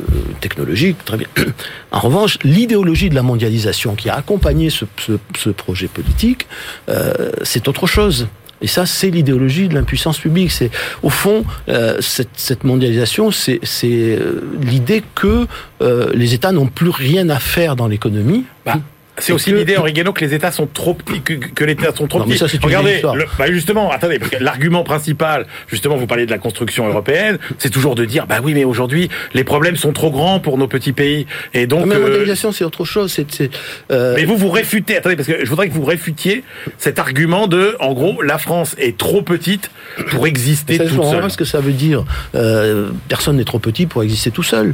technologique, 0.41 0.97
très 1.05 1.17
bien. 1.17 1.27
En 1.91 1.99
revanche, 1.99 2.38
l'idéologie 2.43 3.09
de 3.09 3.15
la 3.15 3.21
mondialisation 3.21 3.95
qui 3.95 4.09
a 4.09 4.15
accompagné 4.15 4.69
ce, 4.69 4.86
ce- 5.05 5.19
ce 5.38 5.49
projet 5.51 5.88
politique, 5.88 6.47
euh, 6.89 7.31
c'est 7.43 7.67
autre 7.67 7.86
chose. 7.88 8.27
Et 8.62 8.67
ça, 8.67 8.86
c'est 8.86 9.09
l'idéologie 9.09 9.67
de 9.67 9.73
l'impuissance 9.75 10.17
publique. 10.17 10.49
C'est 10.51 10.71
au 11.03 11.09
fond 11.09 11.43
euh, 11.67 11.97
cette, 11.99 12.29
cette 12.36 12.63
mondialisation, 12.63 13.29
c'est 13.29 13.59
c'est, 13.63 13.89
euh, 14.17 14.41
l'idée 14.62 15.03
que 15.15 15.45
euh, 15.81 16.12
les 16.15 16.33
États 16.33 16.53
n'ont 16.53 16.67
plus 16.67 16.89
rien 16.89 17.27
à 17.29 17.39
faire 17.39 17.75
dans 17.75 17.88
l'économie. 17.89 18.45
Bah, 18.65 18.79
c'est 19.17 19.32
aussi 19.34 19.52
que- 19.52 19.56
l'idée, 19.58 19.78
Origano, 19.78 20.12
que 20.13 20.23
les 20.26 20.34
États 20.34 20.52
sont 20.52 20.67
trop 20.67 20.93
petits, 20.95 21.21
que, 21.21 21.34
que 21.34 21.63
les 21.63 21.73
États 21.73 21.93
sont 21.95 22.08
trop 22.08 22.19
Non, 22.19 22.26
petits. 22.26 22.38
ça, 22.39 22.47
Regardez, 22.62 23.02
le- 23.02 23.26
bah 23.38 23.45
justement, 23.52 23.91
attendez, 23.91 24.19
l'argument 24.39 24.84
principal, 24.84 25.45
justement, 25.67 25.95
vous 25.97 26.08
parlez 26.08 26.26
de 26.26 26.32
la 26.32 26.38
construction 26.39 26.88
européenne, 26.88 27.38
c'est 27.60 27.69
toujours 27.69 27.95
de 27.95 28.06
dire, 28.06 28.26
bah 28.28 28.38
oui, 28.43 28.54
mais 28.54 28.63
aujourd'hui, 28.63 29.10
les 29.34 29.43
problèmes 29.43 29.76
sont 29.76 29.93
trop 29.93 30.10
grands 30.12 30.39
pour 30.39 30.58
nos 30.58 30.67
petits 30.67 30.93
pays, 30.93 31.28
et 31.54 31.67
donc. 31.67 31.86
mais 31.86 31.93
la 31.95 31.99
euh, 32.02 32.04
mondialisation, 32.04 32.52
c'est 32.52 32.63
autre 32.63 32.86
chose. 32.86 33.12
C'est, 33.12 33.49
euh, 33.91 34.13
mais 34.15 34.26
vous 34.26 34.38
vous 34.38 34.49
réfutez, 34.49 34.97
attendez, 34.97 35.15
parce 35.15 35.28
que 35.28 35.43
je 35.45 35.49
voudrais 35.49 35.67
que 35.69 35.73
vous 35.73 35.86
réfutiez 35.86 36.43
cet 36.78 36.97
argument 36.99 37.47
de, 37.47 37.76
en 37.80 37.93
gros, 37.93 38.21
la 38.21 38.38
France 38.38 38.76
est 38.80 38.97
trop 38.97 39.21
petite 39.21 39.69
pour 40.10 40.26
exister 40.28 40.78
toute 40.80 40.89
comprends 40.89 41.12
seule. 41.12 41.21
pas 41.21 41.30
ce 41.30 41.38
que 41.38 41.45
ça 41.45 41.60
veut 41.60 41.71
dire. 41.71 42.04
Euh, 42.36 42.89
personne 43.10 43.38
n'est 43.38 43.43
trop 43.43 43.60
petit 43.60 43.86
pour 43.86 44.02
exister 44.04 44.32
tout 44.32 44.43
seul. 44.43 44.73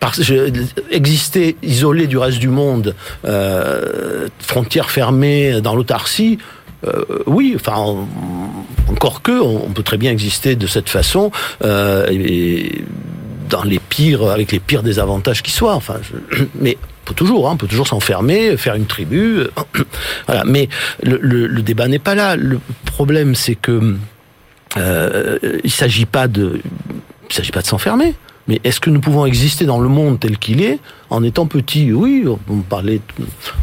Parce 0.00 0.20
exister 0.90 1.56
isolé 1.62 2.06
du 2.06 2.18
reste 2.18 2.38
du 2.38 2.48
monde, 2.48 2.94
euh, 3.24 4.28
frontières 4.38 4.90
fermées 4.90 5.60
dans 5.60 5.74
l'autarcie, 5.74 6.38
euh, 6.86 7.04
oui, 7.26 7.54
enfin, 7.56 7.74
en- 7.74 8.08
encore 8.88 9.22
que, 9.22 9.40
on, 9.40 9.70
peut 9.70 9.82
très 9.82 9.96
bien 9.96 10.12
exister 10.12 10.54
de 10.54 10.66
cette 10.66 10.88
façon, 10.88 11.32
euh, 11.64 12.06
et 12.10 12.84
dans 13.50 13.64
les 13.64 13.80
pires, 13.80 14.30
avec 14.30 14.52
les 14.52 14.60
pires 14.60 14.82
désavantages 14.84 15.42
qui 15.42 15.50
soient. 15.50 15.74
Enfin, 15.74 15.96
mais 16.60 16.78
on 16.82 17.08
peut 17.08 17.14
toujours, 17.14 17.48
hein, 17.50 17.56
peut 17.56 17.66
toujours 17.66 17.88
s'enfermer, 17.88 18.56
faire 18.56 18.76
une 18.76 18.86
tribu. 18.86 19.40
Mais 20.46 20.68
le 21.02 21.60
débat 21.62 21.88
n'est 21.88 21.98
pas 21.98 22.14
là. 22.14 22.36
Le 22.36 22.60
problème, 22.84 23.34
c'est 23.34 23.54
que 23.54 23.96
euh, 24.76 25.38
il 25.64 25.70
s'agit 25.70 26.06
pas 26.06 26.28
de, 26.28 26.60
il 27.30 27.34
s'agit 27.34 27.50
pas 27.50 27.62
de 27.62 27.66
s'enfermer. 27.66 28.14
Mais 28.48 28.60
est-ce 28.64 28.80
que 28.80 28.88
nous 28.90 29.00
pouvons 29.00 29.26
exister 29.26 29.66
dans 29.66 29.78
le 29.78 29.88
monde 29.88 30.18
tel 30.18 30.38
qu'il 30.38 30.62
est 30.62 30.78
en 31.10 31.22
étant 31.22 31.46
petit 31.46 31.92
Oui, 31.92 32.24
on 32.48 32.56
parlait 32.60 33.00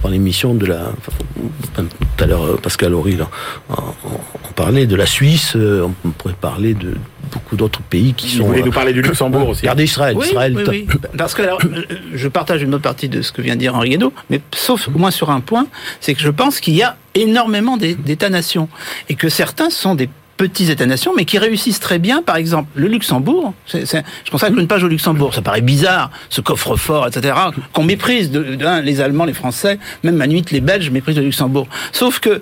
dans 0.03 0.09
l'émission 0.09 0.53
de 0.53 0.65
la, 0.67 0.91
enfin, 0.97 1.83
tout 1.85 2.23
à 2.23 2.27
l'heure 2.27 2.61
Pascal 2.61 2.93
Horry, 2.93 3.15
là, 3.15 3.29
on, 3.69 4.53
parlait 4.55 4.85
de 4.85 4.95
la 4.95 5.05
Suisse, 5.05 5.53
euh, 5.55 5.87
on 6.05 6.09
pourrait 6.11 6.35
parler 6.39 6.73
de 6.75 6.93
beaucoup 7.31 7.55
d'autres 7.57 7.81
pays 7.81 8.13
qui 8.13 8.27
Vous 8.29 8.37
sont. 8.37 8.45
voulez 8.45 8.61
euh, 8.61 8.65
nous 8.65 8.71
parler 8.71 8.93
du 8.93 9.01
Luxembourg 9.01 9.49
aussi 9.49 9.61
Regardez 9.61 9.83
Israël, 9.83 10.15
Oui, 10.17 10.27
Israël. 10.27 10.53
oui, 10.55 10.63
oui. 10.69 10.87
Parce 11.17 11.33
que 11.33 11.41
alors, 11.41 11.59
euh, 11.65 11.83
je 12.13 12.27
partage 12.29 12.61
une 12.61 12.73
autre 12.73 12.83
partie 12.83 13.09
de 13.09 13.21
ce 13.21 13.31
que 13.33 13.41
vient 13.41 13.55
de 13.55 13.59
dire 13.59 13.75
Henri 13.75 13.89
Guénaud, 13.89 14.13
mais 14.29 14.39
sauf 14.53 14.87
au 14.87 14.97
moins 14.97 15.11
sur 15.11 15.29
un 15.31 15.41
point, 15.41 15.67
c'est 15.99 16.13
que 16.13 16.21
je 16.21 16.29
pense 16.29 16.59
qu'il 16.59 16.75
y 16.75 16.83
a 16.83 16.95
énormément 17.15 17.75
d'É- 17.75 17.95
d'États-nations 17.95 18.69
et 19.09 19.15
que 19.15 19.27
certains 19.29 19.69
sont 19.69 19.95
des 19.95 20.09
petits 20.37 20.69
États-nations, 20.69 21.13
mais 21.15 21.25
qui 21.25 21.37
réussissent 21.37 21.79
très 21.79 21.97
bien. 21.99 22.21
Par 22.21 22.35
exemple, 22.35 22.69
le 22.75 22.87
Luxembourg. 22.87 23.53
c'est- 23.65 23.85
c'est- 23.85 24.03
je 24.25 24.31
consacre 24.31 24.57
une 24.57 24.67
page 24.67 24.83
au 24.83 24.87
Luxembourg. 24.87 25.33
Ça 25.33 25.41
paraît 25.41 25.61
bizarre, 25.61 26.11
ce 26.29 26.41
coffre-fort, 26.41 27.07
etc., 27.07 27.33
qu'on 27.73 27.83
méprise. 27.83 28.31
Hein, 28.61 28.81
les 28.81 29.01
Allemands, 29.01 29.25
les 29.25 29.33
Français, 29.33 29.79
même 30.03 30.21
à 30.21 30.27
nuit 30.27 30.43
les 30.51 30.61
Belges 30.61 30.89
méprisent 30.89 31.17
le 31.17 31.23
Luxembourg. 31.23 31.67
Sauf 31.91 32.19
que 32.19 32.41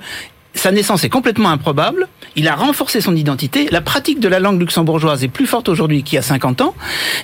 sa 0.53 0.71
naissance 0.71 1.03
est 1.03 1.09
complètement 1.09 1.49
improbable. 1.49 2.07
Il 2.35 2.47
a 2.47 2.55
renforcé 2.55 3.01
son 3.01 3.15
identité. 3.15 3.67
La 3.71 3.81
pratique 3.81 4.19
de 4.19 4.27
la 4.27 4.39
langue 4.39 4.59
luxembourgeoise 4.59 5.23
est 5.23 5.27
plus 5.27 5.45
forte 5.45 5.69
aujourd'hui 5.69 6.03
qu'il 6.03 6.15
y 6.15 6.19
a 6.19 6.21
50 6.21 6.61
ans. 6.61 6.75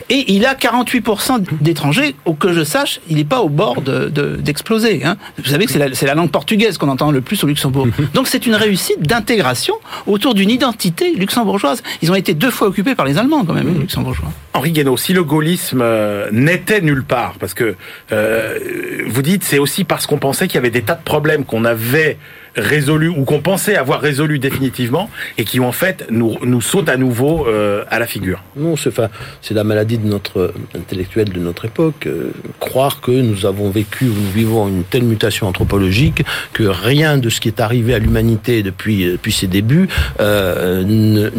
Et 0.10 0.34
il 0.34 0.46
a 0.46 0.56
48% 0.56 1.46
d'étrangers. 1.62 2.15
Au 2.26 2.34
que 2.34 2.54
je 2.54 2.63
sache, 2.63 3.00
il 3.10 3.18
n'est 3.18 3.24
pas 3.24 3.42
au 3.42 3.50
bord 3.50 3.82
d'exploser. 3.82 5.00
De, 5.00 5.06
hein. 5.06 5.18
Vous 5.38 5.50
savez 5.50 5.65
que 5.65 5.72
c'est 5.72 5.80
la, 5.80 5.89
la, 5.89 6.15
langue 6.15 6.32
portugaise 6.32 6.78
qu'on 6.78 6.89
entend 6.89 7.12
le 7.12 7.22
plus 7.22 7.44
au 7.44 7.48
Luxembourg. 7.48 7.88
Donc 8.13 8.28
c'est 8.28 8.46
une 8.46 8.56
réussite 8.56 9.02
d'intégration 9.02 9.76
autour 10.08 10.34
d'une 10.34 10.50
identité 10.50 11.13
luxembourgeoise. 11.13 11.84
Ils 12.02 12.12
ont 12.12 12.15
été 12.15 12.34
deux 12.34 12.52
fois 12.52 12.68
occupés 12.68 12.96
par 12.96 13.06
les 13.06 13.18
Allemands 13.18 13.46
quand 13.46 13.54
même, 13.54 13.74
les 13.74 13.80
luxembourgeois. 13.80 14.32
Henri 14.54 14.72
Guénaud, 14.72 14.98
si 14.98 15.13
le 15.13 15.24
gaullisme 15.24 15.82
euh, 15.82 16.28
n'était 16.32 16.82
nulle 16.82 17.04
part, 17.04 17.36
parce 17.39 17.54
que 17.54 17.76
euh, 18.12 18.60
vous 19.08 19.22
dites 19.22 19.44
c'est 19.44 19.60
aussi 19.60 19.84
parce 19.84 20.08
qu'on 20.08 20.18
pensait 20.18 20.48
qu'il 20.48 20.56
y 20.56 20.58
avait 20.58 20.72
des 20.72 20.82
tas 20.82 20.96
de 20.96 21.04
problèmes 21.04 21.46
qu'on 21.46 21.65
avait 21.65 22.18
résolus 22.60 23.10
ou 23.10 23.24
qu'on 23.24 23.41
pensait 23.41 23.76
avoir 23.76 24.02
résolus 24.02 24.39
définitivement 24.39 25.10
et 25.38 25.43
qui 25.43 25.60
en 25.60 25.72
fait 25.72 26.06
nous, 26.10 26.38
nous 26.43 26.62
sautent 26.62 26.89
à 26.89 26.98
nouveau 26.98 27.48
euh, 27.48 27.84
à 27.89 28.00
la 28.00 28.08
figure. 28.08 28.43
Non, 28.56 28.76
c'est 28.78 29.54
la 29.54 29.63
maladie 29.63 29.98
de 29.98 30.08
notre 30.08 30.54
intellectuel 30.76 31.30
de 31.30 31.39
notre 31.39 31.65
époque. 31.65 32.08
Euh, 32.08 32.32
croire 32.60 33.02
que 33.02 33.12
nous 33.12 33.45
avons 33.45 33.69
vécu 33.69 34.06
ou 34.06 34.13
nous 34.13 34.32
vivons 34.32 34.67
une 34.67 34.84
telle 34.84 35.04
mutation 35.04 35.48
anthropologique 35.48 36.24
que 36.54 36.63
rien 36.63 37.17
de 37.17 37.30
ce 37.30 37.39
qui 37.39 37.48
est 37.48 37.60
arrivé 37.60 37.93
à 37.93 38.00
l'humanité 38.00 38.63
depuis, 38.63 39.06
depuis 39.06 39.32
ses 39.32 39.48
débuts 39.48 39.88
euh, 40.19 40.84
ne, 40.84 41.30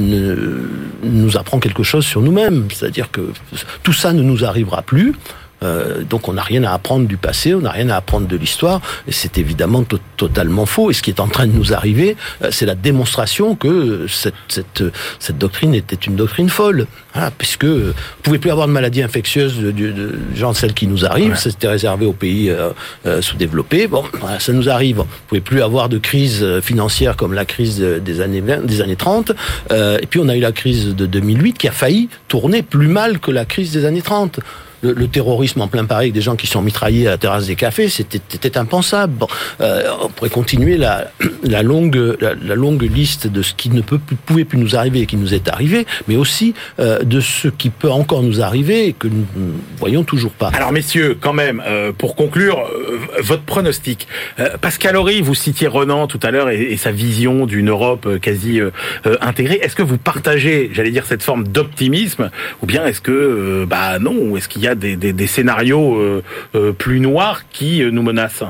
nous 1.02 1.37
apprend 1.37 1.59
quelque 1.59 1.83
chose 1.83 2.04
sur 2.04 2.20
nous-mêmes. 2.20 2.68
C'est-à-dire 2.72 3.11
que 3.11 3.33
tout 3.83 3.92
ça 3.92 4.12
ne 4.12 4.22
nous 4.22 4.44
arrivera 4.44 4.83
plus. 4.83 5.14
Euh, 5.62 6.03
donc 6.03 6.29
on 6.29 6.35
n'a 6.35 6.42
rien 6.42 6.64
à 6.64 6.73
apprendre 6.73 7.07
du 7.07 7.16
passé, 7.16 7.55
on 7.55 7.61
n'a 7.61 7.70
rien 7.70 7.88
à 7.90 7.96
apprendre 7.96 8.27
de 8.27 8.37
l'histoire, 8.37 8.81
et 9.07 9.12
c'est 9.12 9.38
évidemment 9.38 9.85
totalement 10.16 10.66
faux. 10.66 10.90
Et 10.90 10.94
ce 10.94 11.03
qui 11.03 11.11
est 11.11 11.20
en 11.20 11.29
train 11.29 11.46
de 11.46 11.53
nous 11.53 11.73
arriver, 11.73 12.16
euh, 12.42 12.49
c'est 12.51 12.66
la 12.66 12.75
démonstration 12.75 13.55
que 13.55 14.07
cette, 14.09 14.35
cette, 14.49 14.85
cette, 15.18 15.38
doctrine 15.38 15.75
était 15.75 15.96
une 15.96 16.16
doctrine 16.16 16.49
folle, 16.49 16.87
voilà, 17.14 17.31
puisque 17.31 17.64
vous 17.64 17.92
pouvez 18.23 18.38
plus 18.38 18.51
avoir 18.51 18.66
de 18.66 18.73
maladies 18.73 19.03
infectieuses 19.03 19.59
de, 19.59 19.70
de, 19.70 19.92
de 19.92 20.18
genre 20.35 20.57
celles 20.57 20.75
qui 20.75 20.87
nous 20.87 21.05
arrivent, 21.05 21.37
c'était 21.37 21.68
réservé 21.68 22.07
aux 22.07 22.12
pays 22.12 22.51
euh, 22.51 23.23
sous-développés. 23.23 23.87
Bon, 23.87 24.05
voilà, 24.20 24.40
ça 24.40 24.53
nous 24.53 24.68
arrive. 24.68 24.99
Vous 24.99 25.07
pouvez 25.29 25.40
plus 25.40 25.62
avoir 25.62 25.88
de 25.88 25.99
crise 25.99 26.61
financière 26.61 27.16
comme 27.16 27.33
la 27.33 27.44
crise 27.44 27.81
des 27.81 28.20
années 28.20 28.40
20, 28.40 28.66
des 28.66 28.81
années 28.81 28.96
30. 28.96 29.33
et 29.70 30.07
puis 30.09 30.20
on 30.20 30.29
a 30.29 30.37
eu 30.37 30.40
la 30.40 30.53
crise 30.53 30.94
de 30.94 31.07
2008 31.07 31.59
qui 31.59 31.68
a 31.68 31.73
failli 31.73 32.09
tourner 32.29 32.62
plus 32.62 32.88
mal 32.88 33.18
que 33.18 33.31
la 33.31 33.44
crise 33.44 33.73
des 33.73 33.85
années 33.85 34.03
30 34.03 34.40
le, 34.83 35.09
terrorisme 35.09 35.61
en 35.61 35.69
plein 35.69 35.85
Paris 35.85 36.07
avec 36.07 36.12
des 36.12 36.21
gens 36.21 36.37
qui 36.37 36.47
sont 36.47 36.62
mitraillés 36.62 37.07
à 37.07 37.11
la 37.11 37.19
terrasse 37.19 37.47
des 37.47 37.57
cafés, 37.57 37.88
c'était 37.88 38.59
impensable. 38.59 39.14
Bon, 39.14 39.27
euh, 39.61 39.83
on 40.03 40.09
pourrait 40.09 40.31
continuer 40.31 40.77
la, 40.77 41.11
la 41.43 41.62
longue, 41.62 42.16
la, 42.21 42.55
longue 42.55 42.83
liste 42.83 43.27
de 43.27 43.43
ce 43.43 43.55
qui 43.55 43.71
ne 43.71 43.81
peut, 43.81 43.99
pouvait 44.27 44.45
plus 44.45 44.59
nous 44.59 44.77
arriver 44.77 45.01
et 45.01 45.07
qui 45.07 45.16
nous 45.16 45.35
est 45.35 45.49
arrivé, 45.49 45.87
mais 46.09 46.16
aussi 46.16 46.55
euh, 46.79 47.01
de 47.01 47.21
ce 47.21 47.49
qui 47.49 47.71
peut 47.71 47.90
encore 47.90 48.23
nous 48.23 48.40
arriver 48.40 48.87
et 48.87 48.93
que 48.93 49.09
nous 49.09 49.27
ne 49.37 49.53
voyons 49.79 50.05
toujours 50.05 50.33
pas. 50.33 50.49
Alors 50.49 50.73
messieurs, 50.73 51.16
quand 51.21 51.33
même, 51.33 51.62
euh, 51.66 51.93
pour 51.93 52.16
conclure, 52.16 52.64
votre 53.21 53.43
pronostic. 53.43 54.07
Pascal 54.61 54.97
Horry, 54.97 55.21
vous 55.21 55.35
citiez 55.35 55.66
Renan 55.66 56.07
tout 56.07 56.21
à 56.23 56.31
l'heure 56.31 56.51
et, 56.51 56.61
et, 56.61 56.77
sa 56.77 56.90
vision 56.90 57.47
d'une 57.47 57.69
Europe 57.69 58.09
quasi 58.21 58.61
intégrée. 59.21 59.61
Est-ce 59.62 59.77
que 59.77 59.83
vous 59.83 59.99
partagez, 59.99 60.71
j'allais 60.73 60.90
dire, 60.90 61.05
cette 61.07 61.23
forme 61.23 61.47
d'optimisme 61.47 62.31
ou 62.62 62.66
bien 62.66 62.87
est-ce 62.87 63.01
que, 63.01 63.66
bah 63.69 63.99
non, 63.99 64.37
est-ce 64.37 64.49
qu'il 64.49 64.62
y 64.62 64.69
a 64.69 64.69
des, 64.74 65.26
scénarios 65.26 65.96
euh, 65.96 66.22
euh, 66.54 66.72
plus 66.72 67.00
noirs 67.00 67.42
qui 67.50 67.83
euh, 67.83 67.90
nous 67.90 68.02
menacent 68.02 68.44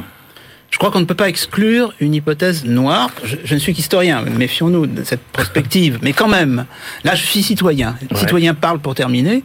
je 0.70 0.78
crois 0.78 0.92
qu'on 0.92 1.00
ne 1.00 1.04
peut 1.04 1.16
pas 1.16 1.28
exclure 1.28 1.92
une 1.98 2.14
hypothèse 2.14 2.64
noire. 2.64 3.11
Je, 3.24 3.54
ne 3.54 3.59
suis 3.59 3.74
qu'historien, 3.74 4.22
méfions-nous 4.22 4.87
de 4.87 5.02
cette 5.02 5.20
perspective. 5.20 5.98
Mais 6.02 6.12
quand 6.12 6.28
même, 6.28 6.64
là, 7.02 7.16
je 7.16 7.26
suis 7.26 7.42
citoyen. 7.42 7.96
citoyen 8.14 8.54
parle 8.54 8.78
pour 8.78 8.94
terminer. 8.94 9.42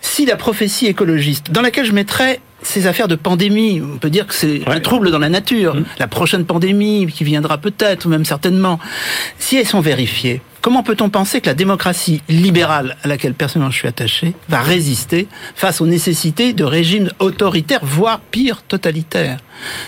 Si 0.00 0.26
la 0.26 0.34
prophétie 0.34 0.86
écologiste, 0.86 1.52
dans 1.52 1.62
laquelle 1.62 1.84
je 1.84 1.92
mettrais 1.92 2.40
ces 2.62 2.86
affaires 2.86 3.08
de 3.08 3.14
pandémie, 3.14 3.80
on 3.80 3.98
peut 3.98 4.10
dire 4.10 4.26
que 4.26 4.34
c'est 4.34 4.62
un 4.66 4.80
trouble 4.80 5.10
dans 5.10 5.18
la 5.18 5.28
nature, 5.28 5.76
mmh. 5.76 5.84
la 5.98 6.08
prochaine 6.08 6.44
pandémie 6.44 7.06
qui 7.06 7.24
viendra 7.24 7.58
peut-être, 7.58 8.06
ou 8.06 8.08
même 8.08 8.24
certainement, 8.24 8.78
si 9.38 9.56
elles 9.56 9.66
sont 9.66 9.80
vérifiées, 9.80 10.40
Comment 10.60 10.82
peut-on 10.82 11.08
penser 11.08 11.40
que 11.40 11.46
la 11.46 11.54
démocratie 11.54 12.20
libérale, 12.28 12.96
à 13.04 13.08
laquelle 13.08 13.32
personnellement 13.32 13.70
je 13.70 13.78
suis 13.78 13.86
attaché, 13.86 14.34
va 14.48 14.60
résister 14.60 15.28
face 15.54 15.80
aux 15.80 15.86
nécessités 15.86 16.52
de 16.52 16.64
régimes 16.64 17.10
autoritaires, 17.20 17.84
voire 17.84 18.18
pire, 18.18 18.62
totalitaires? 18.62 19.38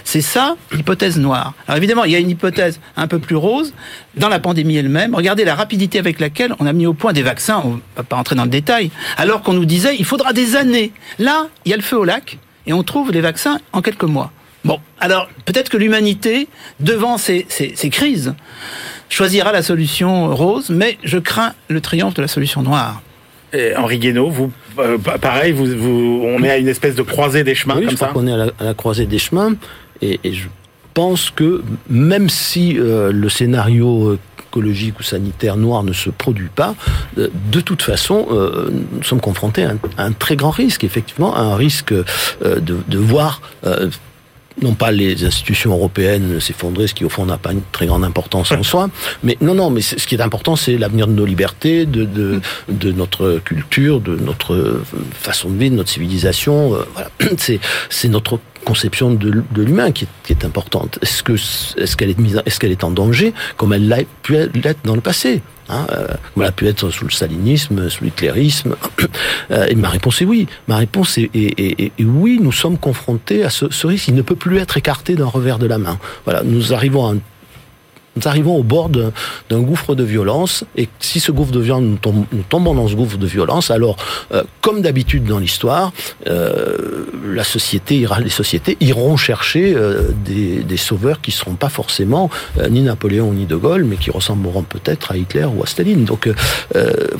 C'est 0.04 0.20
ça 0.20 0.56
l'hypothèse 0.70 1.18
noire. 1.18 1.54
Alors 1.66 1.76
évidemment, 1.76 2.04
il 2.04 2.12
y 2.12 2.14
a 2.14 2.20
une 2.20 2.30
hypothèse 2.30 2.80
un 2.96 3.08
peu 3.08 3.18
plus 3.18 3.34
rose 3.34 3.74
dans 4.14 4.28
la 4.28 4.38
pandémie 4.38 4.76
elle-même. 4.76 5.14
Regardez 5.14 5.44
la 5.44 5.56
rapidité 5.56 5.98
avec 5.98 6.20
laquelle 6.20 6.54
on 6.60 6.66
a 6.66 6.72
mis 6.72 6.86
au 6.86 6.94
point 6.94 7.12
des 7.12 7.22
vaccins, 7.22 7.60
on 7.64 7.74
ne 7.74 7.80
va 7.96 8.04
pas 8.04 8.16
entrer 8.16 8.36
dans 8.36 8.44
le 8.44 8.50
détail, 8.50 8.92
alors 9.16 9.42
qu'on 9.42 9.54
nous 9.54 9.64
disait 9.64 9.96
il 9.98 10.04
faudra 10.04 10.32
des 10.32 10.54
années. 10.54 10.92
Là, 11.18 11.48
il 11.64 11.70
y 11.70 11.74
a 11.74 11.76
le 11.76 11.82
feu 11.82 11.98
au 11.98 12.04
lac 12.04 12.38
et 12.66 12.72
on 12.72 12.82
trouve 12.82 13.12
les 13.12 13.20
vaccins 13.20 13.60
en 13.72 13.82
quelques 13.82 14.04
mois. 14.04 14.32
Bon, 14.64 14.78
alors 14.98 15.28
peut-être 15.46 15.70
que 15.70 15.76
l'humanité, 15.78 16.48
devant 16.80 17.16
ces, 17.16 17.46
ces 17.48 17.90
crises, 17.90 18.34
choisira 19.08 19.52
la 19.52 19.62
solution 19.62 20.34
rose, 20.34 20.70
mais 20.70 20.98
je 21.02 21.18
crains 21.18 21.54
le 21.68 21.80
triomphe 21.80 22.14
de 22.14 22.22
la 22.22 22.28
solution 22.28 22.62
noire. 22.62 23.02
Et 23.52 23.74
Henri 23.76 23.98
Guénaud, 23.98 24.30
vous, 24.30 24.52
euh, 24.78 24.96
pareil, 24.98 25.52
vous, 25.52 25.66
vous, 25.76 26.22
on 26.24 26.42
est 26.44 26.50
à 26.50 26.58
une 26.58 26.68
espèce 26.68 26.94
de 26.94 27.02
croisée 27.02 27.42
des 27.42 27.56
chemins 27.56 27.76
oui, 27.76 27.82
comme 27.82 27.90
je 27.90 27.96
ça. 27.96 28.06
crois 28.08 28.22
qu'on 28.22 28.28
est 28.28 28.32
à 28.32 28.64
la, 28.64 28.74
croisée 28.74 29.06
des 29.06 29.18
chemins, 29.18 29.54
et, 30.00 30.20
je 30.24 30.46
pense 30.94 31.30
que 31.30 31.62
même 31.88 32.28
si 32.28 32.78
euh, 32.78 33.12
le 33.12 33.28
scénario 33.28 34.18
écologique 34.38 34.98
ou 34.98 35.02
sanitaire 35.02 35.56
noir 35.56 35.82
ne 35.82 35.92
se 35.92 36.10
produit 36.10 36.48
pas, 36.54 36.74
euh, 37.18 37.28
de 37.52 37.60
toute 37.60 37.82
façon, 37.82 38.26
nous 38.30 39.02
sommes 39.02 39.20
confrontés 39.20 39.64
à 39.64 39.74
un, 39.98 40.12
très 40.12 40.36
grand 40.36 40.50
risque, 40.50 40.84
effectivement, 40.84 41.36
un 41.36 41.54
risque 41.54 41.92
de, 42.42 42.98
voir 42.98 43.40
non 44.62 44.74
pas 44.74 44.90
les 44.90 45.24
institutions 45.24 45.72
européennes 45.72 46.40
s'effondrer, 46.40 46.86
ce 46.86 46.94
qui 46.94 47.04
au 47.04 47.08
fond 47.08 47.26
n'a 47.26 47.38
pas 47.38 47.52
une 47.52 47.62
très 47.72 47.86
grande 47.86 48.04
importance 48.04 48.52
en 48.52 48.62
soi, 48.62 48.90
mais 49.22 49.36
non, 49.40 49.54
non, 49.54 49.70
mais 49.70 49.80
ce 49.80 50.06
qui 50.06 50.14
est 50.14 50.20
important, 50.20 50.56
c'est 50.56 50.76
l'avenir 50.76 51.06
de 51.06 51.12
nos 51.12 51.24
libertés, 51.24 51.86
de, 51.86 52.40
notre 52.92 53.40
culture, 53.44 54.00
de 54.00 54.16
notre 54.16 54.80
façon 55.12 55.50
de 55.50 55.58
vivre, 55.58 55.72
de 55.72 55.76
notre 55.76 55.90
civilisation. 55.90 56.74
Euh, 56.74 56.84
voilà, 56.94 57.10
c'est 57.90 58.08
notre 58.08 58.38
conception 58.64 59.12
de, 59.12 59.42
l'humain 59.56 59.90
qui 59.92 60.06
est, 60.28 60.44
importante. 60.44 60.98
Est-ce 61.02 61.22
que 61.22 61.32
est-ce 61.32 61.96
qu'elle 61.96 62.10
est 62.10 62.18
mise, 62.18 62.40
est-ce 62.46 62.58
qu'elle 62.60 62.72
est 62.72 62.84
en 62.84 62.90
danger 62.90 63.34
comme 63.56 63.72
elle 63.72 63.88
l'a 63.88 63.98
pu 64.22 64.34
l'être 64.54 64.80
dans 64.84 64.94
le 64.94 65.00
passé 65.00 65.42
Hein, 65.70 65.86
euh, 65.92 66.08
comme 66.34 66.42
elle 66.42 66.48
a 66.48 66.52
pu 66.52 66.66
être 66.66 66.90
sous 66.90 67.04
le 67.04 67.10
stalinisme, 67.10 67.88
sous 67.88 68.04
l'hitlérisme. 68.04 68.76
Euh, 69.50 69.66
et 69.68 69.74
ma 69.74 69.88
réponse 69.88 70.22
est 70.22 70.24
oui. 70.24 70.46
Ma 70.68 70.76
réponse 70.76 71.18
est, 71.18 71.28
est, 71.34 71.92
oui, 71.98 72.38
nous 72.40 72.52
sommes 72.52 72.78
confrontés 72.78 73.42
à 73.42 73.50
ce, 73.50 73.68
ce 73.70 73.86
risque. 73.86 74.06
Il 74.06 74.14
ne 74.14 74.22
peut 74.22 74.36
plus 74.36 74.58
être 74.58 74.76
écarté 74.76 75.16
d'un 75.16 75.26
revers 75.26 75.58
de 75.58 75.66
la 75.66 75.78
main. 75.78 75.98
Voilà, 76.24 76.44
nous 76.44 76.72
arrivons 76.72 77.06
à 77.06 77.14
un 77.14 77.18
nous 78.16 78.26
arrivons 78.26 78.56
au 78.56 78.62
bord 78.62 78.88
d'un 78.88 79.60
gouffre 79.60 79.94
de 79.94 80.02
violence, 80.02 80.64
et 80.76 80.88
si 80.98 81.20
ce 81.20 81.30
gouffre 81.30 81.52
de 81.52 81.60
violence, 81.60 81.82
nous, 81.82 82.42
tombons 82.48 82.74
dans 82.74 82.88
ce 82.88 82.94
gouffre 82.94 83.18
de 83.18 83.26
violence, 83.26 83.70
alors, 83.70 83.96
euh, 84.32 84.42
comme 84.60 84.82
d'habitude 84.82 85.24
dans 85.24 85.38
l'histoire, 85.38 85.92
euh, 86.26 87.06
la 87.32 87.44
société 87.44 87.96
ira, 87.96 88.20
les 88.20 88.30
sociétés 88.30 88.76
iront 88.80 89.16
chercher 89.16 89.74
euh, 89.76 90.08
des, 90.24 90.62
des, 90.62 90.76
sauveurs 90.76 91.20
qui 91.20 91.30
ne 91.30 91.36
seront 91.36 91.54
pas 91.54 91.68
forcément 91.68 92.30
ni 92.70 92.82
Napoléon 92.82 93.32
ni 93.32 93.46
De 93.46 93.56
Gaulle, 93.56 93.84
mais 93.84 93.96
qui 93.96 94.10
ressembleront 94.10 94.62
peut-être 94.62 95.12
à 95.12 95.16
Hitler 95.16 95.44
ou 95.44 95.62
à 95.62 95.66
Staline. 95.66 96.04
Donc, 96.04 96.28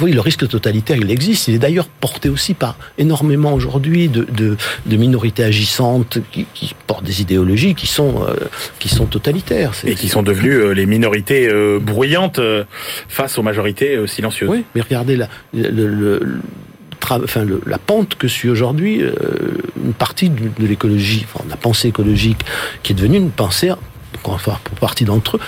oui, 0.00 0.12
le 0.12 0.20
risque 0.20 0.48
totalitaire, 0.48 0.96
il 0.96 1.10
existe. 1.10 1.48
Il 1.48 1.54
est 1.54 1.58
d'ailleurs 1.58 1.86
porté 1.86 2.28
aussi 2.28 2.54
par 2.54 2.76
énormément 2.98 3.52
aujourd'hui 3.52 4.08
de, 4.08 4.24
de, 4.24 4.56
de, 4.86 4.96
minorités 4.96 5.44
agissantes 5.44 6.18
qui, 6.32 6.46
qui, 6.54 6.74
portent 6.86 7.04
des 7.04 7.20
idéologies 7.20 7.74
qui 7.74 7.86
sont, 7.86 8.26
qui 8.78 8.88
sont 8.88 9.06
totalitaires. 9.06 9.72
Et 9.84 9.94
qui 9.94 10.08
sont 10.08 10.22
devenues 10.22 10.74
les 10.74 10.86
minorités 10.90 11.48
euh, 11.48 11.78
bruyantes 11.80 12.38
euh, 12.38 12.64
face 13.08 13.38
aux 13.38 13.42
majorités 13.42 13.96
euh, 13.96 14.06
silencieuses. 14.06 14.50
Oui, 14.50 14.64
mais 14.74 14.82
regardez 14.82 15.16
la, 15.16 15.28
enfin, 17.10 17.46
la 17.64 17.78
pente 17.78 18.16
que 18.16 18.28
suit 18.28 18.50
aujourd'hui 18.50 19.02
une 19.82 19.94
partie 19.94 20.28
de, 20.28 20.66
l'écologie, 20.66 21.24
enfin, 21.32 21.44
la 21.48 21.56
pensée 21.56 21.88
écologique, 21.88 22.44
qui 22.82 22.92
est 22.92 22.94
devenue 22.94 23.16
une 23.16 23.30
pensée, 23.30 23.72
pour 24.22 24.38
partie 24.80 25.04
d'entre 25.04 25.38
eux, 25.38 25.40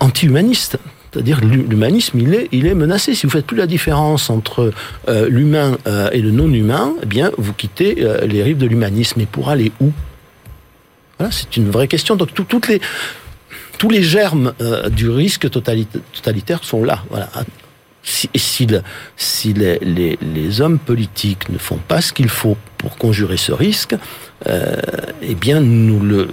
anti-humaniste. 0.00 0.78
C'est-à-dire 1.12 1.40
l'humanisme, 1.40 2.18
il 2.18 2.66
est, 2.66 2.74
menacé. 2.74 3.14
Si 3.14 3.26
vous 3.26 3.32
faites 3.32 3.46
plus 3.46 3.56
la 3.56 3.66
différence 3.66 4.30
entre 4.30 4.72
l'humain 5.28 5.78
et 6.12 6.20
le 6.20 6.30
non-humain, 6.30 6.94
eh 7.02 7.06
bien, 7.06 7.30
vous 7.38 7.52
quittez 7.54 8.06
les 8.26 8.42
rives 8.42 8.58
de 8.58 8.66
l'humanisme. 8.66 9.20
Et 9.20 9.26
pour 9.26 9.48
aller 9.48 9.72
où? 9.80 9.90
Voilà, 11.18 11.32
c'est 11.32 11.56
une 11.56 11.70
vraie 11.70 11.88
question. 11.88 12.14
Donc 12.16 12.34
toutes 12.34 12.68
les 12.68 12.80
tous 13.78 13.88
les 13.88 14.02
germes 14.02 14.52
euh, 14.60 14.88
du 14.88 15.08
risque 15.08 15.48
totalitaire 15.50 16.64
sont 16.64 16.84
là. 16.84 17.04
Voilà. 17.10 17.30
Si, 18.02 18.30
si, 18.34 18.66
si 19.16 19.52
les, 19.52 19.78
les, 19.80 20.18
les, 20.22 20.60
hommes 20.60 20.78
politiques 20.78 21.48
ne 21.50 21.58
font 21.58 21.78
pas 21.88 22.00
ce 22.00 22.12
qu'il 22.12 22.28
faut 22.28 22.56
pour 22.78 22.96
conjurer 22.96 23.36
ce 23.36 23.52
risque, 23.52 23.94
euh, 24.46 24.76
eh 25.20 25.34
bien, 25.34 25.60
nous 25.60 26.00
le 26.00 26.28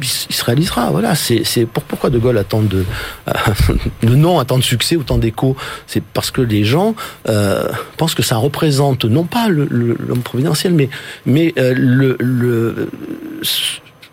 il 0.00 0.34
se 0.34 0.44
réalisera. 0.44 0.90
Voilà, 0.90 1.14
c'est 1.14 1.66
pourquoi 1.66 2.10
De 2.10 2.18
Gaulle 2.18 2.38
attend 2.38 2.62
de 2.62 2.84
le 4.02 4.16
nom 4.16 4.38
attend 4.38 4.58
de 4.58 4.62
succès, 4.62 4.96
autant 4.96 5.18
d'écho? 5.18 5.56
C'est 5.86 6.02
parce 6.02 6.30
que 6.30 6.40
les 6.40 6.64
gens 6.64 6.94
euh, 7.28 7.68
pensent 7.96 8.14
que 8.14 8.22
ça 8.22 8.36
représente 8.36 9.04
non 9.04 9.24
pas 9.24 9.48
l'homme 9.48 10.22
providentiel, 10.24 10.74
mais 10.74 10.88
mais 11.26 11.52
euh, 11.58 11.74
le, 11.76 12.16
le 12.18 12.90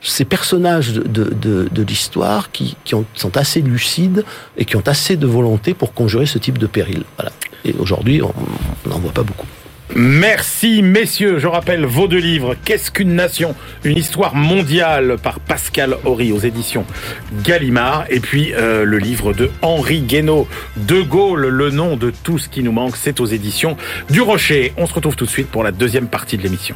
ces 0.02 0.26
personnages 0.26 0.94
de, 0.94 1.04
de, 1.04 1.70
de, 1.72 1.84
l'histoire 1.84 2.52
qui, 2.52 2.76
qui 2.84 2.96
ont, 2.96 3.06
sont 3.14 3.38
assez 3.38 3.62
lucides 3.62 4.26
et 4.58 4.66
qui 4.66 4.76
ont 4.76 4.88
assez 4.88 5.16
de 5.16 5.28
volonté 5.28 5.74
pour 5.74 5.94
conjurer 5.94 6.26
ce 6.26 6.38
type 6.38 6.58
de 6.58 6.68
péril. 6.68 7.04
Voilà. 7.18 7.32
Et 7.66 7.76
aujourd'hui, 7.78 8.22
on 8.22 8.90
n'en 8.90 9.00
voit 9.00 9.12
pas 9.12 9.24
beaucoup. 9.24 9.48
Merci 9.94 10.82
messieurs, 10.84 11.38
je 11.38 11.48
rappelle 11.48 11.86
vos 11.86 12.08
deux 12.08 12.20
livres, 12.20 12.56
Qu'est-ce 12.64 12.92
qu'une 12.92 13.14
nation? 13.14 13.56
Une 13.84 13.98
histoire 13.98 14.36
mondiale 14.36 15.18
par 15.22 15.42
Pascal 15.42 15.98
Horry 16.06 16.32
aux 16.32 16.40
éditions 16.40 16.86
Gallimard 17.44 18.06
et 18.10 18.22
puis 18.22 18.54
euh, 18.54 18.86
le 18.86 19.00
livre 19.00 19.34
de 19.34 19.52
Henri 19.62 20.00
Guénaud, 20.00 20.48
De 20.78 21.02
Gaulle, 21.02 21.48
le 21.48 21.72
nom 21.72 21.98
de 21.98 22.14
tout 22.24 22.38
ce 22.38 22.48
qui 22.48 22.64
nous 22.64 22.72
manque, 22.72 22.96
c'est 22.96 23.20
aux 23.20 23.26
éditions 23.26 23.76
du 24.10 24.22
Rocher. 24.22 24.72
On 24.78 24.88
se 24.88 24.94
retrouve 24.94 25.18
tout 25.18 25.26
de 25.26 25.30
suite 25.30 25.50
pour 25.50 25.64
la 25.64 25.74
deuxième 25.74 26.08
partie 26.08 26.38
de 26.38 26.44
l'émission. 26.44 26.76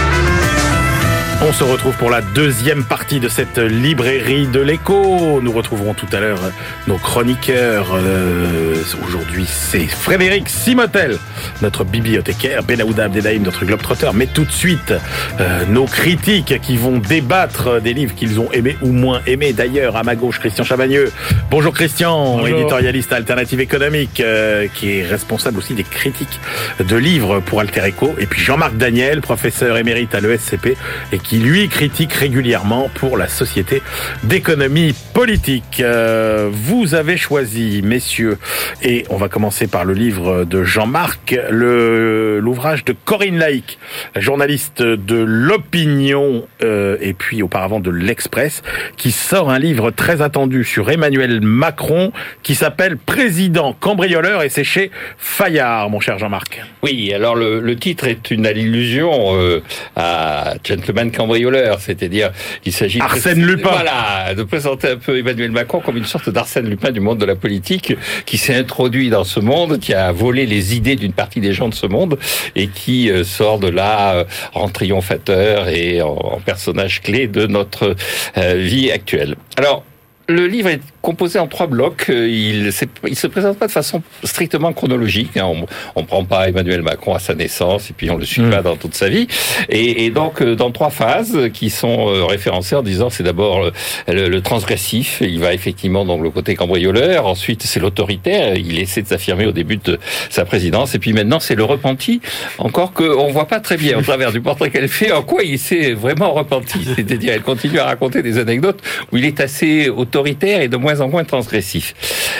on 1.43 1.51
se 1.53 1.63
retrouve 1.63 1.95
pour 1.97 2.11
la 2.11 2.21
deuxième 2.21 2.83
partie 2.83 3.19
de 3.19 3.27
cette 3.27 3.57
librairie 3.57 4.45
de 4.45 4.59
l'écho. 4.59 5.41
Nous 5.41 5.51
retrouverons 5.51 5.95
tout 5.95 6.07
à 6.13 6.19
l'heure 6.19 6.39
nos 6.87 6.97
chroniqueurs. 6.97 7.93
Euh, 7.95 8.75
aujourd'hui, 9.07 9.45
c'est 9.47 9.87
Frédéric 9.87 10.49
Simotel, 10.49 11.17
notre 11.63 11.83
bibliothécaire, 11.83 12.63
Benaouda 12.63 13.05
Abdedaïm, 13.05 13.41
notre 13.41 13.65
globetrotter. 13.65 14.11
Mais 14.13 14.27
tout 14.27 14.45
de 14.45 14.51
suite, 14.51 14.93
euh, 15.39 15.65
nos 15.67 15.85
critiques 15.85 16.61
qui 16.61 16.77
vont 16.77 16.99
débattre 16.99 17.81
des 17.81 17.93
livres 17.93 18.13
qu'ils 18.13 18.39
ont 18.39 18.51
aimés 18.51 18.77
ou 18.83 18.91
moins 18.91 19.21
aimés. 19.25 19.53
D'ailleurs, 19.53 19.95
à 19.95 20.03
ma 20.03 20.15
gauche, 20.15 20.39
Christian 20.39 20.63
Chavagneux. 20.63 21.11
Bonjour 21.49 21.73
Christian, 21.73 22.45
éditorialiste 22.45 23.13
Alternative 23.13 23.59
Économique, 23.59 24.19
euh, 24.19 24.67
qui 24.75 24.99
est 24.99 25.03
responsable 25.03 25.57
aussi 25.57 25.73
des 25.73 25.83
critiques 25.83 26.39
de 26.79 26.95
livres 26.95 27.39
pour 27.39 27.61
Alter 27.61 27.81
Echo. 27.85 28.13
Et 28.19 28.27
puis 28.27 28.41
Jean-Marc 28.41 28.77
Daniel, 28.77 29.21
professeur 29.21 29.77
émérite 29.77 30.13
à 30.13 30.19
l'ESCP 30.19 30.77
et 31.11 31.17
qui 31.17 31.30
qui 31.31 31.37
lui 31.37 31.69
critique 31.69 32.11
régulièrement 32.11 32.89
pour 32.93 33.15
la 33.15 33.29
Société 33.29 33.81
d'économie 34.23 34.93
politique. 35.13 35.79
Euh, 35.79 36.49
vous 36.51 36.93
avez 36.93 37.15
choisi, 37.15 37.81
messieurs, 37.81 38.37
et 38.83 39.05
on 39.09 39.15
va 39.15 39.29
commencer 39.29 39.67
par 39.67 39.85
le 39.85 39.93
livre 39.93 40.43
de 40.43 40.65
Jean-Marc, 40.65 41.39
l'ouvrage 41.49 42.83
de 42.83 42.93
Corinne 43.05 43.37
Laïc, 43.37 43.79
journaliste 44.17 44.81
de 44.81 45.23
l'opinion 45.23 46.45
euh, 46.63 46.97
et 46.99 47.13
puis 47.13 47.41
auparavant 47.41 47.79
de 47.79 47.91
l'Express, 47.91 48.61
qui 48.97 49.11
sort 49.11 49.49
un 49.49 49.59
livre 49.59 49.89
très 49.91 50.21
attendu 50.21 50.65
sur 50.65 50.91
Emmanuel 50.91 51.39
Macron 51.39 52.11
qui 52.43 52.55
s'appelle 52.55 52.97
Président 52.97 53.71
cambrioleur 53.71 54.43
et 54.43 54.49
c'est 54.49 54.65
chez 54.65 54.91
Fayard, 55.17 55.89
mon 55.89 56.01
cher 56.01 56.19
Jean-Marc. 56.19 56.61
Oui, 56.83 57.13
alors 57.13 57.35
le, 57.37 57.75
titre 57.77 58.05
est 58.05 58.31
une 58.31 58.45
allusion 58.45 59.37
euh, 59.37 59.61
à 59.95 60.55
Gentleman 60.61 61.09
cambrioleur, 61.21 61.79
c'est-à-dire 61.79 62.31
il 62.65 62.73
s'agit 62.73 62.99
Arsène 62.99 63.45
Lupin. 63.45 63.69
Voilà, 63.69 64.33
de 64.33 64.43
présenter 64.43 64.89
un 64.89 64.95
peu 64.95 65.19
Emmanuel 65.19 65.51
Macron 65.51 65.79
comme 65.79 65.97
une 65.97 66.05
sorte 66.05 66.29
d'Arsène 66.29 66.67
Lupin 66.67 66.91
du 66.91 66.99
monde 66.99 67.19
de 67.19 67.25
la 67.25 67.35
politique 67.35 67.93
qui 68.25 68.37
s'est 68.37 68.55
introduit 68.55 69.09
dans 69.11 69.23
ce 69.23 69.39
monde, 69.39 69.79
qui 69.79 69.93
a 69.93 70.11
volé 70.11 70.47
les 70.47 70.75
idées 70.75 70.95
d'une 70.95 71.13
partie 71.13 71.39
des 71.39 71.53
gens 71.53 71.69
de 71.69 71.75
ce 71.75 71.85
monde 71.85 72.17
et 72.55 72.67
qui 72.67 73.11
euh, 73.11 73.23
sort 73.23 73.59
de 73.59 73.67
là 73.67 74.15
euh, 74.15 74.23
en 74.53 74.67
triomphateur 74.67 75.67
et 75.69 76.01
en, 76.01 76.39
personnage 76.43 77.01
clé 77.01 77.27
de 77.27 77.45
notre 77.45 77.95
euh, 78.37 78.55
vie 78.55 78.89
actuelle. 78.91 79.35
Alors, 79.57 79.83
le 80.27 80.47
livre 80.47 80.69
est 80.69 80.81
composé 81.01 81.39
en 81.39 81.47
trois 81.47 81.67
blocs. 81.67 82.05
Euh, 82.09 82.27
il 82.27 82.65
ne 82.65 82.71
se 82.71 83.27
présente 83.27 83.57
pas 83.57 83.67
de 83.67 83.71
façon 83.71 84.01
strictement 84.23 84.71
chronologique. 84.73 85.37
Hein. 85.37 85.51
On 85.95 86.01
ne 86.01 86.05
prend 86.05 86.23
pas 86.23 86.47
Emmanuel 86.47 86.81
Macron 86.81 87.15
à 87.15 87.19
sa 87.19 87.33
naissance 87.33 87.89
et 87.89 87.93
puis 87.93 88.09
on 88.09 88.17
le 88.17 88.25
suit 88.25 88.41
pas 88.43 88.61
hmm. 88.61 88.63
dans 88.63 88.75
toute 88.75 88.95
sa 88.95 89.09
vie. 89.09 89.27
Et, 89.69 90.05
et, 90.05 90.09
donc 90.09 90.41
euh, 90.41 90.55
dans 90.55 90.71
trois 90.71 90.89
phases 90.89 91.49
qui 91.53 91.69
sont 91.69 92.09
euh, 92.09 92.25
référencées 92.25 92.75
en 92.75 92.83
disant 92.83 93.09
c'est 93.09 93.23
d'abord 93.23 93.71
le, 94.07 94.41
transgressif. 94.41 95.21
Il 95.21 95.39
va 95.39 95.53
effectivement 95.53 96.05
dans 96.05 96.19
le 96.19 96.29
côté 96.29 96.55
cambrioleur. 96.55 97.25
Ensuite 97.27 97.63
c'est 97.63 97.79
l'autoritaire. 97.79 98.55
Il 98.55 98.79
essaie 98.79 99.01
de 99.01 99.07
s'affirmer 99.07 99.45
au 99.45 99.51
début 99.51 99.77
de 99.77 99.99
sa 100.29 100.45
présidence. 100.45 100.95
Et 100.95 100.99
puis 100.99 101.13
maintenant 101.13 101.39
c'est 101.39 101.55
le 101.55 101.63
repenti. 101.63 102.21
Encore 102.57 102.93
qu'on 102.93 103.31
voit 103.31 103.47
pas 103.47 103.59
très 103.59 103.77
bien 103.77 103.97
au 103.97 104.01
travers 104.01 104.31
du 104.31 104.41
portrait 104.41 104.69
qu'elle 104.69 104.89
fait 104.89 105.11
en 105.11 105.23
quoi 105.23 105.43
il 105.43 105.59
s'est 105.59 105.93
vraiment 105.93 106.33
repenti. 106.33 106.79
C'est-à-dire 106.95 107.33
elle 107.33 107.41
continue 107.41 107.79
à 107.79 107.85
raconter 107.85 108.21
des 108.21 108.37
anecdotes 108.37 108.81
où 109.11 109.17
il 109.17 109.25
est 109.25 109.39
assez 109.39 109.89
autoritaire 110.11 110.61
et 110.61 110.67
de 110.67 110.75
moins 110.75 110.99
en 110.99 111.07
moins 111.07 111.23
transgressif. 111.23 111.95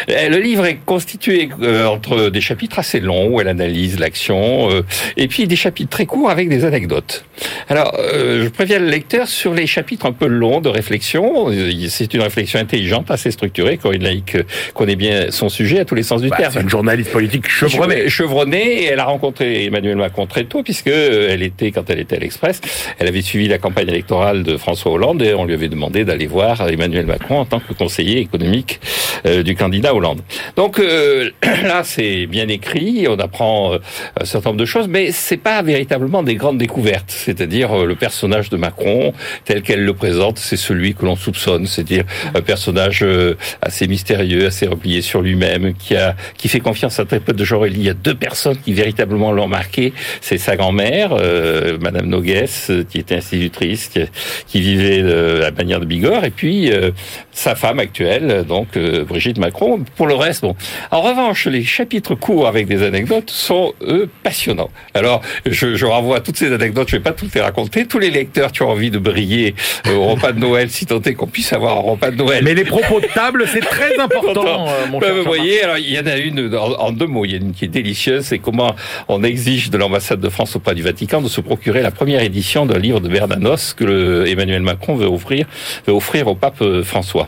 Euh, 0.10 0.28
le 0.28 0.40
livre 0.40 0.66
est 0.66 0.80
constitué 0.86 1.50
euh, 1.62 1.86
entre 1.86 2.30
des 2.30 2.42
chapitres 2.42 2.80
assez 2.80 3.00
longs 3.00 3.30
où 3.30 3.40
elle 3.40 3.48
analyse 3.48 3.98
l'action 3.98 4.70
euh, 4.70 4.82
et 5.16 5.28
puis 5.30 5.48
des 5.48 5.56
chapitres 5.56 5.90
très 5.90 6.06
courts 6.06 6.30
avec 6.30 6.50
des 6.50 6.66
anecdotes. 6.66 7.24
Alors, 7.70 7.98
je 7.98 8.48
préviens 8.50 8.80
le 8.80 8.88
lecteur 8.88 9.28
sur 9.28 9.54
les 9.54 9.66
chapitres 9.66 10.06
un 10.06 10.12
peu 10.12 10.28
longs 10.28 10.62
de 10.62 10.70
réflexion. 10.70 11.48
C'est 11.90 12.14
une 12.14 12.22
réflexion 12.22 12.60
intelligente, 12.60 13.10
assez 13.10 13.32
structurée. 13.32 13.78
Corinne 13.78 14.04
Laïc 14.04 14.38
connaît 14.74 14.96
bien 14.96 15.32
son 15.32 15.50
sujet 15.50 15.80
à 15.80 15.86
tous 15.86 15.96
les 15.96 16.04
sens 16.04 16.22
du 16.22 16.30
bah, 16.30 16.38
terme. 16.38 16.54
C'est 16.54 16.62
une 16.62 16.70
journaliste 16.70 17.12
politique 17.12 17.50
chevronnée. 17.50 18.10
Chevronnée, 18.10 18.84
et 18.84 18.86
elle 18.86 19.00
a 19.00 19.06
rencontré 19.06 19.66
Emmanuel 19.66 19.96
Macron 19.96 20.28
très 20.28 20.44
tôt 20.44 20.62
puisque 20.62 20.88
elle 20.88 21.42
était, 21.42 21.72
quand 21.72 21.90
elle 21.90 22.00
était 22.00 22.18
à 22.18 22.20
l'Express, 22.20 22.62
elle 23.00 23.08
avait 23.08 23.22
suivi 23.22 23.48
la 23.48 23.58
campagne 23.58 23.88
électorale 23.88 24.44
de 24.44 24.58
François 24.58 24.92
Hollande 24.92 25.22
et 25.22 25.34
on 25.34 25.46
lui 25.46 25.54
avait 25.54 25.70
demandé 25.70 26.04
d'aller 26.04 26.28
voir 26.28 26.68
Emmanuel 26.68 27.06
Macron 27.06 27.40
en 27.40 27.46
tant 27.46 27.61
conseiller 27.78 28.20
économique 28.20 28.80
euh, 29.26 29.44
du 29.44 29.56
candidat 29.56 29.94
Hollande. 29.94 30.22
Donc 30.56 30.80
euh, 30.80 31.30
là, 31.64 31.84
c'est 31.84 32.26
bien 32.26 32.48
écrit, 32.48 33.06
on 33.08 33.20
apprend 33.20 33.74
euh, 33.74 33.78
un 34.20 34.26
certain 34.26 34.50
nombre 34.50 34.60
de 34.60 34.66
choses, 34.66 34.88
mais 34.88 35.12
c'est 35.12 35.38
pas 35.38 35.62
véritablement 35.62 36.24
des 36.24 36.36
grandes 36.36 36.58
découvertes. 36.58 37.10
C'est-à-dire 37.12 37.86
le 37.86 37.96
personnage 37.96 38.50
de 38.50 38.58
Macron 38.58 39.14
tel 39.46 39.62
qu'elle 39.62 39.86
le 39.86 39.94
présente, 39.94 40.40
c'est 40.40 40.58
celui 40.58 40.96
que 40.96 41.06
l'on 41.06 41.16
soupçonne, 41.16 41.68
c'est-à-dire 41.68 42.04
un 42.34 42.42
personnage 42.42 43.06
assez 43.62 43.88
mystérieux, 43.88 44.48
assez 44.48 44.68
replié 44.68 45.02
sur 45.02 45.22
lui-même, 45.22 45.74
qui 45.74 45.96
a 45.96 46.16
qui 46.38 46.48
fait 46.48 46.60
confiance 46.60 47.00
à 47.00 47.06
très 47.06 47.20
peu 47.20 47.34
de 47.34 47.44
gens. 47.44 47.64
Il 47.66 47.82
y 47.82 47.90
a 47.90 47.94
deux 47.94 48.16
personnes 48.16 48.58
qui 48.58 48.74
véritablement 48.74 49.32
l'ont 49.32 49.48
marqué. 49.48 49.94
C'est 50.22 50.38
sa 50.38 50.56
grand-mère, 50.56 51.16
Madame 51.80 52.08
Nogues, 52.08 52.46
qui 52.90 52.98
était 52.98 53.16
institutrice, 53.16 53.90
qui, 54.48 54.62
vivait 54.62 55.02
de 55.02 55.40
la 55.42 55.52
manière 55.52 55.80
de 55.80 55.86
Bigorre, 55.86 56.26
et 56.26 56.32
puis 56.32 56.72
sa 57.32 57.51
femme 57.56 57.80
actuelle 57.80 58.46
donc 58.48 58.78
euh, 58.78 59.04
Brigitte 59.04 59.38
Macron. 59.38 59.84
Pour 59.96 60.08
le 60.08 60.16
reste, 60.16 60.42
bon. 60.42 60.56
En 60.92 61.02
revanche, 61.02 61.48
les 61.48 61.64
chapitres 61.64 62.16
courts 62.16 62.48
avec 62.48 62.68
des 62.68 62.84
anecdotes 62.84 63.30
sont 63.30 63.74
eux 63.82 64.10
passionnants. 64.24 64.70
Alors, 64.94 65.22
je, 65.46 65.76
je 65.76 65.86
renvoie 65.86 66.20
toutes 66.20 66.38
ces 66.38 66.52
anecdotes. 66.52 66.90
Je 66.90 66.98
vais 66.98 67.04
pas 67.04 67.12
toutes 67.12 67.34
les 67.34 67.42
raconter. 67.42 67.86
Tous 67.86 68.00
les 68.00 68.10
lecteurs 68.10 68.52
qui 68.52 68.62
ont 68.64 68.70
envie 68.70 68.92
de 68.92 69.00
briller 69.00 69.56
euh, 69.88 69.96
au 69.96 70.06
repas 70.06 70.32
de 70.32 70.40
Noël, 70.40 70.70
si 70.70 70.86
tant 70.86 71.02
est 71.02 71.14
qu'on 71.14 71.28
puisse 71.28 71.54
avoir 71.54 71.78
un 71.78 71.82
repas 71.82 72.12
de 72.12 72.18
Noël. 72.18 72.44
Mais 72.44 72.54
les 72.54 72.66
propos 72.66 73.00
de 73.00 73.08
table, 73.08 73.46
c'est 73.48 73.60
très 73.78 74.00
important. 74.00 74.68
Euh, 74.68 74.88
mon 74.90 75.00
cher 75.00 75.16
vous 75.16 75.24
voyez, 75.24 75.64
alors 75.64 75.78
il 75.78 75.92
y 75.92 76.00
en 76.00 76.08
a 76.08 76.18
une 76.18 76.56
en, 76.56 76.92
deux 76.92 77.08
mots. 77.08 77.26
Il 77.26 77.32
y 77.32 77.38
en 77.38 77.42
a 77.42 77.42
une 77.46 77.54
qui 77.54 77.66
est 77.66 77.70
délicieuse, 77.70 78.26
c'est 78.26 78.40
comment 78.40 78.76
on 79.08 79.24
exige 79.24 79.70
de 79.70 79.78
l'ambassade 79.78 80.20
de 80.20 80.30
France 80.30 80.56
auprès 80.56 80.76
du 80.76 80.82
Vatican 80.82 81.22
de 81.22 81.30
se 81.30 81.42
procurer 81.42 81.82
la 81.82 81.92
première 81.92 82.22
édition 82.22 82.66
d'un 82.66 82.80
livre 82.80 83.00
de 83.00 83.10
Bernanos 83.10 83.74
que 83.74 84.26
Emmanuel 84.28 84.62
Macron 84.62 84.96
veut 84.96 85.08
offrir, 85.08 85.46
veut 85.86 85.94
offrir 85.94 86.28
au 86.28 86.36
pape 86.36 86.64
François. 86.84 87.28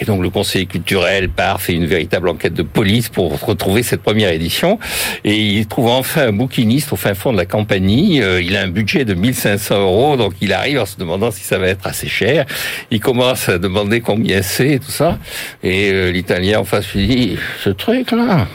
Et 0.00 0.04
donc 0.04 0.22
le 0.22 0.30
conseiller 0.30 0.66
culturel 0.66 1.28
part, 1.28 1.60
fait 1.60 1.74
une 1.74 1.86
véritable 1.86 2.28
enquête 2.28 2.54
de 2.54 2.62
police 2.62 3.08
pour 3.08 3.40
retrouver 3.40 3.82
cette 3.82 4.02
première 4.02 4.30
édition. 4.30 4.78
Et 5.24 5.36
il 5.36 5.66
trouve 5.66 5.88
enfin 5.88 6.28
un 6.28 6.32
bouquiniste 6.32 6.92
au 6.92 6.96
fin 6.96 7.14
fond 7.14 7.32
de 7.32 7.36
la 7.36 7.46
campagne. 7.46 8.20
Euh, 8.20 8.42
il 8.42 8.56
a 8.56 8.62
un 8.62 8.68
budget 8.68 9.04
de 9.04 9.14
1500 9.14 9.80
euros, 9.80 10.16
donc 10.16 10.34
il 10.40 10.52
arrive 10.52 10.80
en 10.80 10.86
se 10.86 10.96
demandant 10.96 11.30
si 11.30 11.42
ça 11.42 11.58
va 11.58 11.68
être 11.68 11.86
assez 11.86 12.08
cher. 12.08 12.46
Il 12.90 13.00
commence 13.00 13.48
à 13.48 13.58
demander 13.58 14.00
combien 14.00 14.42
c'est 14.42 14.72
et 14.72 14.78
tout 14.78 14.90
ça. 14.90 15.18
Et 15.62 15.90
euh, 15.92 16.10
l'Italien 16.10 16.60
en 16.60 16.64
face 16.64 16.92
lui 16.94 17.06
dit, 17.06 17.38
ce 17.62 17.70
truc-là... 17.70 18.46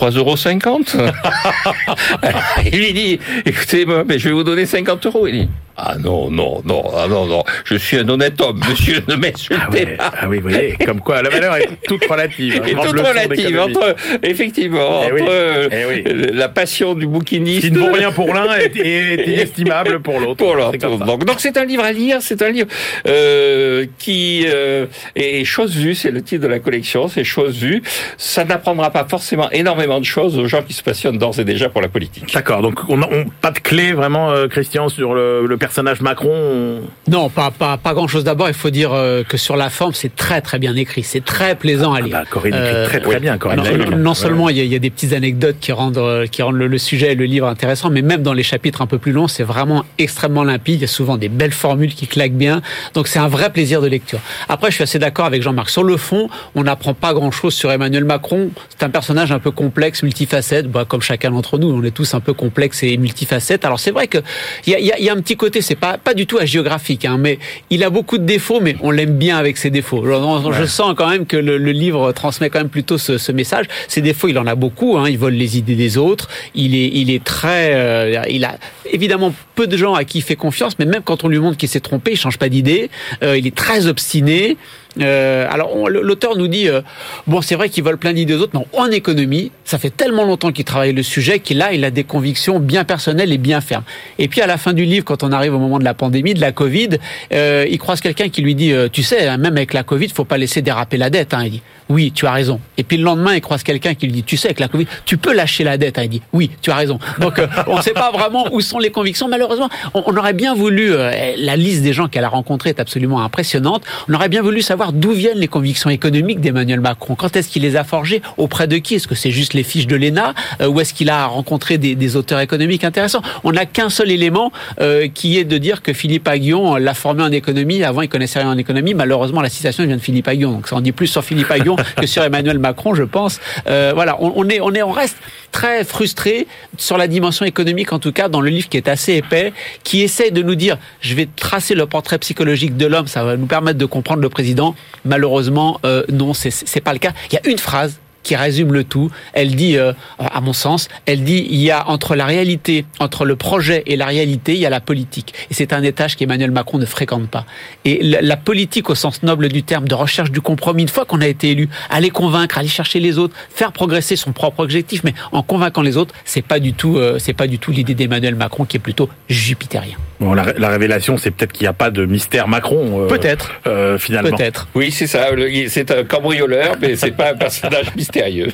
3,50 0.00 0.96
euros. 0.96 1.12
il 2.72 2.78
lui 2.78 2.92
dit, 2.92 3.18
écoutez, 3.44 3.84
mais 3.84 4.18
je 4.18 4.28
vais 4.28 4.34
vous 4.34 4.44
donner 4.44 4.64
50 4.64 5.06
euros. 5.06 5.26
Il 5.26 5.42
dit, 5.42 5.48
Ah 5.82 5.94
non, 5.98 6.30
non, 6.30 6.60
non, 6.64 6.82
ah 6.94 7.06
non, 7.08 7.24
non. 7.26 7.42
Je 7.64 7.76
suis 7.76 7.96
un 7.96 8.08
honnête 8.08 8.38
homme, 8.40 8.60
monsieur, 8.68 9.02
ne 9.08 9.14
m'insultez 9.14 9.88
Ah, 9.98 10.10
pas. 10.10 10.18
ah 10.22 10.28
oui, 10.28 10.38
vous 10.40 10.50
voyez, 10.50 10.76
comme 10.84 11.00
quoi 11.00 11.22
la 11.22 11.30
valeur 11.30 11.56
est 11.56 11.68
toute 11.86 12.04
relative. 12.04 12.60
hein. 12.62 12.66
Et 12.68 12.74
Grande 12.74 12.88
toute 12.88 12.98
relative 13.00 13.58
entre, 13.58 13.96
effectivement, 14.22 15.02
Eh 15.08 15.12
oui, 15.12 15.22
entre 15.22 15.30
euh, 15.32 15.68
eh 15.72 15.84
oui. 15.86 16.04
la 16.34 16.48
passion 16.50 16.92
du 16.94 17.06
bouquiniste. 17.06 17.62
qui 17.62 17.70
ne 17.70 17.78
vaut 17.78 17.92
rien 17.92 18.12
pour 18.12 18.34
l'un 18.34 18.52
est, 18.58 18.76
est 18.84 19.26
inestimable 19.26 20.00
pour 20.00 20.20
l'autre. 20.20 20.36
Pour 20.36 20.54
l'autre. 20.54 20.76
Donc, 21.06 21.24
donc 21.24 21.36
c'est 21.40 21.56
un 21.56 21.64
livre 21.64 21.84
à 21.84 21.92
lire, 21.92 22.18
c'est 22.20 22.42
un 22.42 22.50
livre 22.50 22.68
euh, 23.08 23.86
qui 23.98 24.44
euh, 24.48 24.84
est 25.16 25.44
chose 25.44 25.74
vue, 25.74 25.94
c'est 25.94 26.10
le 26.10 26.20
titre 26.22 26.42
de 26.42 26.48
la 26.48 26.58
collection, 26.58 27.08
c'est 27.08 27.24
chose 27.24 27.56
vue. 27.58 27.82
Ça 28.18 28.44
n'apprendra 28.44 28.90
pas 28.90 29.06
forcément 29.08 29.50
énormément 29.50 29.98
de 29.98 30.04
choses 30.04 30.38
aux 30.38 30.46
gens 30.46 30.62
qui 30.62 30.74
se 30.74 30.82
passionnent 30.82 31.16
d'ores 31.18 31.40
et 31.40 31.44
déjà 31.44 31.70
pour 31.70 31.80
la 31.80 31.88
politique. 31.88 32.30
D'accord, 32.34 32.60
donc 32.60 32.80
on 32.90 32.98
n'a 32.98 33.08
pas 33.40 33.50
de 33.50 33.60
clé 33.60 33.92
vraiment, 33.92 34.30
euh, 34.30 34.46
Christian, 34.46 34.90
sur 34.90 35.14
le, 35.14 35.46
le 35.46 35.56
personnage 35.56 35.69
Macron. 36.00 36.30
on- 36.30 36.80
Non, 37.10 37.28
pas, 37.28 37.50
pas, 37.50 37.76
pas 37.76 37.94
grand 37.94 38.08
chose. 38.08 38.24
D'abord, 38.24 38.48
il 38.48 38.54
faut 38.54 38.70
dire 38.70 38.92
euh, 38.92 39.22
que 39.22 39.36
sur 39.36 39.56
la 39.56 39.70
forme, 39.70 39.92
c'est 39.94 40.14
très 40.14 40.40
très 40.40 40.58
bien 40.58 40.74
écrit. 40.76 41.02
C'est 41.02 41.24
très 41.24 41.54
plaisant 41.54 41.92
à 41.94 41.98
Ah 41.98 42.00
lire. 42.00 42.12
bah, 42.18 42.24
Corinne 42.28 42.54
écrit 42.54 42.66
Euh, 42.66 42.86
très 42.86 43.00
très 43.00 43.20
bien, 43.20 43.38
Corinne. 43.38 43.62
non, 43.96 44.14
seulement 44.14 44.48
il 44.48 44.56
y, 44.56 44.60
a, 44.60 44.64
il 44.64 44.72
y 44.72 44.76
a 44.76 44.78
des 44.78 44.90
petites 44.90 45.12
anecdotes 45.12 45.56
qui 45.60 45.72
rendent, 45.72 45.98
euh, 45.98 46.26
qui 46.26 46.42
rendent 46.42 46.56
le, 46.56 46.66
le 46.66 46.78
sujet 46.78 47.12
et 47.12 47.14
le 47.14 47.24
livre 47.24 47.46
intéressant, 47.46 47.90
mais 47.90 48.02
même 48.02 48.22
dans 48.22 48.32
les 48.32 48.42
chapitres 48.42 48.82
un 48.82 48.86
peu 48.86 48.98
plus 48.98 49.12
longs, 49.12 49.28
c'est 49.28 49.42
vraiment 49.42 49.84
extrêmement 49.98 50.44
limpide. 50.44 50.76
Il 50.76 50.80
y 50.82 50.84
a 50.84 50.88
souvent 50.88 51.16
des 51.16 51.28
belles 51.28 51.52
formules 51.52 51.94
qui 51.94 52.06
claquent 52.06 52.32
bien. 52.32 52.62
Donc 52.94 53.08
c'est 53.08 53.18
un 53.18 53.28
vrai 53.28 53.50
plaisir 53.50 53.80
de 53.80 53.86
lecture. 53.88 54.20
Après, 54.48 54.70
je 54.70 54.74
suis 54.76 54.82
assez 54.84 54.98
d'accord 54.98 55.26
avec 55.26 55.42
Jean-Marc. 55.42 55.70
Sur 55.70 55.84
le 55.84 55.96
fond, 55.96 56.28
on 56.54 56.62
n'apprend 56.64 56.94
pas 56.94 57.12
grand-chose 57.14 57.54
sur 57.54 57.70
Emmanuel 57.70 58.04
Macron. 58.04 58.50
C'est 58.70 58.82
un 58.84 58.90
personnage 58.90 59.32
un 59.32 59.38
peu 59.38 59.50
complexe, 59.50 60.02
multifacette. 60.02 60.68
Bah, 60.70 60.84
comme 60.86 61.02
chacun 61.02 61.30
d'entre 61.30 61.58
nous, 61.58 61.68
on 61.70 61.82
est 61.84 61.90
tous 61.90 62.14
un 62.14 62.20
peu 62.20 62.32
complexes 62.34 62.82
et 62.82 62.96
multifacettes. 62.96 63.64
Alors 63.64 63.80
c'est 63.80 63.90
vrai 63.90 64.06
que 64.06 64.18
il 64.66 64.72
y 64.72 64.74
a, 64.74 64.78
il 64.78 64.86
y 64.86 64.92
a- 64.92 64.98
il 64.98 65.04
y 65.04 65.08
a 65.08 65.12
un 65.12 65.20
petit 65.20 65.36
côté, 65.36 65.59
c'est 65.60 65.74
pas 65.74 65.98
pas 65.98 66.14
du 66.14 66.26
tout 66.26 66.38
hagiographique, 66.38 67.04
hein, 67.04 67.16
mais 67.18 67.38
il 67.70 67.84
a 67.84 67.90
beaucoup 67.90 68.18
de 68.18 68.24
défauts, 68.24 68.60
mais 68.60 68.76
on 68.80 68.90
l'aime 68.90 69.16
bien 69.16 69.36
avec 69.36 69.56
ses 69.56 69.70
défauts. 69.70 70.04
Je, 70.04 70.52
je 70.52 70.64
sens 70.64 70.94
quand 70.96 71.08
même 71.08 71.26
que 71.26 71.36
le, 71.36 71.58
le 71.58 71.72
livre 71.72 72.12
transmet 72.12 72.50
quand 72.50 72.60
même 72.60 72.68
plutôt 72.68 72.98
ce, 72.98 73.18
ce 73.18 73.32
message. 73.32 73.66
Ses 73.88 74.00
défauts, 74.00 74.28
il 74.28 74.38
en 74.38 74.46
a 74.46 74.54
beaucoup. 74.54 74.96
Hein, 74.96 75.08
il 75.08 75.18
vole 75.18 75.34
les 75.34 75.58
idées 75.58 75.76
des 75.76 75.96
autres. 75.96 76.28
Il 76.54 76.74
est, 76.74 76.88
il 76.88 77.10
est 77.10 77.24
très, 77.24 77.74
euh, 77.74 78.24
il 78.28 78.44
a 78.44 78.58
évidemment 78.90 79.34
peu 79.54 79.66
de 79.66 79.76
gens 79.76 79.94
à 79.94 80.04
qui 80.04 80.18
il 80.18 80.22
fait 80.22 80.36
confiance, 80.36 80.78
mais 80.78 80.84
même 80.84 81.02
quand 81.02 81.24
on 81.24 81.28
lui 81.28 81.38
montre 81.38 81.56
qu'il 81.56 81.68
s'est 81.68 81.80
trompé, 81.80 82.12
il 82.12 82.16
change 82.18 82.38
pas 82.38 82.48
d'idée. 82.48 82.90
Euh, 83.22 83.38
il 83.38 83.46
est 83.46 83.54
très 83.54 83.86
obstiné. 83.86 84.56
Euh, 85.00 85.46
alors 85.48 85.88
l'auteur 85.88 86.36
nous 86.36 86.48
dit 86.48 86.68
euh, 86.68 86.80
bon 87.28 87.42
c'est 87.42 87.54
vrai 87.54 87.68
qu'il 87.68 87.84
vole 87.84 87.96
plein 87.96 88.12
d'idées 88.12 88.34
aux 88.34 88.40
autres, 88.40 88.52
mais 88.54 88.66
en 88.76 88.90
économie, 88.90 89.52
ça 89.64 89.78
fait 89.78 89.90
tellement 89.90 90.24
longtemps 90.24 90.50
qu'il 90.50 90.64
travaille 90.64 90.92
le 90.92 91.02
sujet 91.02 91.38
qu'il 91.38 91.58
là 91.58 91.72
il 91.72 91.84
a 91.84 91.90
des 91.90 92.02
convictions 92.02 92.58
bien 92.58 92.84
personnelles 92.84 93.32
et 93.32 93.38
bien 93.38 93.60
fermes. 93.60 93.84
Et 94.18 94.26
puis 94.26 94.40
à 94.40 94.46
la 94.46 94.56
fin 94.56 94.72
du 94.72 94.84
livre, 94.84 95.04
quand 95.04 95.22
on 95.22 95.30
arrive 95.30 95.54
au 95.54 95.58
moment 95.58 95.78
de 95.78 95.84
la 95.84 95.94
pandémie, 95.94 96.34
de 96.34 96.40
la 96.40 96.52
Covid, 96.52 96.90
euh, 97.32 97.66
il 97.70 97.78
croise 97.78 98.00
quelqu'un 98.00 98.28
qui 98.28 98.42
lui 98.42 98.54
dit 98.54 98.72
euh, 98.72 98.88
tu 98.90 99.02
sais 99.02 99.28
hein, 99.28 99.36
même 99.36 99.56
avec 99.56 99.74
la 99.74 99.84
Covid, 99.84 100.08
faut 100.08 100.24
pas 100.24 100.38
laisser 100.38 100.60
déraper 100.60 100.96
la 100.96 101.08
dette. 101.08 101.34
Hein. 101.34 101.44
Il 101.44 101.50
dit 101.50 101.62
oui 101.88 102.10
tu 102.12 102.26
as 102.26 102.32
raison. 102.32 102.60
Et 102.76 102.82
puis 102.82 102.96
le 102.96 103.04
lendemain 103.04 103.34
il 103.34 103.40
croise 103.40 103.62
quelqu'un 103.62 103.94
qui 103.94 104.06
lui 104.06 104.12
dit 104.12 104.22
tu 104.24 104.36
sais 104.36 104.48
avec 104.48 104.60
la 104.60 104.68
Covid, 104.68 104.86
tu 105.04 105.18
peux 105.18 105.32
lâcher 105.32 105.62
la 105.62 105.78
dette. 105.78 105.98
Hein. 105.98 106.04
Il 106.04 106.10
dit 106.10 106.22
oui 106.32 106.50
tu 106.62 106.72
as 106.72 106.76
raison. 106.76 106.98
Donc 107.20 107.40
on 107.68 107.76
ne 107.76 107.82
sait 107.82 107.92
pas 107.92 108.10
vraiment 108.10 108.46
où 108.52 108.60
sont 108.60 108.80
les 108.80 108.90
convictions. 108.90 109.28
Malheureusement, 109.28 109.68
on, 109.94 110.02
on 110.06 110.16
aurait 110.16 110.32
bien 110.32 110.54
voulu 110.54 110.92
la 110.96 111.56
liste 111.56 111.82
des 111.82 111.92
gens 111.92 112.08
qu'elle 112.08 112.24
a 112.24 112.28
rencontrés 112.28 112.70
est 112.70 112.80
absolument 112.80 113.22
impressionnante. 113.22 113.84
On 114.08 114.14
aurait 114.14 114.28
bien 114.28 114.42
voulu 114.42 114.62
savoir 114.62 114.79
d'où 114.92 115.12
viennent 115.12 115.38
les 115.38 115.48
convictions 115.48 115.90
économiques 115.90 116.40
d'Emmanuel 116.40 116.80
Macron. 116.80 117.14
Quand 117.14 117.36
est-ce 117.36 117.48
qu'il 117.48 117.62
les 117.62 117.76
a 117.76 117.84
forgées? 117.84 118.22
Auprès 118.36 118.66
de 118.66 118.78
qui? 118.78 118.94
Est-ce 118.94 119.06
que 119.06 119.14
c'est 119.14 119.30
juste 119.30 119.54
les 119.54 119.62
fiches 119.62 119.86
de 119.86 119.96
l'ENA? 119.96 120.34
Euh, 120.60 120.68
Ou 120.68 120.80
est-ce 120.80 120.94
qu'il 120.94 121.10
a 121.10 121.26
rencontré 121.26 121.78
des, 121.78 121.94
des 121.94 122.16
auteurs 122.16 122.40
économiques 122.40 122.84
intéressants? 122.84 123.22
On 123.44 123.52
n'a 123.52 123.66
qu'un 123.66 123.90
seul 123.90 124.10
élément 124.10 124.52
euh, 124.80 125.08
qui 125.08 125.38
est 125.38 125.44
de 125.44 125.58
dire 125.58 125.82
que 125.82 125.92
Philippe 125.92 126.26
Aguillon 126.26 126.76
l'a 126.76 126.94
formé 126.94 127.22
en 127.22 127.32
économie. 127.32 127.84
Avant, 127.84 128.02
il 128.02 128.08
connaissait 128.08 128.40
rien 128.40 128.50
en 128.50 128.58
économie. 128.58 128.94
Malheureusement, 128.94 129.42
la 129.42 129.50
citation 129.50 129.84
vient 129.84 129.96
de 129.96 130.00
Philippe 130.00 130.28
Aguillon. 130.28 130.52
Donc 130.52 130.68
ça 130.68 130.76
en 130.76 130.80
dit 130.80 130.92
plus 130.92 131.06
sur 131.06 131.24
Philippe 131.24 131.50
Aguillon 131.50 131.76
que 131.96 132.06
sur 132.06 132.22
Emmanuel 132.22 132.58
Macron, 132.58 132.94
je 132.94 133.04
pense. 133.04 133.40
Euh, 133.66 133.92
voilà, 133.94 134.16
on, 134.20 134.32
on 134.36 134.48
est, 134.48 134.60
on 134.60 134.72
est, 134.72 134.82
on 134.82 134.92
reste 134.92 135.16
très 135.52 135.84
frustré 135.84 136.46
sur 136.78 136.96
la 136.96 137.08
dimension 137.08 137.44
économique, 137.44 137.92
en 137.92 137.98
tout 137.98 138.12
cas 138.12 138.28
dans 138.28 138.40
le 138.40 138.50
livre 138.50 138.68
qui 138.68 138.76
est 138.76 138.88
assez 138.88 139.14
épais, 139.14 139.52
qui 139.84 140.02
essaie 140.02 140.30
de 140.30 140.42
nous 140.42 140.54
dire, 140.54 140.78
je 141.00 141.14
vais 141.14 141.28
tracer 141.34 141.74
le 141.74 141.86
portrait 141.86 142.18
psychologique 142.18 142.76
de 142.76 142.86
l'homme, 142.86 143.06
ça 143.06 143.24
va 143.24 143.36
nous 143.36 143.46
permettre 143.46 143.78
de 143.78 143.84
comprendre 143.84 144.22
le 144.22 144.28
président. 144.28 144.69
Malheureusement, 145.04 145.80
euh, 145.84 146.04
non, 146.10 146.34
c'est 146.34 146.80
pas 146.80 146.92
le 146.92 146.98
cas. 146.98 147.12
Il 147.30 147.34
y 147.34 147.38
a 147.38 147.50
une 147.50 147.58
phrase 147.58 147.98
qui 148.22 148.36
résume 148.36 148.72
le 148.72 148.84
tout. 148.84 149.10
Elle 149.32 149.54
dit, 149.54 149.76
euh, 149.76 149.92
à 150.18 150.40
mon 150.40 150.52
sens, 150.52 150.88
elle 151.06 151.24
dit, 151.24 151.46
il 151.50 151.60
y 151.60 151.70
a 151.70 151.88
entre 151.88 152.14
la 152.16 152.26
réalité, 152.26 152.84
entre 152.98 153.24
le 153.24 153.36
projet 153.36 153.82
et 153.86 153.96
la 153.96 154.06
réalité, 154.06 154.54
il 154.54 154.60
y 154.60 154.66
a 154.66 154.70
la 154.70 154.80
politique. 154.80 155.34
Et 155.50 155.54
c'est 155.54 155.72
un 155.72 155.82
étage 155.82 156.16
qu'Emmanuel 156.16 156.50
Macron 156.50 156.78
ne 156.78 156.86
fréquente 156.86 157.28
pas. 157.28 157.46
Et 157.84 158.02
la, 158.02 158.36
politique 158.36 158.90
au 158.90 158.94
sens 158.94 159.22
noble 159.22 159.48
du 159.48 159.62
terme, 159.62 159.86
de 159.86 159.94
recherche 159.94 160.30
du 160.30 160.40
compromis, 160.40 160.82
une 160.82 160.88
fois 160.88 161.04
qu'on 161.04 161.20
a 161.20 161.26
été 161.26 161.50
élu, 161.50 161.68
aller 161.90 162.10
convaincre, 162.10 162.58
aller 162.58 162.68
chercher 162.68 163.00
les 163.00 163.18
autres, 163.18 163.34
faire 163.54 163.72
progresser 163.72 164.16
son 164.16 164.32
propre 164.32 164.60
objectif, 164.60 165.02
mais 165.04 165.14
en 165.32 165.42
convainquant 165.42 165.82
les 165.82 165.96
autres, 165.96 166.14
c'est 166.24 166.42
pas 166.42 166.58
du 166.58 166.72
tout, 166.72 166.96
euh, 166.96 167.18
c'est 167.18 167.32
pas 167.34 167.46
du 167.46 167.58
tout 167.58 167.70
l'idée 167.70 167.94
d'Emmanuel 167.94 168.34
Macron 168.34 168.64
qui 168.64 168.76
est 168.76 168.80
plutôt 168.80 169.08
jupitérien. 169.28 169.96
Bon, 170.20 170.34
la, 170.34 170.52
la 170.58 170.68
révélation, 170.68 171.16
c'est 171.16 171.30
peut-être 171.30 171.52
qu'il 171.52 171.64
n'y 171.64 171.68
a 171.68 171.72
pas 171.72 171.90
de 171.90 172.04
mystère 172.04 172.48
Macron. 172.48 173.04
euh, 173.04 173.06
Peut-être. 173.06 173.52
euh, 173.66 173.98
finalement. 173.98 174.36
Peut-être. 174.36 174.68
Oui, 174.74 174.90
c'est 174.90 175.06
ça. 175.06 175.28
C'est 175.68 175.90
un 175.90 176.04
cambrioleur, 176.04 176.76
mais 176.80 176.96
c'est 176.96 177.12
pas 177.12 177.30
un 177.30 177.36
personnage 177.36 177.86
mystérieux. 178.14 178.52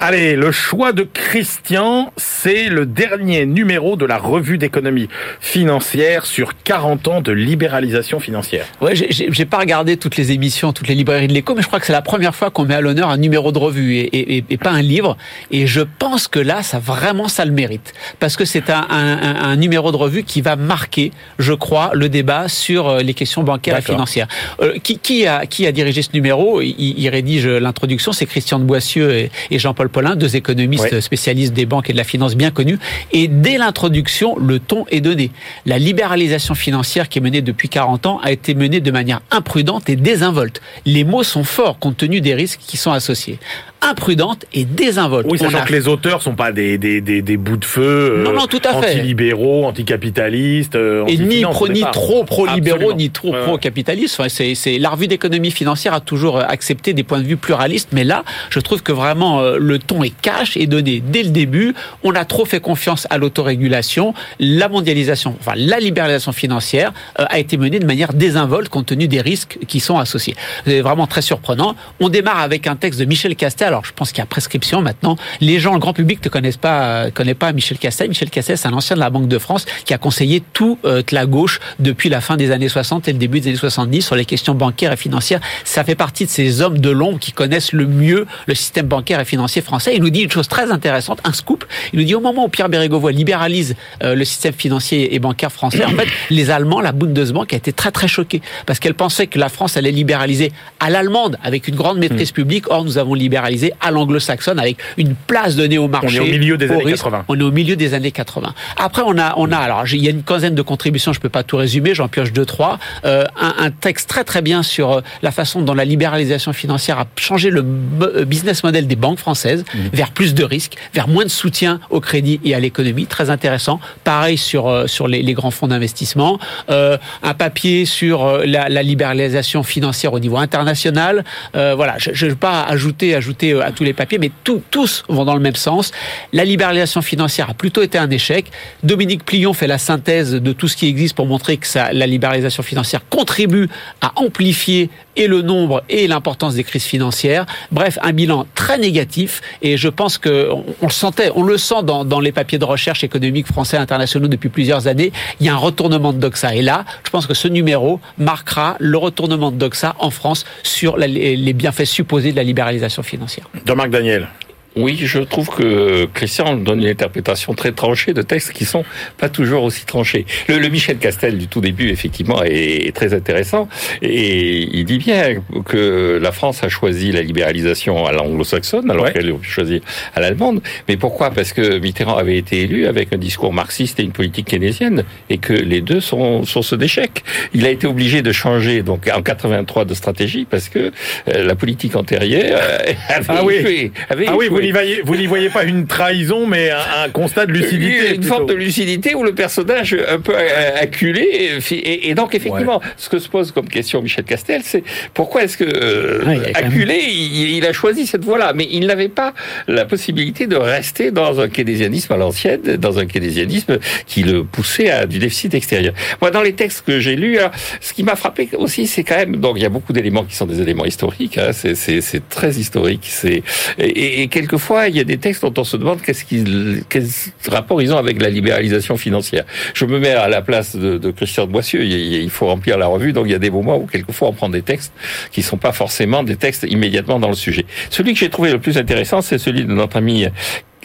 Allez, 0.00 0.36
le 0.36 0.52
choix 0.52 0.92
de 0.92 1.02
Christian, 1.02 2.12
c'est 2.16 2.68
le 2.68 2.86
dernier 2.86 3.46
numéro 3.46 3.96
de 3.96 4.04
la 4.06 4.18
revue 4.18 4.58
d'économie 4.58 5.08
financière 5.40 6.26
sur 6.26 6.52
40 6.64 7.08
ans 7.08 7.20
de 7.20 7.32
libéralisation 7.32 8.20
financière. 8.20 8.66
Ouais, 8.80 8.94
j'ai- 8.94 9.44
pas 9.44 9.58
regardé 9.58 9.96
toutes 9.96 10.16
les 10.16 10.32
émissions, 10.32 10.72
toutes 10.72 10.88
les 10.88 10.94
librairies 10.94 11.26
de 11.26 11.32
l'écho, 11.34 11.54
mais 11.54 11.62
je 11.62 11.66
crois 11.66 11.80
que 11.80 11.84
c'est 11.86 11.92
la 11.92 12.00
première 12.00 12.34
fois 12.34 12.50
qu'on 12.50 12.64
met 12.64 12.74
à 12.74 12.80
l'honneur 12.80 13.08
un 13.10 13.16
numéro 13.18 13.50
de 13.52 13.58
revue 13.58 13.96
et, 13.96 14.04
et- 14.16 14.36
et- 14.38 14.44
et 14.50 14.56
pas 14.56 14.70
un 14.70 14.80
livre. 14.82 15.16
Et 15.50 15.66
je 15.66 15.80
pense 15.98 16.28
que 16.28 16.38
là, 16.38 16.62
ça 16.62 16.78
vraiment 16.78 17.28
ça 17.28 17.44
le 17.44 17.50
mérite, 17.52 17.92
parce 18.20 18.36
que 18.36 18.44
c'est 18.44 18.70
un, 18.70 18.86
un- 18.88 19.18
un- 19.22 19.42
un 19.50 19.56
numéro 19.56 19.90
de 19.92 19.96
revue 19.96 20.22
qui 20.22 20.40
va 20.40 20.56
marquer, 20.56 21.10
je 21.38 21.52
crois, 21.52 21.90
le 21.94 22.08
débat 22.08 22.48
sur 22.48 22.88
euh, 22.88 23.00
les 23.02 23.14
questions 23.14 23.42
bancaires 23.42 23.76
et 23.78 23.82
financières. 23.82 24.28
Euh, 24.60 24.78
qui, 24.82 24.98
qui 24.98 25.26
a 25.26 25.44
qui 25.46 25.66
a 25.66 25.72
dirigé 25.72 26.02
ce 26.02 26.10
numéro? 26.14 26.60
Il, 26.62 26.74
il 26.98 27.08
rédige 27.08 27.46
l'introduction, 27.46 28.12
c'est 28.12 28.26
Christian 28.26 28.58
de 28.58 28.64
Boissieu 28.82 29.12
et, 29.14 29.30
et 29.52 29.58
Jean-Paul 29.60 29.88
Paulin, 29.88 30.16
deux 30.16 30.34
économistes 30.34 31.00
spécialistes 31.00 31.52
des 31.52 31.66
banques 31.66 31.88
et 31.88 31.92
de 31.92 31.96
la 31.98 32.02
finance 32.04 32.34
bien 32.34 32.50
connus. 32.50 32.78
Et 33.12 33.28
dès 33.28 33.56
l'introduction, 33.58 34.36
le 34.38 34.58
ton 34.58 34.86
est 34.90 35.00
donné. 35.00 35.30
La 35.66 35.78
libéralisation 35.78 36.54
financière 36.56 37.08
qui 37.08 37.18
est 37.18 37.22
menée 37.22 37.42
depuis 37.42 37.68
40 37.68 38.06
ans 38.06 38.20
a 38.24 38.32
été 38.32 38.54
menée 38.54 38.80
de 38.80 38.90
manière 38.90 39.20
imprudente 39.30 39.88
et 39.88 39.94
désinvolte. 39.96 40.60
Les 40.84 41.04
mots 41.04 41.22
sont 41.22 41.44
forts 41.44 41.78
compte 41.78 41.96
tenu 41.96 42.20
des 42.20 42.34
risques 42.34 42.60
qui 42.66 42.76
sont 42.76 42.90
associés. 42.90 43.38
Imprudente 43.84 44.44
et 44.52 44.64
désinvolte. 44.64 45.26
Oui, 45.28 45.38
sachant 45.38 45.58
a- 45.58 45.62
que 45.62 45.72
les 45.72 45.88
auteurs 45.88 46.22
sont 46.22 46.34
pas 46.36 46.52
des, 46.52 46.78
des, 46.78 47.00
des, 47.00 47.20
des 47.20 47.36
bouts 47.36 47.56
de 47.56 47.64
feu 47.64 47.82
euh, 48.18 48.22
Non, 48.24 48.32
non, 48.32 48.46
tout 48.46 48.60
à 48.64 48.80
fait. 48.80 48.90
anti-libéraux, 48.90 49.64
anticapitalistes. 49.66 50.76
euh, 50.76 51.04
et 51.06 51.16
ni 51.16 51.42
pro 51.42 51.66
trop 51.92 52.22
pro-libéraux 52.24 52.92
ni 52.92 53.10
trop 53.10 53.32
Ouais, 53.32 53.42
pro-capitalistes. 53.42 54.16
Enfin, 54.20 54.28
c'est, 54.28 54.54
c'est 54.54 54.78
la 54.78 54.90
revue 54.90 55.08
d'économie 55.08 55.50
financière 55.50 55.94
a 55.94 56.00
toujours 56.00 56.38
euh, 56.38 56.44
accepté 56.46 56.92
des 56.92 57.02
points 57.02 57.18
de 57.20 57.26
vue 57.26 57.36
pluralistes, 57.36 57.88
mais 57.92 58.04
là, 58.04 58.22
je 58.50 58.60
trouve 58.60 58.71
que 58.80 58.92
vraiment 58.92 59.40
euh, 59.40 59.58
le 59.58 59.78
ton 59.78 60.02
est 60.02 60.14
cash 60.22 60.56
et 60.56 60.66
donné 60.66 61.02
dès 61.04 61.22
le 61.22 61.30
début. 61.30 61.74
On 62.02 62.14
a 62.14 62.24
trop 62.24 62.44
fait 62.44 62.60
confiance 62.60 63.06
à 63.10 63.18
l'autorégulation, 63.18 64.14
la 64.38 64.68
mondialisation, 64.68 65.36
enfin 65.40 65.52
la 65.56 65.78
libéralisation 65.78 66.32
financière 66.32 66.92
euh, 67.18 67.24
a 67.28 67.38
été 67.38 67.56
menée 67.56 67.78
de 67.78 67.86
manière 67.86 68.12
désinvolte 68.12 68.68
compte 68.68 68.86
tenu 68.86 69.08
des 69.08 69.20
risques 69.20 69.58
qui 69.68 69.80
sont 69.80 69.98
associés. 69.98 70.34
C'est 70.64 70.80
vraiment 70.80 71.06
très 71.06 71.22
surprenant. 71.22 71.76
On 72.00 72.08
démarre 72.08 72.40
avec 72.40 72.66
un 72.66 72.76
texte 72.76 73.00
de 73.00 73.04
Michel 73.04 73.36
Castel. 73.36 73.68
Alors, 73.68 73.84
je 73.84 73.92
pense 73.92 74.10
qu'il 74.10 74.18
y 74.18 74.22
a 74.22 74.26
prescription 74.26 74.80
maintenant. 74.80 75.16
Les 75.40 75.60
gens, 75.60 75.74
le 75.74 75.78
grand 75.78 75.92
public 75.92 76.24
ne 76.24 76.30
connaissent 76.30 76.56
pas, 76.56 77.04
euh, 77.04 77.10
connaît 77.10 77.34
pas 77.34 77.52
Michel 77.52 77.78
Castel. 77.78 78.08
Michel 78.08 78.30
Castel, 78.30 78.56
c'est 78.56 78.68
un 78.68 78.72
ancien 78.72 78.96
de 78.96 79.00
la 79.00 79.10
Banque 79.10 79.28
de 79.28 79.38
France 79.38 79.66
qui 79.84 79.92
a 79.92 79.98
conseillé 79.98 80.42
toute 80.52 81.12
la 81.12 81.26
gauche 81.26 81.60
depuis 81.78 82.08
la 82.08 82.20
fin 82.20 82.36
des 82.36 82.50
années 82.50 82.68
60 82.68 83.08
et 83.08 83.12
le 83.12 83.18
début 83.18 83.40
des 83.40 83.48
années 83.48 83.56
70 83.56 84.02
sur 84.02 84.16
les 84.16 84.24
questions 84.24 84.54
bancaires 84.54 84.92
et 84.92 84.96
financières. 84.96 85.40
Ça 85.64 85.84
fait 85.84 85.94
partie 85.94 86.24
de 86.24 86.30
ces 86.30 86.62
hommes 86.62 86.78
de 86.78 86.90
l'ombre 86.90 87.18
qui 87.18 87.32
connaissent 87.32 87.72
le 87.72 87.86
mieux 87.86 88.26
le 88.46 88.54
système 88.62 88.86
bancaire 88.86 89.20
et 89.20 89.24
financier 89.24 89.62
français. 89.62 89.94
Il 89.94 90.02
nous 90.02 90.10
dit 90.10 90.20
une 90.20 90.30
chose 90.30 90.48
très 90.48 90.70
intéressante, 90.70 91.20
un 91.24 91.32
scoop. 91.32 91.64
Il 91.92 91.98
nous 91.98 92.04
dit 92.04 92.14
au 92.14 92.20
moment 92.20 92.46
où 92.46 92.48
Pierre 92.48 92.68
Bérégovoy 92.68 93.12
libéralise 93.12 93.74
euh, 94.02 94.14
le 94.14 94.24
système 94.24 94.54
financier 94.54 95.14
et 95.14 95.18
bancaire 95.18 95.52
français, 95.52 95.84
en 95.84 95.90
fait, 95.90 96.08
les 96.30 96.50
Allemands, 96.50 96.80
la 96.80 96.92
Bundesbank 96.92 97.52
a 97.52 97.56
été 97.56 97.72
très 97.72 97.90
très 97.90 98.08
choquée 98.08 98.40
parce 98.66 98.78
qu'elle 98.78 98.94
pensait 98.94 99.26
que 99.26 99.38
la 99.38 99.48
France 99.48 99.76
allait 99.76 99.90
libéraliser 99.90 100.52
à 100.80 100.90
l'allemande 100.90 101.38
avec 101.42 101.68
une 101.68 101.74
grande 101.74 101.98
maîtrise 101.98 102.32
publique. 102.32 102.70
Or, 102.70 102.84
nous 102.84 102.98
avons 102.98 103.14
libéralisé 103.14 103.72
à 103.80 103.90
l'anglo-saxonne 103.90 104.58
avec 104.58 104.78
une 104.96 105.14
place 105.14 105.56
donnée 105.56 105.78
au 105.78 105.88
marché. 105.88 106.20
On 106.20 106.24
est 106.24 106.28
au 106.28 106.38
milieu 106.38 106.56
des 106.56 106.70
années 106.70 106.84
risque. 106.84 107.04
80. 107.04 107.24
On 107.28 107.38
est 107.38 107.42
au 107.42 107.50
milieu 107.50 107.76
des 107.76 107.94
années 107.94 108.12
80. 108.12 108.54
Après, 108.76 109.02
on 109.04 109.18
a, 109.18 109.34
on 109.36 109.50
a 109.52 109.58
alors 109.58 109.84
il 109.92 110.02
y 110.02 110.06
a 110.06 110.10
une 110.10 110.22
quinzaine 110.22 110.54
de 110.54 110.62
contributions. 110.62 111.12
Je 111.12 111.20
peux 111.20 111.28
pas 111.28 111.42
tout 111.42 111.56
résumer. 111.56 111.94
J'en 111.94 112.08
pioche 112.08 112.32
deux 112.32 112.46
trois. 112.46 112.78
Euh, 113.04 113.24
un, 113.40 113.54
un, 113.58 113.70
texte 113.70 114.08
très 114.08 114.24
très 114.24 114.42
bien 114.42 114.62
sur 114.62 114.92
euh, 114.92 115.00
la 115.22 115.30
façon 115.30 115.62
dont 115.62 115.74
la 115.74 115.84
libéralisation 115.84 116.52
financière 116.52 116.98
a 116.98 117.06
changé 117.16 117.50
le 117.50 117.64
euh, 118.02 118.24
business 118.52 118.64
model 118.64 118.86
des 118.86 118.96
banques 118.96 119.18
françaises 119.18 119.64
mmh. 119.74 119.78
vers 119.92 120.10
plus 120.10 120.34
de 120.34 120.44
risques, 120.44 120.76
vers 120.92 121.08
moins 121.08 121.24
de 121.24 121.30
soutien 121.30 121.80
au 121.90 122.00
crédit 122.00 122.40
et 122.44 122.54
à 122.54 122.60
l'économie. 122.60 123.06
Très 123.06 123.30
intéressant. 123.30 123.80
Pareil 124.04 124.36
sur 124.36 124.68
euh, 124.68 124.86
sur 124.86 125.08
les, 125.08 125.22
les, 125.22 125.32
grands 125.32 125.50
fonds 125.50 125.68
d'investissement. 125.68 126.38
Euh, 126.70 126.98
un 127.22 127.34
papier 127.34 127.86
sur 127.86 128.38
la, 128.44 128.68
la, 128.68 128.82
libéralisation 128.82 129.62
financière 129.62 130.12
au 130.12 130.18
niveau 130.18 130.36
international. 130.36 131.24
voilà. 131.54 131.96
Je 131.98 132.26
ne 132.26 132.30
vais 132.30 132.36
pas 132.36 132.62
ajouter 132.64 133.14
ajouter 133.14 133.60
à 133.60 133.72
tous 133.72 133.84
les 133.84 133.94
papiers, 133.94 134.18
mais 134.18 134.30
tout, 134.44 134.62
tous 134.70 135.04
vont 135.08 135.24
dans 135.24 135.34
le 135.34 135.40
même 135.40 135.56
sens. 135.56 135.92
La 136.32 136.44
libéralisation 136.44 137.00
financière 137.02 137.50
a 137.50 137.54
plutôt 137.54 137.82
été 137.82 137.98
un 137.98 138.10
échec. 138.10 138.50
Dominique 138.82 139.24
Plion 139.24 139.54
fait 139.54 139.66
la 139.66 139.78
synthèse 139.78 140.32
de 140.32 140.52
tout 140.52 140.68
ce 140.68 140.76
qui 140.76 140.88
existe 140.88 141.14
pour 141.14 141.26
montrer 141.26 141.56
que 141.56 141.66
ça, 141.66 141.92
la 141.92 142.06
libéralisation 142.06 142.62
financière 142.62 143.02
contribue 143.08 143.68
à 144.00 144.12
amplifier 144.16 144.90
et 145.16 145.26
le 145.26 145.42
nombre 145.42 145.82
et 145.88 146.06
l'importance 146.06 146.54
des 146.54 146.64
crises 146.64 146.84
financières. 146.84 147.46
Bref, 147.70 147.98
un 148.02 148.12
bilan 148.12 148.46
très 148.54 148.78
négatif 148.78 149.40
et 149.60 149.76
je 149.76 149.88
pense 149.88 150.18
que 150.18 150.48
on, 150.50 150.86
le 150.86 150.92
sentait, 150.92 151.30
on 151.34 151.42
le 151.42 151.58
sent 151.58 151.82
dans, 151.84 152.04
dans, 152.04 152.20
les 152.20 152.32
papiers 152.32 152.58
de 152.58 152.64
recherche 152.64 153.04
économique 153.04 153.46
français 153.46 153.76
et 153.76 153.80
internationaux 153.80 154.28
depuis 154.28 154.48
plusieurs 154.48 154.86
années. 154.86 155.12
Il 155.40 155.46
y 155.46 155.48
a 155.48 155.54
un 155.54 155.58
retournement 155.58 156.12
de 156.12 156.18
Doxa 156.18 156.54
et 156.54 156.62
là, 156.62 156.84
je 157.04 157.10
pense 157.10 157.26
que 157.26 157.34
ce 157.34 157.48
numéro 157.48 158.00
marquera 158.18 158.76
le 158.78 158.96
retournement 158.98 159.50
de 159.50 159.56
Doxa 159.56 159.94
en 159.98 160.10
France 160.10 160.44
sur 160.62 160.96
les 160.96 161.52
bienfaits 161.52 161.84
supposés 161.84 162.32
de 162.32 162.36
la 162.36 162.44
libéralisation 162.44 163.02
financière. 163.02 163.48
Daniel. 163.90 164.28
Oui, 164.76 164.98
je 165.00 165.18
trouve 165.18 165.50
que 165.50 166.06
Christian 166.14 166.56
donne 166.56 166.82
une 166.82 166.88
interprétation 166.88 167.54
très 167.54 167.72
tranchée 167.72 168.14
de 168.14 168.22
textes 168.22 168.52
qui 168.52 168.64
sont 168.64 168.84
pas 169.18 169.28
toujours 169.28 169.64
aussi 169.64 169.84
tranchés. 169.84 170.24
Le, 170.48 170.58
le 170.58 170.68
Michel 170.68 170.98
Castel 170.98 171.36
du 171.36 171.46
tout 171.46 171.60
début, 171.60 171.90
effectivement, 171.90 172.42
est, 172.42 172.86
est, 172.86 172.94
très 172.94 173.12
intéressant 173.12 173.68
et 174.00 174.68
il 174.72 174.84
dit 174.84 174.98
bien 174.98 175.42
que 175.66 176.18
la 176.20 176.32
France 176.32 176.62
a 176.64 176.68
choisi 176.68 177.12
la 177.12 177.22
libéralisation 177.22 178.06
à 178.06 178.12
l'anglo-saxonne 178.12 178.90
alors 178.90 179.04
ouais. 179.04 179.12
qu'elle 179.12 179.30
a 179.30 179.34
choisi 179.42 179.82
à 180.14 180.20
l'allemande. 180.20 180.62
Mais 180.88 180.96
pourquoi? 180.96 181.30
Parce 181.30 181.52
que 181.52 181.78
Mitterrand 181.78 182.16
avait 182.16 182.38
été 182.38 182.62
élu 182.62 182.86
avec 182.86 183.12
un 183.12 183.18
discours 183.18 183.52
marxiste 183.52 184.00
et 184.00 184.02
une 184.02 184.12
politique 184.12 184.46
keynésienne 184.46 185.04
et 185.28 185.38
que 185.38 185.52
les 185.52 185.80
deux 185.80 186.00
sont 186.00 186.44
source 186.44 186.74
d'échec. 186.76 187.24
Il 187.54 187.66
a 187.66 187.70
été 187.70 187.86
obligé 187.86 188.22
de 188.22 188.32
changer 188.32 188.82
donc 188.82 189.10
en 189.14 189.22
83 189.22 189.84
de 189.84 189.94
stratégie 189.94 190.46
parce 190.48 190.68
que 190.68 190.92
euh, 191.28 191.44
la 191.44 191.54
politique 191.54 191.96
antérieure 191.96 192.60
euh, 192.62 192.92
avait 193.08 193.26
ah 193.28 193.44
oui. 193.44 193.92
Avait 194.08 194.26
ah 194.28 194.36
oui, 194.36 194.48
n'y 194.66 194.72
voyez, 194.72 195.02
vous 195.04 195.16
n'y 195.16 195.26
voyez 195.26 195.50
pas 195.50 195.64
une 195.64 195.86
trahison, 195.86 196.46
mais 196.46 196.70
un, 196.70 197.04
un 197.04 197.08
constat 197.08 197.46
de 197.46 197.52
lucidité. 197.52 198.08
Une 198.08 198.20
plutôt. 198.20 198.34
forme 198.34 198.46
de 198.46 198.54
lucidité 198.54 199.14
où 199.14 199.22
le 199.22 199.34
personnage 199.34 199.96
un 200.08 200.20
peu 200.20 200.34
acculé. 200.36 201.50
Et, 201.70 202.08
et 202.08 202.14
donc, 202.14 202.34
effectivement, 202.34 202.78
ouais. 202.78 202.86
ce 202.96 203.08
que 203.08 203.18
se 203.18 203.28
pose 203.28 203.52
comme 203.52 203.68
question 203.68 204.02
Michel 204.02 204.24
Castel, 204.24 204.62
c'est 204.64 204.82
pourquoi 205.14 205.44
est-ce 205.44 205.56
que 205.56 205.64
euh, 205.64 206.24
ouais, 206.24 206.52
acculé, 206.54 206.94
même... 206.94 207.10
il, 207.10 207.56
il, 207.56 207.66
a 207.66 207.72
choisi 207.72 208.06
cette 208.06 208.24
voie-là, 208.24 208.52
mais 208.54 208.68
il 208.70 208.86
n'avait 208.86 209.08
pas 209.08 209.34
la 209.68 209.84
possibilité 209.84 210.46
de 210.46 210.56
rester 210.56 211.10
dans 211.10 211.40
un 211.40 211.48
keynésianisme 211.48 212.12
à 212.12 212.16
l'ancienne, 212.16 212.60
dans 212.76 212.98
un 212.98 213.06
keynésianisme 213.06 213.78
qui 214.06 214.22
le 214.22 214.44
poussait 214.44 214.90
à 214.90 215.06
du 215.06 215.18
déficit 215.18 215.54
extérieur. 215.54 215.94
Moi, 216.20 216.30
dans 216.30 216.42
les 216.42 216.52
textes 216.52 216.84
que 216.86 217.00
j'ai 217.00 217.16
lus, 217.16 217.38
alors, 217.38 217.52
ce 217.80 217.92
qui 217.92 218.02
m'a 218.02 218.16
frappé 218.16 218.48
aussi, 218.54 218.86
c'est 218.86 219.04
quand 219.04 219.16
même, 219.16 219.36
donc 219.36 219.54
il 219.56 219.62
y 219.62 219.66
a 219.66 219.68
beaucoup 219.68 219.92
d'éléments 219.92 220.24
qui 220.24 220.36
sont 220.36 220.46
des 220.46 220.60
éléments 220.60 220.84
historiques, 220.84 221.38
hein, 221.38 221.50
c'est 221.52 222.28
très 222.28 222.52
historique, 222.52 223.06
c'est 223.08 223.42
et, 223.78 224.22
et 224.22 224.28
quelquefois 224.52 224.88
il 224.88 224.96
y 224.96 225.00
a 225.00 225.04
des 225.04 225.16
textes 225.16 225.42
dont 225.42 225.54
on 225.56 225.64
se 225.64 225.78
demande 225.78 226.02
qu'est-ce 226.02 226.26
qu'ils 226.26 226.84
quel 226.90 227.06
rapport 227.48 227.80
ils 227.80 227.94
ont 227.94 227.96
avec 227.96 228.20
la 228.20 228.28
libéralisation 228.28 228.98
financière. 228.98 229.44
Je 229.72 229.86
me 229.86 229.98
mets 229.98 230.10
à 230.10 230.28
la 230.28 230.42
place 230.42 230.76
de, 230.76 230.98
de 230.98 231.10
Christian 231.10 231.46
de 231.46 231.52
Boissieu, 231.52 231.82
il, 231.82 231.92
il, 231.92 232.28
faut 232.28 232.46
remplir 232.46 232.76
la 232.76 232.86
revue, 232.86 233.14
donc 233.14 233.26
il 233.26 233.32
y 233.32 233.34
a 233.34 233.38
des 233.38 233.50
moments 233.50 233.78
où 233.78 233.86
quelquefois 233.86 234.28
on 234.28 234.34
prend 234.34 234.50
des 234.50 234.60
textes 234.60 234.92
qui 235.30 235.42
sont 235.42 235.56
pas 235.56 235.72
forcément 235.72 236.22
des 236.22 236.36
textes 236.36 236.66
immédiatement 236.68 237.18
dans 237.18 237.28
le 237.30 237.34
sujet. 237.34 237.64
Celui 237.88 238.12
que 238.12 238.18
j'ai 238.18 238.28
trouvé 238.28 238.52
le 238.52 238.58
plus 238.58 238.76
intéressant, 238.76 239.22
c'est 239.22 239.38
celui 239.38 239.64
de 239.64 239.72
notre 239.72 239.96
ami 239.96 240.26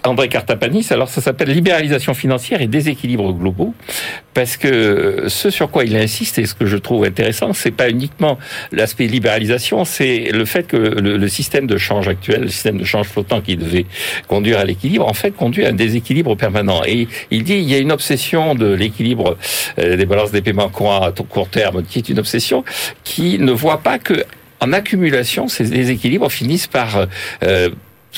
André 0.08 0.30
Cartapanis, 0.30 0.88
alors 0.92 1.10
ça 1.10 1.22
s'appelle 1.22 1.50
libéralisation 1.50 2.14
financière 2.14 2.62
et 2.62 2.68
déséquilibre 2.68 3.34
globaux, 3.34 3.74
parce 4.34 4.58
que 4.58 5.26
ce 5.28 5.50
sur 5.50 5.70
quoi 5.70 5.84
il 5.84 5.96
insiste 5.96 6.40
et 6.40 6.46
ce 6.46 6.54
que 6.54 6.66
je 6.66 6.78
trouve 6.78 7.06
intéressant, 7.06 7.54
c'est 7.54 7.72
pas 7.72 7.90
uniquement 7.90 8.38
l'aspect 8.72 9.08
libéralisation, 9.08 9.86
c'est 9.86 10.30
le 10.32 10.46
fait 10.46 10.68
que 10.68 10.78
le, 10.78 11.28
système 11.28 11.68
de 11.68 11.78
change 11.78 12.08
actuel, 12.08 12.42
le 12.44 12.48
système 12.48 12.78
de 12.78 12.86
change 12.86 13.08
flottant 13.08 13.42
qui 13.42 13.58
devait 13.58 13.86
conduire 14.28 14.60
à 14.60 14.66
l'équilibre, 14.66 15.08
en 15.08 15.14
fait 15.14 15.32
conduit 15.32 15.66
à 15.66 15.70
un 15.70 15.74
déséquilibre 15.74 16.36
permanent. 16.36 16.82
Et 16.86 17.08
il 17.32 17.44
dit 17.44 17.56
il 17.56 17.70
y 17.70 17.76
a 17.76 17.80
une 17.80 17.92
obsession 17.92 18.56
de 18.56 18.74
l'équilibre 18.74 19.38
des 19.78 20.06
balances 20.06 20.32
des 20.32 20.42
paiements 20.42 20.70
courants 20.70 21.02
à 21.02 21.12
court 21.12 21.50
terme, 21.50 21.84
qui 21.84 22.00
est 22.00 22.10
une 22.10 22.20
obsession 22.20 22.64
qui 23.04 23.40
ne 23.40 23.52
voit 23.52 23.80
pas 23.80 24.00
que 24.00 24.24
en 24.60 24.74
accumulation, 24.74 25.48
ces 25.48 25.66
déséquilibres 25.66 26.32
finissent 26.32 26.68
par 26.68 27.08
euh, 27.44 27.70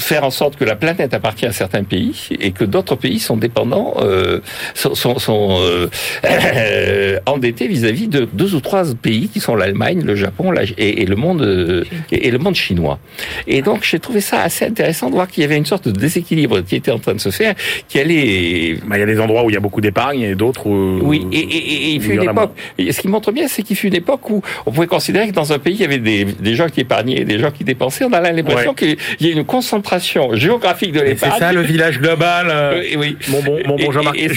faire 0.02 0.24
en 0.24 0.32
sorte 0.32 0.56
que 0.56 0.66
la 0.66 0.76
planète 0.76 1.14
appartient 1.14 1.45
à 1.45 1.52
certains 1.52 1.84
pays 1.84 2.30
et 2.39 2.52
que 2.52 2.64
d'autres 2.64 2.95
pays 2.95 3.20
sont 3.20 3.38
dépendants, 3.38 3.95
euh, 4.02 4.39
sont, 4.74 4.95
sont, 4.95 5.20
sont 5.20 5.58
euh, 5.60 7.20
endettés 7.26 7.68
vis-à-vis 7.68 8.08
-vis 8.08 8.10
de 8.10 8.28
deux 8.32 8.56
ou 8.56 8.62
trois 8.62 8.84
pays 8.95 9.28
qui 9.30 9.39
sont 9.39 9.56
l'Allemagne, 9.56 10.02
le 10.04 10.16
Japon 10.16 10.52
la, 10.52 10.64
et, 10.64 11.02
et, 11.02 11.06
le 11.06 11.16
monde 11.16 11.41
euh, 11.41 11.84
et, 12.12 12.28
et, 12.28 12.32
le 12.32 12.38
monde 12.38 12.56
chinois. 12.56 13.00
Et 13.47 13.62
donc 13.62 13.84
j'ai 13.84 14.00
trouvé 14.00 14.22
ça 14.22 14.41
assez 14.41 14.66
intéressant 14.66 15.08
de 15.10 15.16
voir 15.16 15.28
qu'il 15.28 15.41
y 15.41 15.45
avait 15.45 15.58
une 15.58 15.66
sorte 15.66 15.88
de 15.88 16.00
déséquilibre 16.00 16.62
qui 16.62 16.76
était 16.76 16.91
en 16.91 17.00
train 17.00 17.14
de 17.14 17.20
se 17.20 17.30
faire, 17.30 17.56
qui 17.88 18.00
allait. 18.00 18.78
Bah, 18.86 18.97
il 18.97 19.02
y 19.02 19.04
a 19.04 19.06
des 19.06 19.20
endroits 19.20 19.43
où 19.43 19.50
il 19.50 19.54
y 19.54 19.58
a 19.58 19.60
beaucoup 19.68 19.82
d'épargne 19.82 20.22
et 20.22 20.36
d'autres 20.36 20.68
où. 20.68 21.00
Oui, 21.02 21.26
et, 21.32 21.39
et 21.39 21.89
il 21.95 22.02
fut 22.02 22.14
une 22.14 22.24
époque. 22.24 22.54
Ce 22.78 23.00
qui 23.02 23.08
montre 23.08 23.32
bien, 23.32 23.47
c'est 23.47 23.64
qu'il 23.64 23.76
fut 23.76 23.88
une 23.88 23.95
époque 23.95 24.30
où 24.30 24.41
on 24.66 24.72
pouvait 24.72 24.88
considérer 24.88 25.28
que 25.28 25.34
dans 25.34 25.52
un 25.52 25.60
pays 25.60 25.76
il 25.76 25.82
y 25.82 25.86
avait 25.86 25.97
des, 25.97 26.26
des 26.26 26.56
gens 26.56 26.70
qui 26.70 26.82
épargnaient 26.82 27.22
et 27.22 27.26
des 27.26 27.39
gens 27.39 27.52
qui 27.52 27.64
dépensaient. 27.64 28.06
On 28.06 28.14
a 28.14 28.22
l'impression 28.22 28.74
ouais. 28.80 28.95
qu'il 29.18 29.28
y 29.28 29.32
a 29.32 29.34
une 29.34 29.45
concentration 29.45 29.89
géographique 30.34 30.92
de 30.92 31.02
l'épargne. 31.02 31.34
C'est 31.34 31.40
ça 31.40 31.54
le 31.54 31.62
village 31.62 32.00
global. 32.00 32.48
Euh, 32.50 32.84
oui. 32.98 33.18
Mon 33.30 33.42
bon, 33.42 33.60
mon 33.66 33.76
bon 33.76 33.92
Jean-Marc. 33.92 34.18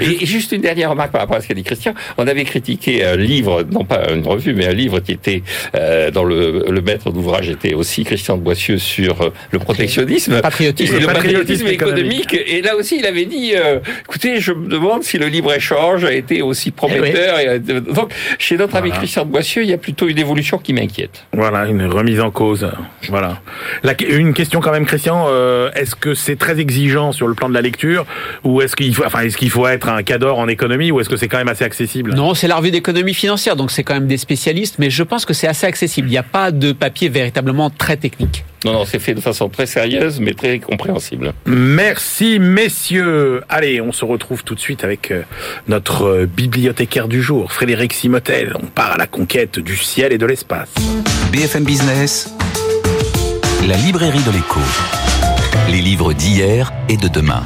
Et, 0.00 0.22
et, 0.22 0.26
juste 0.26 0.52
une 0.52 0.62
dernière 0.62 0.90
remarque 0.90 1.12
par 1.12 1.20
rapport 1.20 1.36
à 1.36 1.40
ce 1.40 1.48
qu'a 1.48 1.54
dit 1.54 1.62
Christian. 1.62 1.94
On 2.16 2.26
avait 2.26 2.44
critiqué 2.44 3.04
un 3.04 3.16
livre, 3.16 3.64
non 3.70 3.84
pas 3.84 4.10
une 4.12 4.26
revue, 4.26 4.54
mais 4.54 4.66
un 4.66 4.72
livre 4.72 5.00
qui 5.00 5.12
était 5.12 5.42
euh, 5.74 6.10
dans 6.10 6.24
le, 6.24 6.64
le 6.68 6.80
maître 6.80 7.10
d'ouvrage 7.10 7.50
était 7.50 7.74
aussi 7.74 8.04
Christian 8.04 8.36
de 8.36 8.42
Boissieu 8.42 8.78
sur 8.78 9.20
euh, 9.20 9.30
le 9.50 9.58
protectionnisme, 9.58 10.36
le 10.36 10.40
patriotisme, 10.40 10.96
et 10.96 11.00
le 11.00 11.06
patriotisme, 11.06 11.64
patriotisme 11.64 11.66
économique. 11.68 12.32
économique. 12.32 12.50
Et 12.52 12.62
là 12.62 12.76
aussi, 12.76 12.98
il 12.98 13.06
avait 13.06 13.26
dit, 13.26 13.52
euh, 13.54 13.78
écoutez, 14.02 14.40
je 14.40 14.52
me 14.52 14.68
demande 14.68 15.02
si 15.02 15.18
le 15.18 15.26
libre 15.26 15.52
échange 15.52 16.04
a 16.04 16.12
été 16.12 16.42
aussi 16.42 16.70
prometteur. 16.70 17.36
Eh 17.40 17.48
oui. 17.48 17.76
et, 17.76 17.80
donc, 17.80 18.12
chez 18.38 18.56
notre 18.56 18.72
voilà. 18.72 18.86
ami 18.86 18.96
Christian 18.96 19.24
de 19.24 19.30
Boissieu, 19.30 19.62
il 19.62 19.68
y 19.68 19.72
a 19.72 19.78
plutôt 19.78 20.08
une 20.08 20.18
évolution 20.18 20.58
qui 20.58 20.72
m'inquiète. 20.72 21.26
Voilà, 21.32 21.66
une 21.66 21.84
remise 21.86 22.20
en 22.20 22.30
cause. 22.30 22.70
Voilà. 23.08 23.40
La, 23.82 23.94
une 24.08 24.34
question 24.34 24.60
quand 24.60 24.72
même, 24.72 24.79
Christian. 24.86 25.26
Euh, 25.28 25.70
est-ce 25.74 25.94
que 25.94 26.14
c'est 26.14 26.36
très 26.36 26.58
exigeant 26.60 27.12
sur 27.12 27.28
le 27.28 27.34
plan 27.34 27.48
de 27.48 27.54
la 27.54 27.60
lecture 27.60 28.06
ou 28.44 28.60
est-ce 28.62 28.76
qu'il 28.76 28.94
faut, 28.94 29.04
enfin, 29.04 29.20
est-ce 29.20 29.36
qu'il 29.36 29.50
faut 29.50 29.66
être 29.66 29.88
un 29.88 30.02
cador 30.02 30.38
en 30.38 30.48
économie 30.48 30.90
ou 30.90 31.00
est-ce 31.00 31.08
que 31.08 31.16
c'est 31.16 31.28
quand 31.28 31.38
même 31.38 31.48
assez 31.48 31.64
accessible? 31.64 32.14
Non, 32.14 32.34
c'est 32.34 32.48
la 32.48 32.56
revue 32.56 32.70
d'économie 32.70 33.14
financière, 33.14 33.56
donc 33.56 33.70
c'est 33.70 33.84
quand 33.84 33.94
même 33.94 34.06
des 34.06 34.18
spécialistes, 34.18 34.76
mais 34.78 34.90
je 34.90 35.02
pense 35.02 35.24
que 35.24 35.34
c'est 35.34 35.48
assez 35.48 35.66
accessible. 35.66 36.08
Il 36.08 36.12
n'y 36.12 36.18
a 36.18 36.22
pas 36.22 36.50
de 36.50 36.72
papier 36.72 37.08
véritablement 37.08 37.70
très 37.70 37.96
technique. 37.96 38.44
Non, 38.64 38.72
non, 38.74 38.84
c'est 38.84 38.98
fait 38.98 39.14
de 39.14 39.20
façon 39.20 39.48
très 39.48 39.64
sérieuse, 39.64 40.20
mais 40.20 40.34
très 40.34 40.58
compréhensible. 40.58 41.32
Merci, 41.46 42.38
messieurs. 42.38 43.40
Allez, 43.48 43.80
on 43.80 43.90
se 43.90 44.04
retrouve 44.04 44.44
tout 44.44 44.54
de 44.54 44.60
suite 44.60 44.84
avec 44.84 45.10
euh, 45.10 45.22
notre 45.66 46.26
bibliothécaire 46.26 47.08
du 47.08 47.22
jour, 47.22 47.52
Frédéric 47.52 47.94
Simotel. 47.94 48.54
On 48.62 48.66
part 48.66 48.92
à 48.92 48.96
la 48.98 49.06
conquête 49.06 49.58
du 49.58 49.76
ciel 49.76 50.12
et 50.12 50.18
de 50.18 50.26
l'espace. 50.26 50.68
BFM 51.32 51.64
Business, 51.64 52.34
la 53.66 53.76
librairie 53.76 54.22
de 54.22 54.30
l'écho. 54.30 54.60
Les 55.68 55.80
livres 55.80 56.14
d'hier 56.14 56.72
et 56.88 56.96
de 56.96 57.08
demain. 57.08 57.42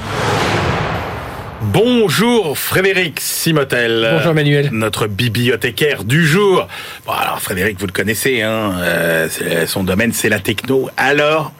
Bonjour 1.60 2.56
Frédéric 2.56 3.18
Simotel. 3.18 4.08
Bonjour 4.12 4.34
Manuel. 4.34 4.68
Notre 4.70 5.08
bibliothécaire 5.08 6.04
du 6.04 6.24
jour. 6.24 6.68
Bon 7.04 7.12
alors 7.12 7.40
Frédéric, 7.40 7.80
vous 7.80 7.86
le 7.86 7.92
connaissez, 7.92 8.42
hein, 8.42 8.74
euh, 8.78 9.28
son 9.66 9.82
domaine 9.82 10.12
c'est 10.12 10.28
la 10.28 10.38
techno. 10.38 10.88
Alors, 10.96 11.52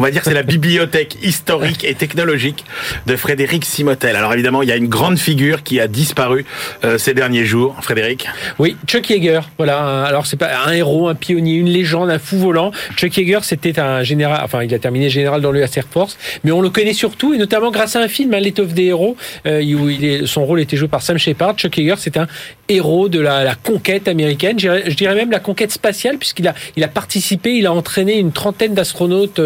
on 0.00 0.02
va 0.02 0.10
dire 0.10 0.22
c'est 0.24 0.32
la 0.32 0.42
bibliothèque 0.42 1.18
historique 1.22 1.84
et 1.84 1.94
technologique 1.94 2.64
de 3.06 3.16
Frédéric 3.16 3.66
Simotel. 3.66 4.16
Alors 4.16 4.32
évidemment, 4.32 4.62
il 4.62 4.68
y 4.70 4.72
a 4.72 4.76
une 4.76 4.88
grande 4.88 5.18
figure 5.18 5.62
qui 5.62 5.78
a 5.78 5.88
disparu 5.88 6.46
euh, 6.84 6.96
ces 6.96 7.12
derniers 7.12 7.44
jours. 7.44 7.76
Frédéric? 7.82 8.26
Oui, 8.58 8.76
Chuck 8.86 9.10
Yeager. 9.10 9.40
Voilà. 9.58 10.04
Alors 10.04 10.24
c'est 10.24 10.38
pas 10.38 10.48
un 10.66 10.72
héros, 10.72 11.08
un 11.08 11.14
pionnier, 11.14 11.56
une 11.56 11.68
légende, 11.68 12.08
un 12.08 12.18
fou 12.18 12.38
volant. 12.38 12.72
Chuck 12.96 13.14
Yeager, 13.14 13.40
c'était 13.42 13.78
un 13.78 14.02
général. 14.02 14.40
Enfin, 14.42 14.62
il 14.62 14.72
a 14.72 14.78
terminé 14.78 15.10
général 15.10 15.42
dans 15.42 15.52
le 15.52 15.60
Air 15.60 15.68
Force, 15.90 16.16
mais 16.44 16.50
on 16.50 16.62
le 16.62 16.70
connaît 16.70 16.94
surtout 16.94 17.34
et 17.34 17.38
notamment 17.38 17.70
grâce 17.70 17.94
à 17.94 18.00
un 18.00 18.08
film, 18.08 18.32
hein, 18.32 18.40
L'étoffe 18.40 18.72
des 18.72 18.84
héros, 18.84 19.18
euh, 19.46 19.62
où 19.74 19.90
il 19.90 20.02
est, 20.06 20.26
son 20.26 20.46
rôle 20.46 20.60
était 20.60 20.78
joué 20.78 20.88
par 20.88 21.02
Sam 21.02 21.18
Shepard. 21.18 21.56
Chuck 21.56 21.76
Yeager, 21.76 21.96
c'est 21.98 22.16
un 22.16 22.26
héros 22.70 23.10
de 23.10 23.20
la, 23.20 23.44
la 23.44 23.54
conquête 23.54 24.08
américaine. 24.08 24.58
Je 24.58 24.66
dirais, 24.66 24.84
je 24.86 24.94
dirais, 24.94 25.14
même 25.14 25.30
la 25.30 25.40
conquête 25.40 25.72
spatiale, 25.72 26.16
puisqu'il 26.16 26.48
a, 26.48 26.54
il 26.76 26.84
a 26.84 26.88
participé, 26.88 27.52
il 27.52 27.66
a 27.66 27.72
entraîné 27.74 28.18
une 28.18 28.32
trentaine 28.32 28.72
d'astronautes. 28.72 29.40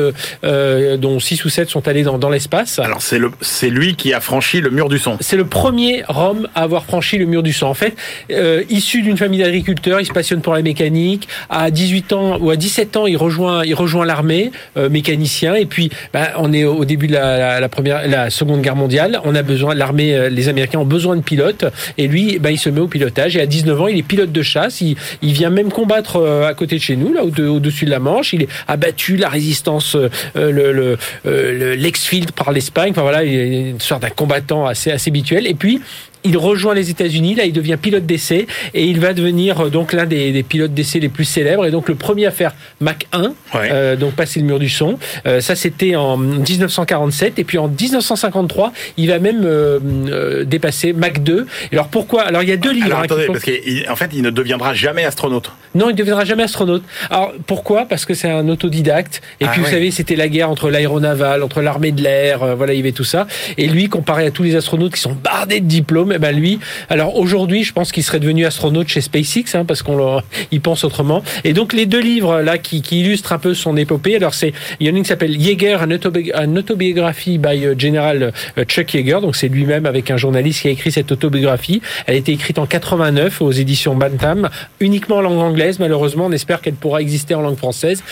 Euh, 0.44 0.96
dont 0.98 1.18
6 1.20 1.44
ou 1.44 1.48
7 1.48 1.70
sont 1.70 1.88
allés 1.88 2.02
dans, 2.02 2.18
dans 2.18 2.28
l'espace. 2.28 2.78
Alors 2.78 3.00
c'est 3.02 3.18
le 3.18 3.30
c'est 3.40 3.70
lui 3.70 3.94
qui 3.96 4.12
a 4.12 4.20
franchi 4.20 4.60
le 4.60 4.70
mur 4.70 4.88
du 4.90 4.98
son. 4.98 5.16
C'est 5.20 5.36
le 5.38 5.46
premier 5.46 6.02
homme 6.08 6.48
à 6.54 6.62
avoir 6.62 6.84
franchi 6.84 7.16
le 7.18 7.24
mur 7.24 7.42
du 7.42 7.52
son. 7.52 7.66
En 7.66 7.74
fait, 7.74 7.94
euh, 8.30 8.62
issu 8.68 9.00
d'une 9.02 9.16
famille 9.16 9.40
d'agriculteurs, 9.40 10.00
il 10.00 10.04
se 10.06 10.12
passionne 10.12 10.40
pour 10.42 10.52
la 10.54 10.60
mécanique. 10.62 11.28
À 11.48 11.70
18 11.70 12.12
ans 12.12 12.38
ou 12.40 12.50
à 12.50 12.56
17 12.56 12.96
ans, 12.98 13.06
il 13.06 13.16
rejoint, 13.16 13.64
il 13.64 13.74
rejoint 13.74 14.04
l'armée, 14.04 14.50
euh, 14.76 14.88
mécanicien. 14.90 15.54
Et 15.54 15.66
puis, 15.66 15.88
bah, 16.12 16.32
on 16.36 16.52
est 16.52 16.64
au 16.64 16.84
début 16.84 17.06
de 17.06 17.12
la, 17.14 17.38
la, 17.38 17.60
la 17.60 17.68
première, 17.68 18.06
la 18.06 18.28
Seconde 18.30 18.60
Guerre 18.60 18.76
mondiale. 18.76 19.20
On 19.24 19.34
a 19.34 19.42
besoin, 19.42 19.74
l'armée, 19.74 20.14
euh, 20.14 20.28
les 20.28 20.48
Américains 20.48 20.78
ont 20.80 20.84
besoin 20.84 21.16
de 21.16 21.22
pilotes. 21.22 21.64
Et 21.96 22.06
lui, 22.06 22.38
bah, 22.38 22.50
il 22.50 22.58
se 22.58 22.68
met 22.68 22.80
au 22.80 22.88
pilotage. 22.88 23.36
Et 23.36 23.40
à 23.40 23.46
19 23.46 23.80
ans, 23.80 23.88
il 23.88 23.98
est 23.98 24.02
pilote 24.02 24.32
de 24.32 24.42
chasse. 24.42 24.80
Il, 24.82 24.96
il 25.22 25.32
vient 25.32 25.50
même 25.50 25.70
combattre 25.70 26.16
euh, 26.16 26.46
à 26.46 26.54
côté 26.54 26.76
de 26.76 26.82
chez 26.82 26.96
nous, 26.96 27.12
là, 27.14 27.22
au- 27.24 27.56
au-dessus 27.56 27.86
de 27.86 27.90
la 27.90 27.98
Manche. 27.98 28.32
Il 28.34 28.42
est 28.42 28.48
abattu 28.68 29.16
la 29.16 29.28
résistance, 29.30 29.96
euh, 29.96 30.08
le, 30.34 30.72
le, 30.72 30.98
euh, 31.26 31.58
le- 31.58 31.74
l'ex-field 31.74 32.32
par 32.32 32.52
l'Espagne. 32.52 32.90
Enfin 32.90 33.02
voilà, 33.02 33.24
il 33.24 33.34
est 33.34 33.70
une 33.70 33.80
sorte 33.80 34.02
d'un 34.02 34.10
combattant 34.10 34.66
assez, 34.66 34.90
assez 34.90 35.10
habituel. 35.10 35.46
Et 35.46 35.54
puis, 35.54 35.80
il 36.24 36.36
rejoint 36.38 36.74
les 36.74 36.90
États-Unis, 36.90 37.34
là 37.34 37.44
il 37.44 37.52
devient 37.52 37.76
pilote 37.80 38.06
d'essai 38.06 38.46
et 38.72 38.84
il 38.84 38.98
va 39.00 39.12
devenir 39.12 39.60
euh, 39.60 39.68
donc 39.68 39.92
l'un 39.92 40.06
des, 40.06 40.32
des 40.32 40.42
pilotes 40.42 40.72
d'essai 40.74 40.98
les 41.00 41.08
plus 41.08 41.24
célèbres 41.24 41.66
et 41.66 41.70
donc 41.70 41.88
le 41.88 41.94
premier 41.94 42.26
à 42.26 42.30
faire 42.30 42.54
Mach 42.80 42.96
1, 43.12 43.22
Ouais. 43.22 43.32
euh, 43.72 43.96
donc 43.96 44.14
passer 44.14 44.40
le 44.40 44.46
mur 44.46 44.58
du 44.58 44.68
son. 44.68 44.98
Euh, 45.26 45.40
ça 45.40 45.54
c'était 45.54 45.96
en 45.96 46.16
1947 46.16 47.38
et 47.38 47.44
puis 47.44 47.58
en 47.58 47.68
1953 47.68 48.72
il 48.96 49.08
va 49.08 49.18
même 49.18 49.42
euh, 49.44 49.78
euh, 50.08 50.44
dépasser 50.44 50.92
Mach 50.92 51.20
2. 51.20 51.46
Et 51.70 51.74
alors 51.74 51.88
pourquoi? 51.88 52.22
Alors 52.22 52.42
il 52.42 52.48
y 52.48 52.52
a 52.52 52.56
deux 52.56 52.72
livres. 52.72 52.86
Alors 52.86 53.00
hein, 53.00 53.02
attendez, 53.04 53.24
font- 53.26 53.32
parce 53.32 53.44
qu'en 53.44 53.96
fait 53.96 54.10
il 54.14 54.22
ne 54.22 54.30
deviendra 54.30 54.74
jamais 54.74 55.04
astronaute. 55.04 55.50
non, 55.74 55.88
il 55.88 55.92
ne 55.92 55.98
deviendra 55.98 56.24
jamais 56.24 56.44
astronaute. 56.44 56.82
Alors 57.10 57.32
pourquoi? 57.46 57.86
Parce 57.86 58.04
que 58.04 58.14
c'est 58.14 58.30
un 58.30 58.48
autodidacte. 58.48 59.20
Et 59.40 59.44
Ah 59.44 59.48
puis 59.52 59.60
vous 59.60 59.66
savez, 59.68 59.90
c'était 59.90 60.16
la 60.16 60.28
guerre 60.28 60.50
entre 60.50 60.70
l'aéronaval, 60.70 61.42
entre 61.42 61.60
l'armée 61.60 61.92
de 61.92 62.02
l'air, 62.02 62.42
euh, 62.42 62.54
voilà, 62.54 62.72
il 62.72 62.76
y 62.78 62.80
avait 62.80 62.92
tout 62.92 63.04
ça. 63.04 63.26
Et 63.58 63.66
lui, 63.66 63.88
comparé 63.88 64.26
à 64.26 64.30
tous 64.30 64.42
les 64.42 64.56
astronautes 64.56 64.94
qui 64.94 65.00
sont 65.00 65.12
bardés 65.22 65.60
de 65.60 65.66
diplômes, 65.66 66.12
eh 66.14 66.18
ben 66.18 66.34
lui, 66.34 66.58
alors 66.88 67.16
aujourd'hui, 67.16 67.64
je 67.64 67.72
pense 67.72 67.92
qu'il 67.92 68.02
serait 68.02 68.20
devenu 68.20 68.46
astronaute 68.46 68.88
chez 68.88 69.00
SpaceX, 69.00 69.54
hein, 69.54 69.64
parce 69.64 69.82
qu'on 69.82 70.20
il 70.50 70.60
pense 70.60 70.84
autrement. 70.84 71.22
Et 71.44 71.52
donc 71.52 71.72
les 71.72 71.86
deux 71.86 72.00
livres 72.00 72.40
là 72.40 72.58
qui, 72.58 72.82
qui 72.82 73.00
illustrent 73.00 73.32
un 73.32 73.38
peu 73.38 73.54
son 73.54 73.76
épopée. 73.76 74.16
Alors 74.16 74.34
c'est 74.34 74.52
il 74.80 74.88
y 74.88 75.02
qui 75.02 75.08
s'appelle 75.08 75.36
Yeager, 75.36 75.78
un, 75.80 75.88
autobi- 75.88 76.30
un 76.34 76.56
autobiographie 76.56 77.38
by 77.38 77.66
euh, 77.66 77.74
General 77.78 78.32
euh, 78.58 78.64
Chuck 78.64 78.94
Yeager. 78.94 79.18
Donc 79.20 79.36
c'est 79.36 79.48
lui-même 79.48 79.86
avec 79.86 80.10
un 80.10 80.16
journaliste 80.16 80.62
qui 80.62 80.68
a 80.68 80.70
écrit 80.70 80.92
cette 80.92 81.12
autobiographie. 81.12 81.82
Elle 82.06 82.14
a 82.14 82.18
été 82.18 82.32
écrite 82.32 82.58
en 82.58 82.66
89 82.66 83.42
aux 83.42 83.52
éditions 83.52 83.94
Bantam, 83.94 84.48
uniquement 84.80 85.16
en 85.16 85.20
langue 85.20 85.38
anglaise. 85.38 85.78
Malheureusement, 85.78 86.26
on 86.26 86.32
espère 86.32 86.60
qu'elle 86.60 86.74
pourra 86.74 87.00
exister 87.00 87.34
en 87.34 87.40
langue 87.42 87.56
française. 87.56 88.02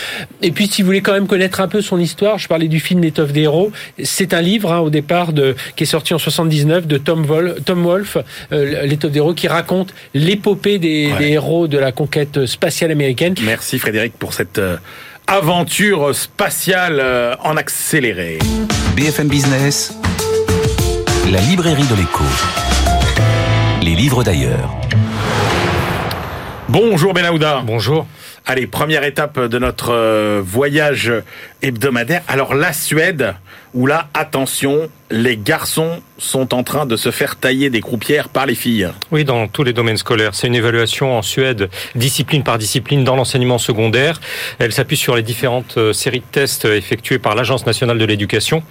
Et 0.43 0.51
puis, 0.51 0.67
si 0.67 0.83
vous 0.83 0.87
voulez 0.87 1.01
quand 1.03 1.13
même 1.13 1.27
connaître 1.27 1.61
un 1.61 1.69
peu 1.69 1.81
son 1.81 1.99
histoire, 1.99 2.39
je 2.39 2.49
parlais 2.49 2.69
du 2.69 2.81
film 2.81 3.03
L'étoffe 3.03 3.33
des 3.33 3.43
héros. 3.43 3.73
C'est 4.03 4.35
un 4.35 4.41
livre 4.43 4.73
hein, 4.73 4.81
au 4.81 4.91
départ 4.91 5.33
de 5.33 5.55
qui 5.77 5.85
est 5.85 5.87
sorti 5.87 6.15
en 6.15 6.19
79 6.19 6.87
de 6.87 6.99
Tom, 6.99 7.25
Vol, 7.25 7.57
Wolfe, 7.93 8.17
euh, 8.53 8.83
L'étoffe 8.87 9.13
des 9.13 9.19
héros, 9.19 9.35
qui 9.35 9.49
raconte 9.49 9.93
l'épopée 10.15 10.79
des, 10.79 11.13
Ouais. 11.13 11.19
des 11.19 11.29
héros 11.33 11.69
de 11.69 11.79
la 11.79 11.93
conquête 11.93 12.47
spatiale 12.47 12.91
américaine. 12.91 13.35
Merci 13.45 13.79
Frédéric 13.79 14.15
pour 14.19 14.33
cette 14.35 14.59
euh, 14.59 14.77
aventure 15.27 16.15
spatiale 16.15 16.99
euh, 17.01 17.35
en 17.45 17.57
accéléré. 17.57 18.39
BFM 18.97 19.29
Business, 19.29 19.95
la 21.31 21.41
librairie 21.41 21.87
de 21.87 21.95
l'écho. 21.97 22.25
Les 23.83 23.95
livres 23.95 24.23
d'ailleurs. 24.25 24.71
Bonjour 26.69 27.13
Benahouda. 27.13 27.63
Bonjour. 27.67 28.07
Allez, 28.47 28.67
première 28.67 29.05
étape 29.05 29.39
de 29.39 29.59
notre 29.59 29.93
euh, 29.93 30.41
voyage 30.45 31.13
hebdomadaire. 31.63 32.23
Alors 32.29 32.55
la 32.55 32.73
Suède, 32.73 33.35
où 33.75 33.87
là, 33.87 34.09
attention, 34.15 34.91
les 35.11 35.37
garçons 35.37 36.01
sont 36.19 36.55
en 36.55 36.63
train 36.63 36.87
de 36.87 36.97
se 36.97 37.11
faire 37.11 37.37
tailler 37.37 37.69
des 37.69 37.81
croupières 37.81 38.29
par 38.29 38.47
les 38.47 38.55
filles. 38.55 38.89
Oui, 39.11 39.25
dans 39.25 39.49
tous 39.49 39.65
les 39.65 39.73
domaines 39.73 39.97
scolaires. 39.97 40.35
C'est 40.35 40.47
une 40.47 40.55
évaluation 40.55 41.17
en 41.19 41.23
Suède, 41.23 41.69
discipline 41.95 42.43
par 42.43 42.59
discipline, 42.59 43.05
dans 43.05 43.17
l'enseignement 43.17 43.59
secondaire. 43.59 44.21
Elle 44.59 44.73
s'appuie 44.73 44.97
sur 44.97 45.17
les 45.17 45.23
différentes 45.23 45.77
euh, 45.77 45.93
séries 45.93 46.21
de 46.21 46.25
tests 46.31 46.65
euh, 46.65 46.77
effectuées 46.77 47.19
par 47.19 47.35
l'Agence 47.35 47.67
nationale 47.67 47.99
de 47.99 48.05
l'éducation. 48.05 48.63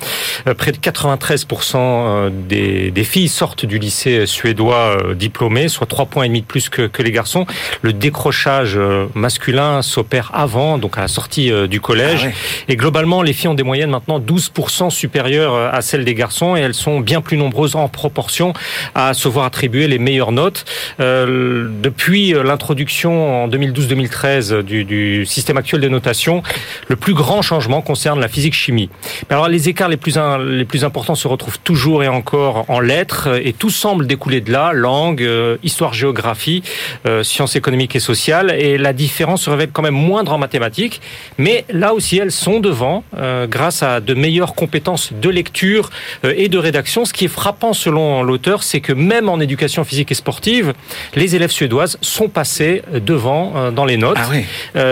Euh, 0.48 0.54
Près 0.54 0.72
de 0.72 0.78
93% 0.78 1.76
euh, 1.76 2.30
des, 2.32 2.90
des 2.92 3.04
filles 3.04 3.28
sortent 3.28 3.66
du 3.66 3.78
lycée 3.78 4.26
suédois 4.26 5.14
diplômées, 5.16 5.68
soit 5.68 5.88
3 5.88 6.06
points 6.08 6.24
et 6.24 6.28
demi 6.28 6.42
de 6.42 6.46
plus 6.48 6.70
que, 6.70 6.88
que 6.88 7.04
les 7.04 7.12
garçons. 7.12 7.46
Le 7.82 7.94
décrochage 7.94 8.80
masculin 9.14 9.82
s'opère 9.82 10.32
avant, 10.34 10.78
donc 10.78 10.98
à 10.98 11.02
la 11.02 11.08
sortie 11.08 11.52
du 11.68 11.82
collège. 11.82 12.22
Ah 12.24 12.28
ouais. 12.28 12.34
Et 12.70 12.76
globalement, 12.82 13.22
les 13.22 13.32
filles 13.32 13.50
ont 13.50 13.54
des 13.54 13.64
moyennes 13.64 13.92
maintenant 13.92 14.20
12% 14.20 14.90
supérieures 14.90 15.54
euh, 15.54 15.70
à 15.72 15.82
celles 15.82 16.04
des 16.04 16.16
garçons 16.16 16.56
et 16.56 16.60
elles 16.60 16.74
sont 16.74 17.00
bien 17.00 17.22
plus 17.22 17.38
nombreuses 17.38 17.76
en 17.76 17.88
proportion 17.88 18.54
à 18.96 19.14
se 19.14 19.28
voir 19.28 19.46
attribuer 19.46 19.88
les 19.88 20.00
meilleures 20.00 20.32
notes. 20.32 20.66
Euh, 21.00 21.70
depuis 21.82 22.34
euh, 22.34 22.44
l'introduction 22.44 23.44
en 23.44 23.48
2012-2013 23.48 24.64
du, 24.64 24.84
du 24.84 25.26
système 25.26 25.58
actuel 25.58 25.80
de 25.80 25.88
notation, 25.88 26.42
le 26.90 26.96
plus 26.96 27.14
grand 27.14 27.42
changement 27.42 27.82
concerne 27.82 28.20
la 28.20 28.28
physique-chimie. 28.28 28.90
Alors 29.30 29.48
les 29.48 29.70
écarts 29.70 29.90
les 29.90 29.98
plus, 29.98 30.18
les 30.50 30.66
plus 30.66 30.84
importants 30.84 31.16
se 31.16 31.28
retrouvent 31.28 31.60
toujours 31.60 32.04
et 32.04 32.08
encore 32.08 32.66
en 32.68 32.80
lettres 32.80 33.28
euh, 33.28 33.40
et 33.44 33.54
tout 33.54 33.70
semble 33.70 34.08
découler 34.08 34.42
de 34.42 34.52
là, 34.52 34.72
langue, 34.74 35.22
euh, 35.22 35.58
histoire-géographie, 35.64 36.64
euh, 37.06 37.24
sciences 37.24 37.56
économiques 37.56 37.96
et 37.96 38.00
sociales. 38.00 38.56
Et 38.58 38.78
la 38.78 38.94
différence 38.94 39.44
se 39.44 39.50
révèle 39.50 39.70
quand 39.72 39.82
même 39.82 39.96
moindre 39.96 40.34
en 40.34 40.38
mathématiques, 40.38 41.02
mais 41.38 41.66
là 41.70 41.94
aussi 41.94 42.18
elles 42.18 42.32
sont 42.32 42.60
devant 42.72 43.04
euh, 43.18 43.48
grâce 43.48 43.84
à 43.84 44.00
de 44.00 44.14
meilleures 44.14 44.56
compétences 44.56 45.12
de 45.12 45.30
lecture 45.30 45.90
euh, 46.24 46.34
et 46.38 46.48
de 46.48 46.58
rédaction. 46.58 47.04
Ce 47.04 47.12
qui 47.12 47.26
est 47.26 47.36
frappant 47.42 47.74
selon 47.74 48.24
l'auteur, 48.24 48.64
c'est 48.64 48.80
que 48.80 48.94
même 48.94 49.28
en 49.28 49.42
éducation 49.42 49.84
physique 49.84 50.10
et 50.12 50.16
sportive, 50.16 50.74
les 51.16 51.36
élèves 51.36 51.52
suédoises 51.52 51.98
sont 52.00 52.30
passées 52.30 52.82
devant 53.06 53.52
euh, 53.56 53.72
dans 53.72 53.84
les 53.84 53.98
notes. 53.98 54.18
Ah 54.18 54.30
oui. 54.32 54.46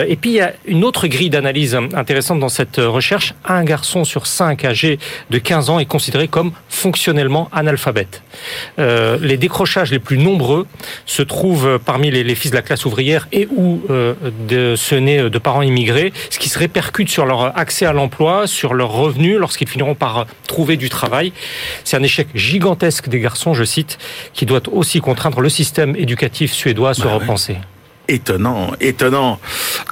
Et 0.09 0.17
puis 0.17 0.31
il 0.31 0.35
y 0.35 0.41
a 0.41 0.51
une 0.65 0.83
autre 0.83 1.07
grille 1.07 1.29
d'analyse 1.29 1.73
intéressante 1.75 2.39
dans 2.39 2.49
cette 2.49 2.77
recherche. 2.77 3.33
Un 3.45 3.63
garçon 3.63 4.03
sur 4.03 4.27
cinq 4.27 4.65
âgé 4.65 4.99
de 5.29 5.37
15 5.37 5.69
ans 5.69 5.79
est 5.79 5.85
considéré 5.85 6.27
comme 6.27 6.51
fonctionnellement 6.67 7.47
analphabète. 7.53 8.21
Les 8.77 9.37
décrochages 9.37 9.91
les 9.91 9.99
plus 9.99 10.17
nombreux 10.17 10.67
se 11.05 11.21
trouvent 11.21 11.79
parmi 11.85 12.11
les, 12.11 12.23
les 12.23 12.35
fils 12.35 12.51
de 12.51 12.55
la 12.55 12.61
classe 12.61 12.85
ouvrière 12.85 13.27
et 13.31 13.47
ou 13.55 13.81
de 13.89 14.75
ceux 14.75 14.97
nés 14.97 15.29
de 15.29 15.39
parents 15.39 15.61
immigrés, 15.61 16.11
ce 16.29 16.39
qui 16.39 16.49
se 16.49 16.59
répercute 16.59 17.09
sur 17.09 17.25
leur 17.25 17.57
accès 17.57 17.68
à 17.85 17.93
l'emploi, 17.93 18.47
sur 18.47 18.73
leurs 18.73 18.91
revenus 18.91 19.37
lorsqu'ils 19.37 19.67
finiront 19.67 19.95
par 19.95 20.25
trouver 20.47 20.77
du 20.77 20.89
travail. 20.89 21.31
C'est 21.83 21.97
un 21.97 22.03
échec 22.03 22.27
gigantesque 22.35 23.09
des 23.09 23.19
garçons, 23.19 23.53
je 23.53 23.63
cite, 23.63 23.97
qui 24.33 24.45
doit 24.45 24.61
aussi 24.71 24.99
contraindre 24.99 25.41
le 25.41 25.49
système 25.49 25.95
éducatif 25.95 26.51
suédois 26.51 26.89
à 26.89 26.93
se 26.93 27.01
Bah 27.01 27.17
ouais. 27.17 27.57
Étonnant, 28.09 28.71
étonnant. 28.81 29.39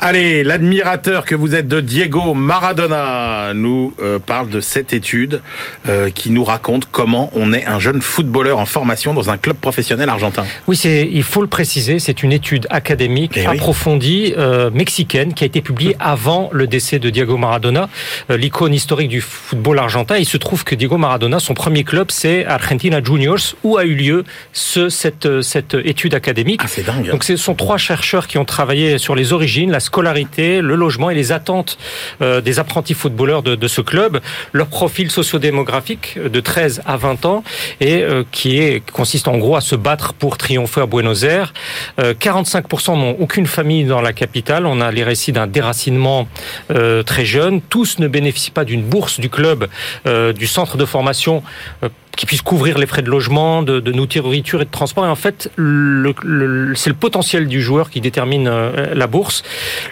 Allez, 0.01 0.43
l'admirateur 0.43 1.23
que 1.23 1.35
vous 1.35 1.53
êtes 1.53 1.67
de 1.67 1.81
Diego 1.81 2.33
Maradona 2.33 3.53
nous 3.53 3.93
euh, 4.01 4.17
parle 4.17 4.49
de 4.49 4.59
cette 4.59 4.91
étude 4.91 5.39
euh, 5.87 6.09
qui 6.09 6.31
nous 6.31 6.43
raconte 6.43 6.87
comment 6.91 7.29
on 7.35 7.53
est 7.53 7.67
un 7.67 7.79
jeune 7.79 8.01
footballeur 8.01 8.57
en 8.57 8.65
formation 8.65 9.13
dans 9.13 9.29
un 9.29 9.37
club 9.37 9.57
professionnel 9.57 10.09
argentin. 10.09 10.45
Oui, 10.67 10.75
c'est, 10.75 11.07
il 11.11 11.21
faut 11.21 11.41
le 11.41 11.47
préciser, 11.47 11.99
c'est 11.99 12.23
une 12.23 12.31
étude 12.31 12.65
académique 12.71 13.33
Eh 13.35 13.41
oui. 13.41 13.55
approfondie 13.55 14.33
euh, 14.35 14.71
mexicaine 14.71 15.35
qui 15.35 15.43
a 15.43 15.47
été 15.47 15.61
publiée 15.61 15.95
avant 15.99 16.49
le 16.51 16.65
décès 16.65 16.97
de 16.97 17.11
Diego 17.11 17.37
Maradona, 17.37 17.87
l'icône 18.31 18.73
historique 18.73 19.09
du 19.09 19.21
football 19.21 19.77
argentin. 19.77 20.17
Il 20.17 20.25
se 20.25 20.37
trouve 20.37 20.63
que 20.63 20.73
Diego 20.73 20.97
Maradona, 20.97 21.39
son 21.39 21.53
premier 21.53 21.83
club, 21.83 22.07
c'est 22.09 22.45
Argentina 22.47 22.99
Juniors, 23.03 23.37
où 23.63 23.77
a 23.77 23.83
eu 23.85 23.93
lieu 23.93 24.23
ce, 24.53 24.89
cette, 24.89 25.43
cette 25.43 25.75
étude 25.75 26.15
académique. 26.15 26.61
Ah, 26.63 26.67
c'est 26.67 26.83
dingue. 26.83 27.11
Donc 27.11 27.23
ce 27.23 27.35
sont 27.37 27.53
trois 27.53 27.77
chercheurs 27.77 28.06
qui 28.27 28.37
ont 28.37 28.45
travaillé 28.45 28.97
sur 28.97 29.15
les 29.15 29.33
origines, 29.33 29.71
la 29.71 29.79
scolarité, 29.79 30.61
le 30.61 30.75
logement 30.75 31.09
et 31.09 31.15
les 31.15 31.31
attentes 31.31 31.77
euh, 32.21 32.41
des 32.41 32.59
apprentis 32.59 32.93
footballeurs 32.93 33.43
de, 33.43 33.67
ce 33.67 33.81
club, 33.81 34.21
leur 34.53 34.67
profil 34.67 35.11
sociodémographique 35.11 36.15
euh, 36.17 36.29
de 36.29 36.39
13 36.39 36.83
à 36.85 36.95
20 36.95 37.25
ans 37.25 37.43
et 37.81 38.01
euh, 38.01 38.23
qui 38.31 38.59
est 38.59 38.77
qui 38.85 38.91
consiste 38.91 39.27
en 39.27 39.37
gros 39.37 39.55
à 39.55 39.61
se 39.61 39.75
battre 39.75 40.13
pour 40.13 40.37
triompher 40.37 40.81
à 40.81 40.85
Buenos 40.85 41.23
Aires. 41.23 41.53
Euh, 41.99 42.13
45% 42.13 42.97
n'ont 42.97 43.15
aucune 43.19 43.47
famille 43.47 43.85
dans 43.85 44.01
la 44.01 44.13
capitale. 44.13 44.65
On 44.65 44.81
a 44.81 44.91
les 44.91 45.03
récits 45.03 45.31
d'un 45.31 45.47
déracinement 45.47 46.27
euh, 46.71 47.03
très 47.03 47.25
jeune. 47.25 47.61
Tous 47.61 47.99
ne 47.99 48.07
bénéficient 48.07 48.51
pas 48.51 48.65
d'une 48.65 48.83
bourse 48.83 49.19
du 49.19 49.29
club, 49.29 49.67
euh, 50.05 50.33
du 50.33 50.47
centre 50.47 50.77
de 50.77 50.85
formation. 50.85 51.43
Euh, 52.17 52.19
qui 52.19 52.25
puisse 52.25 52.41
couvrir 52.41 52.77
les 52.77 52.87
frais 52.87 53.01
de 53.03 53.09
logement, 53.09 53.61
de, 53.61 53.79
de 53.79 53.91
nourriture 53.91 54.61
et 54.61 54.65
de 54.65 54.71
transport. 54.71 55.05
Et 55.05 55.09
en 55.09 55.15
fait, 55.15 55.51
le, 55.55 56.13
le- 56.23 56.73
c'est 56.75 56.89
le 56.89 56.95
potentiel 56.95 57.47
du 57.47 57.61
joueur 57.61 57.89
qui 57.89 58.01
détermine 58.01 58.47
euh, 58.47 58.93
la 58.95 59.07
bourse. 59.07 59.43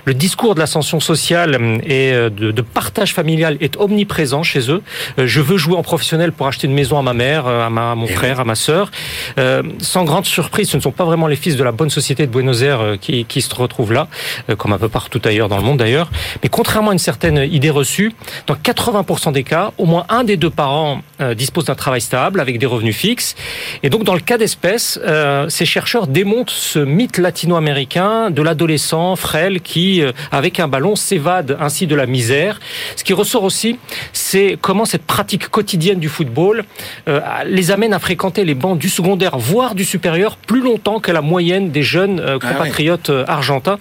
Le 0.05 0.13
discours 0.13 0.55
de 0.55 0.59
l'ascension 0.59 0.99
sociale 0.99 1.79
et 1.85 2.11
euh, 2.13 2.29
de, 2.29 2.51
de 2.51 2.61
partage 2.61 3.13
familial 3.13 3.57
est 3.61 3.77
omniprésent 3.77 4.43
chez 4.43 4.71
eux. 4.71 4.81
Euh, 5.19 5.27
Je 5.27 5.41
veux 5.41 5.57
jouer 5.57 5.75
en 5.77 5.83
professionnel 5.83 6.31
pour 6.31 6.47
acheter 6.47 6.67
une 6.67 6.73
maison 6.73 6.97
à 6.97 7.01
ma 7.03 7.13
mère, 7.13 7.45
euh, 7.47 7.65
à, 7.65 7.69
ma, 7.69 7.91
à 7.91 7.95
mon 7.95 8.07
frère, 8.07 8.39
à 8.39 8.43
ma 8.45 8.55
sœur. 8.55 8.89
Euh, 9.37 9.61
sans 9.79 10.03
grande 10.03 10.25
surprise, 10.25 10.69
ce 10.69 10.77
ne 10.77 10.81
sont 10.81 10.91
pas 10.91 11.05
vraiment 11.05 11.27
les 11.27 11.35
fils 11.35 11.55
de 11.57 11.63
la 11.63 11.71
bonne 11.71 11.89
société 11.89 12.25
de 12.27 12.31
Buenos 12.31 12.61
Aires 12.61 12.81
euh, 12.81 12.97
qui, 12.97 13.25
qui 13.25 13.41
se 13.41 13.53
retrouvent 13.53 13.93
là, 13.93 14.07
euh, 14.49 14.55
comme 14.55 14.73
un 14.73 14.77
peu 14.79 14.89
partout 14.89 15.21
ailleurs 15.25 15.49
dans 15.49 15.57
le 15.57 15.63
monde 15.63 15.77
d'ailleurs. 15.77 16.09
Mais 16.41 16.49
contrairement 16.49 16.89
à 16.89 16.93
une 16.93 16.99
certaine 16.99 17.37
idée 17.51 17.69
reçue, 17.69 18.13
dans 18.47 18.55
80% 18.55 19.31
des 19.33 19.43
cas, 19.43 19.71
au 19.77 19.85
moins 19.85 20.05
un 20.09 20.23
des 20.23 20.37
deux 20.37 20.49
parents 20.49 21.01
euh, 21.21 21.33
dispose 21.35 21.65
d'un 21.65 21.75
travail 21.75 22.01
stable 22.01 22.14
avec 22.23 22.59
des 22.59 22.65
revenus 22.65 22.95
fixes. 22.95 23.35
Et 23.83 23.89
donc, 23.89 24.03
dans 24.03 24.13
le 24.13 24.19
cas 24.19 24.37
d'espèce, 24.37 24.99
euh, 25.03 25.49
ces 25.49 25.65
chercheurs 25.65 26.07
démontent 26.07 26.51
ce 26.51 26.79
mythe 26.79 27.17
latino-américain 27.17 28.29
de 28.31 28.41
l'adolescent 28.41 29.15
frêle 29.15 29.61
qui, 29.61 30.01
euh, 30.01 30.11
avec 30.31 30.59
un 30.59 30.67
ballon, 30.67 30.95
s'évade 30.95 31.57
ainsi 31.59 31.87
de 31.87 31.95
la 31.95 32.05
misère. 32.05 32.59
Ce 32.95 33.03
qui 33.03 33.13
ressort 33.13 33.43
aussi, 33.43 33.77
c'est 34.13 34.57
comment 34.59 34.85
cette 34.85 35.05
pratique 35.05 35.49
quotidienne 35.49 35.99
du 35.99 36.09
football 36.09 36.63
euh, 37.07 37.19
les 37.45 37.71
amène 37.71 37.93
à 37.93 37.99
fréquenter 37.99 38.45
les 38.45 38.55
bancs 38.55 38.77
du 38.77 38.89
secondaire, 38.89 39.37
voire 39.37 39.75
du 39.75 39.85
supérieur, 39.85 40.37
plus 40.37 40.61
longtemps 40.61 40.99
que 40.99 41.11
la 41.11 41.21
moyenne 41.21 41.71
des 41.71 41.83
jeunes 41.83 42.21
Ah 42.25 42.33
compatriotes 42.39 43.09
euh, 43.09 43.25
argentins. 43.27 43.77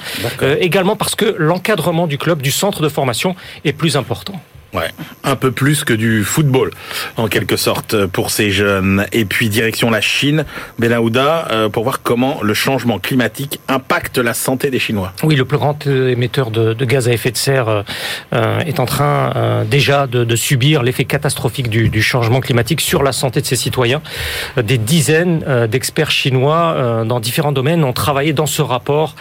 Également 0.61 0.97
parce 0.97 1.14
que 1.14 1.35
l'encadrement 1.39 2.07
du 2.07 2.18
club, 2.18 2.43
du 2.43 2.51
centre 2.51 2.82
de 2.82 2.89
formation, 2.89 3.35
est 3.64 3.72
plus 3.72 3.97
important. 3.97 4.41
Ouais, 4.74 4.90
un 5.22 5.36
peu 5.36 5.52
plus 5.52 5.84
que 5.84 5.92
du 5.92 6.24
football, 6.24 6.72
en 7.16 7.28
quelque 7.28 7.56
sorte, 7.56 8.06
pour 8.06 8.30
ces 8.30 8.50
jeunes. 8.50 9.06
Et 9.12 9.24
puis 9.24 9.48
direction 9.48 9.88
la 9.88 10.00
Chine, 10.00 10.44
Benahouda, 10.80 11.46
euh, 11.52 11.68
pour 11.68 11.84
voir 11.84 12.02
comment 12.02 12.40
le 12.42 12.54
changement 12.54 12.98
climatique 12.98 13.60
impacte 13.68 14.18
la 14.18 14.34
santé 14.34 14.70
des 14.70 14.80
Chinois. 14.80 15.12
Oui, 15.22 15.36
le 15.36 15.44
plus 15.44 15.58
grand 15.58 15.86
émetteur 15.86 16.50
de, 16.50 16.74
gaz 16.84 17.06
à 17.06 17.12
effet 17.12 17.30
de 17.30 17.36
serre 17.36 17.68
euh, 17.68 17.82
euh, 18.32 18.58
est 18.60 18.80
en 18.80 18.86
train 18.86 19.64
déjà 19.70 20.08
de, 20.08 20.34
subir 20.34 20.82
l'effet 20.82 21.04
catastrophique 21.04 21.68
du, 21.68 22.02
changement 22.02 22.40
climatique 22.40 22.80
sur 22.80 23.04
la 23.04 23.12
santé 23.12 23.40
de 23.40 23.46
ses 23.46 23.54
citoyens. 23.54 24.02
Des 24.60 24.78
dizaines 24.78 25.68
d'experts 25.68 26.10
chinois 26.10 27.04
dans 27.06 27.20
différents 27.20 27.52
domaines 27.52 27.84
ont 27.84 27.92
travaillé 27.92 28.32
dans 28.32 28.46
ce 28.46 28.60
rapport 28.60 29.14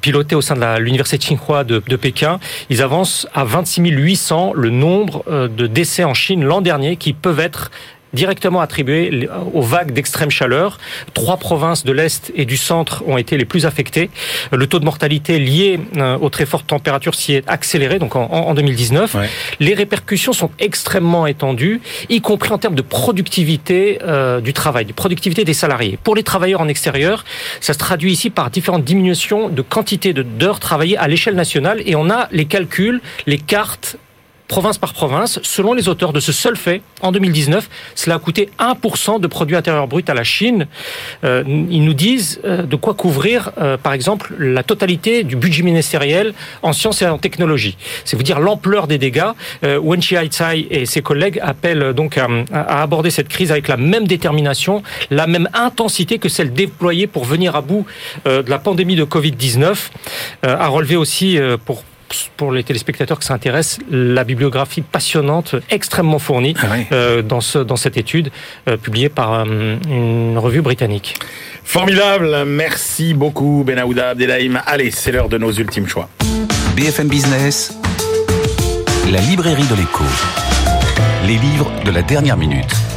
piloté 0.00 0.34
au 0.34 0.40
sein 0.40 0.56
de 0.56 0.78
l'université 0.80 1.24
Tsinghua 1.24 1.62
de, 1.62 1.80
de 1.86 1.96
Pékin. 1.96 2.40
Ils 2.70 2.82
avancent 2.82 3.28
à 3.34 3.44
26 3.44 3.88
800 3.88 4.52
le 4.54 4.70
nombre 4.70 4.87
euh, 5.28 5.48
de 5.48 5.66
décès 5.66 6.04
en 6.04 6.14
Chine 6.14 6.44
l'an 6.44 6.60
dernier 6.60 6.96
qui 6.96 7.12
peuvent 7.12 7.40
être 7.40 7.70
directement 8.14 8.62
attribués 8.62 9.28
aux 9.52 9.60
vagues 9.60 9.92
d'extrême 9.92 10.30
chaleur. 10.30 10.78
Trois 11.12 11.36
provinces 11.36 11.84
de 11.84 11.92
l'Est 11.92 12.32
et 12.34 12.46
du 12.46 12.56
centre 12.56 13.04
ont 13.06 13.18
été 13.18 13.36
les 13.36 13.44
plus 13.44 13.66
affectées. 13.66 14.08
Le 14.50 14.66
taux 14.66 14.78
de 14.78 14.86
mortalité 14.86 15.38
lié 15.38 15.78
euh, 15.98 16.16
aux 16.16 16.30
très 16.30 16.46
fortes 16.46 16.66
températures 16.66 17.14
s'y 17.14 17.34
est 17.34 17.44
accéléré, 17.46 17.98
donc 17.98 18.16
en, 18.16 18.22
en 18.30 18.54
2019. 18.54 19.14
Ouais. 19.14 19.28
Les 19.60 19.74
répercussions 19.74 20.32
sont 20.32 20.50
extrêmement 20.58 21.26
étendues, 21.26 21.82
y 22.08 22.22
compris 22.22 22.50
en 22.50 22.56
termes 22.56 22.74
de 22.74 22.80
productivité 22.80 23.98
euh, 24.02 24.40
du 24.40 24.54
travail, 24.54 24.86
de 24.86 24.94
productivité 24.94 25.44
des 25.44 25.52
salariés. 25.52 25.98
Pour 26.02 26.14
les 26.14 26.22
travailleurs 26.22 26.62
en 26.62 26.68
extérieur, 26.68 27.26
ça 27.60 27.74
se 27.74 27.78
traduit 27.78 28.12
ici 28.12 28.30
par 28.30 28.48
différentes 28.48 28.84
diminutions 28.84 29.50
de 29.50 29.60
quantité 29.60 30.14
de- 30.14 30.22
d'heures 30.22 30.60
travaillées 30.60 30.96
à 30.96 31.08
l'échelle 31.08 31.34
nationale 31.34 31.82
et 31.84 31.94
on 31.94 32.08
a 32.08 32.28
les 32.32 32.46
calculs, 32.46 33.02
les 33.26 33.36
cartes 33.38 33.98
province 34.48 34.78
par 34.78 34.94
province, 34.94 35.38
selon 35.42 35.74
les 35.74 35.88
auteurs 35.88 36.12
de 36.12 36.20
ce 36.20 36.32
seul 36.32 36.56
fait, 36.56 36.82
en 37.02 37.12
2019, 37.12 37.68
cela 37.94 38.16
a 38.16 38.18
coûté 38.18 38.48
1% 38.58 39.20
de 39.20 39.26
produit 39.26 39.54
intérieur 39.56 39.86
brut 39.86 40.08
à 40.10 40.14
la 40.14 40.24
Chine. 40.24 40.66
Euh, 41.22 41.44
ils 41.46 41.84
nous 41.84 41.94
disent 41.94 42.40
euh, 42.44 42.62
de 42.62 42.76
quoi 42.76 42.94
couvrir, 42.94 43.52
euh, 43.58 43.76
par 43.76 43.92
exemple, 43.92 44.34
la 44.38 44.62
totalité 44.62 45.22
du 45.22 45.36
budget 45.36 45.62
ministériel 45.62 46.32
en 46.62 46.72
sciences 46.72 47.02
et 47.02 47.06
en 47.06 47.18
technologie. 47.18 47.76
C'est 48.04 48.16
vous 48.16 48.22
dire 48.22 48.40
l'ampleur 48.40 48.86
des 48.86 48.98
dégâts. 48.98 49.30
Euh, 49.64 49.78
Wen 49.78 50.02
Chiai 50.02 50.28
et 50.70 50.86
ses 50.86 51.02
collègues 51.02 51.38
appellent 51.42 51.82
euh, 51.82 51.92
donc 51.92 52.16
à, 52.18 52.26
à 52.52 52.82
aborder 52.82 53.10
cette 53.10 53.28
crise 53.28 53.52
avec 53.52 53.68
la 53.68 53.76
même 53.76 54.06
détermination, 54.06 54.82
la 55.10 55.26
même 55.26 55.48
intensité 55.54 56.18
que 56.18 56.28
celle 56.28 56.52
déployée 56.52 57.06
pour 57.06 57.24
venir 57.24 57.54
à 57.56 57.60
bout 57.60 57.86
euh, 58.26 58.42
de 58.42 58.50
la 58.50 58.58
pandémie 58.58 58.96
de 58.96 59.04
Covid-19. 59.04 59.76
Euh, 60.44 60.56
à 60.58 60.68
relever 60.68 60.96
aussi 60.96 61.38
pour 61.64 61.82
pour 62.36 62.52
les 62.52 62.62
téléspectateurs 62.64 63.18
que 63.18 63.24
ça 63.24 63.34
intéresse, 63.34 63.78
la 63.90 64.24
bibliographie 64.24 64.82
passionnante, 64.82 65.54
extrêmement 65.70 66.18
fournie 66.18 66.54
Ah 66.62 66.66
euh, 66.92 67.22
dans, 67.22 67.40
ce, 67.40 67.58
dans 67.58 67.76
cette 67.76 67.96
étude 67.96 68.30
euh, 68.68 68.76
publiée 68.76 69.08
par 69.08 69.32
euh, 69.34 69.76
une 69.88 70.38
revue 70.38 70.62
britannique. 70.62 71.14
Formidable, 71.64 72.44
merci 72.46 73.14
beaucoup 73.14 73.62
Benahouda 73.66 74.10
Abdelhaim. 74.10 74.62
Allez, 74.66 74.90
c'est 74.90 75.12
l'heure 75.12 75.28
de 75.28 75.38
nos 75.38 75.52
ultimes 75.52 75.88
choix. 75.88 76.08
BFM 76.76 77.08
Business, 77.08 77.76
la 79.10 79.20
librairie 79.20 79.66
de 79.66 79.74
l'écho. 79.74 80.04
Les 81.26 81.36
livres 81.36 81.70
de 81.84 81.90
la 81.90 82.02
dernière 82.02 82.36
minute. 82.36 82.87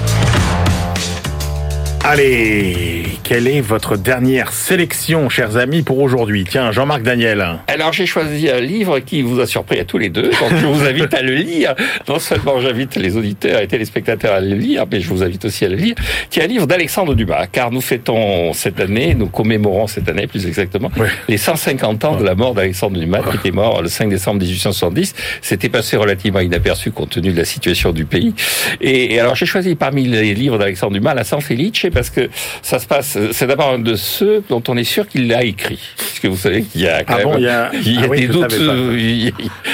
Allez, 2.03 3.03
quelle 3.23 3.47
est 3.47 3.61
votre 3.61 3.95
dernière 3.95 4.53
sélection, 4.53 5.29
chers 5.29 5.57
amis, 5.57 5.83
pour 5.83 5.99
aujourd'hui? 5.99 6.45
Tiens, 6.49 6.71
Jean-Marc 6.71 7.03
Daniel. 7.03 7.59
Alors 7.67 7.93
j'ai 7.93 8.07
choisi 8.07 8.49
un 8.49 8.59
livre 8.59 8.97
qui 8.97 9.21
vous 9.21 9.39
a 9.39 9.45
surpris 9.45 9.79
à 9.79 9.85
tous 9.85 9.99
les 9.99 10.09
deux, 10.09 10.31
donc 10.31 10.55
je 10.59 10.65
vous 10.65 10.83
invite 10.83 11.13
à 11.13 11.21
le 11.21 11.35
lire. 11.35 11.75
Non 12.09 12.17
seulement 12.17 12.59
j'invite 12.59 12.95
les 12.95 13.17
auditeurs 13.17 13.61
et 13.61 13.67
téléspectateurs 13.67 14.33
à 14.33 14.39
le 14.39 14.55
lire, 14.55 14.85
mais 14.91 14.99
je 14.99 15.09
vous 15.09 15.21
invite 15.21 15.45
aussi 15.45 15.63
à 15.63 15.69
le 15.69 15.75
lire, 15.75 15.93
qui 16.31 16.39
est 16.39 16.43
un 16.43 16.47
livre 16.47 16.65
d'Alexandre 16.65 17.13
Dumas, 17.13 17.45
car 17.45 17.69
nous 17.69 17.81
fêtons 17.81 18.51
cette 18.53 18.79
année, 18.79 19.13
nous 19.13 19.27
commémorons 19.27 19.85
cette 19.85 20.09
année 20.09 20.25
plus 20.25 20.47
exactement, 20.47 20.89
les 21.29 21.37
150 21.37 22.03
ans 22.03 22.15
de 22.15 22.23
la 22.23 22.33
mort 22.33 22.55
d'Alexandre 22.55 22.99
Dumas, 22.99 23.21
qui 23.29 23.37
était 23.37 23.51
mort 23.51 23.83
le 23.83 23.89
5 23.89 24.09
décembre 24.09 24.41
1870. 24.41 25.13
C'était 25.43 25.69
passé 25.69 25.97
relativement 25.97 26.39
inaperçu 26.39 26.89
compte 26.89 27.11
tenu 27.11 27.31
de 27.31 27.37
la 27.37 27.45
situation 27.45 27.91
du 27.91 28.05
pays. 28.05 28.33
Et, 28.81 29.13
et 29.13 29.19
alors 29.19 29.35
j'ai 29.35 29.45
choisi 29.45 29.75
parmi 29.75 30.07
les 30.07 30.33
livres 30.33 30.57
d'Alexandre 30.57 30.93
Dumas, 30.93 31.13
La 31.13 31.23
San 31.23 31.41
Felice, 31.41 31.90
parce 31.91 32.09
que 32.09 32.29
ça 32.61 32.79
se 32.79 32.85
passe, 32.87 33.17
c'est 33.31 33.47
d'abord 33.47 33.69
un 33.73 33.79
de 33.79 33.95
ceux 33.95 34.43
dont 34.49 34.63
on 34.67 34.77
est 34.77 34.83
sûr 34.83 35.07
qu'il 35.07 35.27
l'a 35.27 35.43
écrit. 35.43 35.79
Puisque 35.97 36.25
vous 36.25 36.37
savez 36.37 36.63
qu'il 36.63 36.81
y 36.81 36.87
a 36.87 37.03
quand 37.03 37.13
Ah 37.15 37.17
même 37.17 37.27
bon, 37.27 37.35
il 37.37 37.43
y 37.43 37.47
a- 37.47 37.71
il 37.73 37.93
y 37.93 37.97
a 37.97 38.01
ah 38.03 38.07
oui, 38.09 38.21
des 38.21 38.27
doutes 38.27 38.53
euh, 38.53 39.29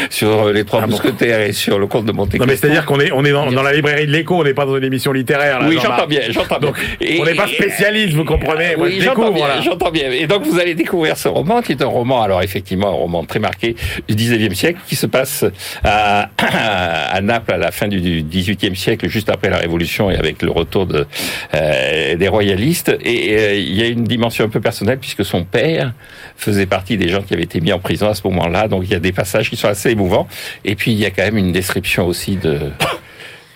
sur 0.09 0.51
les 0.51 0.63
trois 0.65 0.81
Ah 0.83 0.85
bon. 0.87 0.91
mousquetaires 0.93 1.41
et 1.41 1.53
sur 1.53 1.79
le 1.79 1.87
comte 1.87 2.05
de 2.05 2.11
Monte 2.11 2.33
Non 2.35 2.45
mais 2.45 2.55
c'est-à-dire 2.55 2.85
qu'on 2.85 2.99
est, 2.99 3.11
on 3.11 3.23
est 3.25 3.31
dans, 3.31 3.51
dans 3.51 3.63
la 3.63 3.73
librairie 3.73 4.07
de 4.07 4.11
l'écho, 4.11 4.35
on 4.35 4.43
n'est 4.43 4.53
pas 4.53 4.65
dans 4.65 4.77
une 4.77 4.83
émission 4.83 5.11
littéraire. 5.11 5.59
Là, 5.61 5.67
Oui, 5.67 5.77
j'entends 5.81 6.07
bien, 6.07 6.21
j'entends 6.29 6.59
bien. 6.59 6.69
Donc, 6.69 6.77
Et- 7.01 7.19
on 7.21 7.25
n'est 7.25 7.35
pas 7.35 7.47
spécialiste, 7.47 8.13
vous 8.13 8.25
comprenez 8.25 8.75
Moi, 8.75 8.87
oui, 8.87 8.95
je 8.99 9.05
j'entends 9.05 9.21
découvre, 9.29 9.33
bien, 9.45 9.47
là. 9.47 9.61
j'entends 9.61 9.91
bien. 9.91 10.11
Et 10.11 10.27
donc 10.27 10.43
vous 10.43 10.59
allez 10.59 10.75
découvrir 10.75 11.17
ce 11.17 11.27
roman, 11.27 11.61
qui 11.61 11.73
est 11.73 11.81
un 11.81 11.85
roman, 11.87 12.21
alors 12.21 12.41
effectivement, 12.41 12.87
un 12.89 12.91
roman 12.91 13.23
très 13.25 13.39
marqué 13.39 13.75
du 14.07 14.15
19e 14.15 14.53
siècle, 14.55 14.79
qui 14.87 14.95
se 14.95 15.05
passe 15.05 15.45
à, 15.83 16.29
à 17.11 17.21
Naples 17.21 17.53
à 17.53 17.57
la 17.57 17.71
fin 17.71 17.87
du 17.87 17.99
18e 18.23 18.75
siècle, 18.75 19.07
juste 19.09 19.29
après 19.29 19.49
la 19.49 19.57
Révolution 19.57 20.09
et 20.09 20.15
avec 20.15 20.41
le 20.41 20.51
retour 20.51 20.85
de, 20.85 21.05
euh, 21.53 22.06
des 22.15 22.27
royalistes. 22.27 22.95
Et 23.03 23.37
euh, 23.37 23.55
il 23.55 23.75
y 23.75 23.81
a 23.81 23.87
une 23.87 24.03
dimension 24.03 24.45
un 24.45 24.49
peu 24.49 24.61
personnelle, 24.61 24.99
puisque 24.99 25.25
son 25.25 25.43
père 25.43 25.93
faisait 26.35 26.65
partie 26.65 26.97
des 26.97 27.09
gens 27.09 27.21
qui 27.21 27.33
avaient 27.33 27.43
été 27.43 27.61
mis 27.61 27.73
en 27.73 27.79
prison 27.79 28.07
à 28.07 28.13
ce 28.13 28.21
moment-là. 28.27 28.67
Donc 28.67 28.83
il 28.85 28.91
y 28.91 28.95
a 28.95 28.99
des 28.99 29.11
passages 29.11 29.49
qui 29.49 29.55
sont 29.55 29.67
assez 29.67 29.91
émouvants. 29.91 30.27
Et 30.65 30.75
puis 30.75 30.91
il 30.91 30.99
y 30.99 31.05
a 31.05 31.11
quand 31.11 31.23
même 31.23 31.37
une 31.37 31.51
description 31.51 32.05
aussi 32.07 32.35
de 32.35 32.59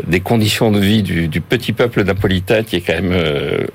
des 0.07 0.19
conditions 0.19 0.71
de 0.71 0.79
vie 0.79 1.03
du, 1.03 1.27
du 1.27 1.41
petit 1.41 1.73
peuple 1.73 2.03
napolitain 2.03 2.63
qui 2.63 2.77
est 2.77 2.81
quand 2.81 2.93
même 2.93 3.11
euh, 3.13 3.67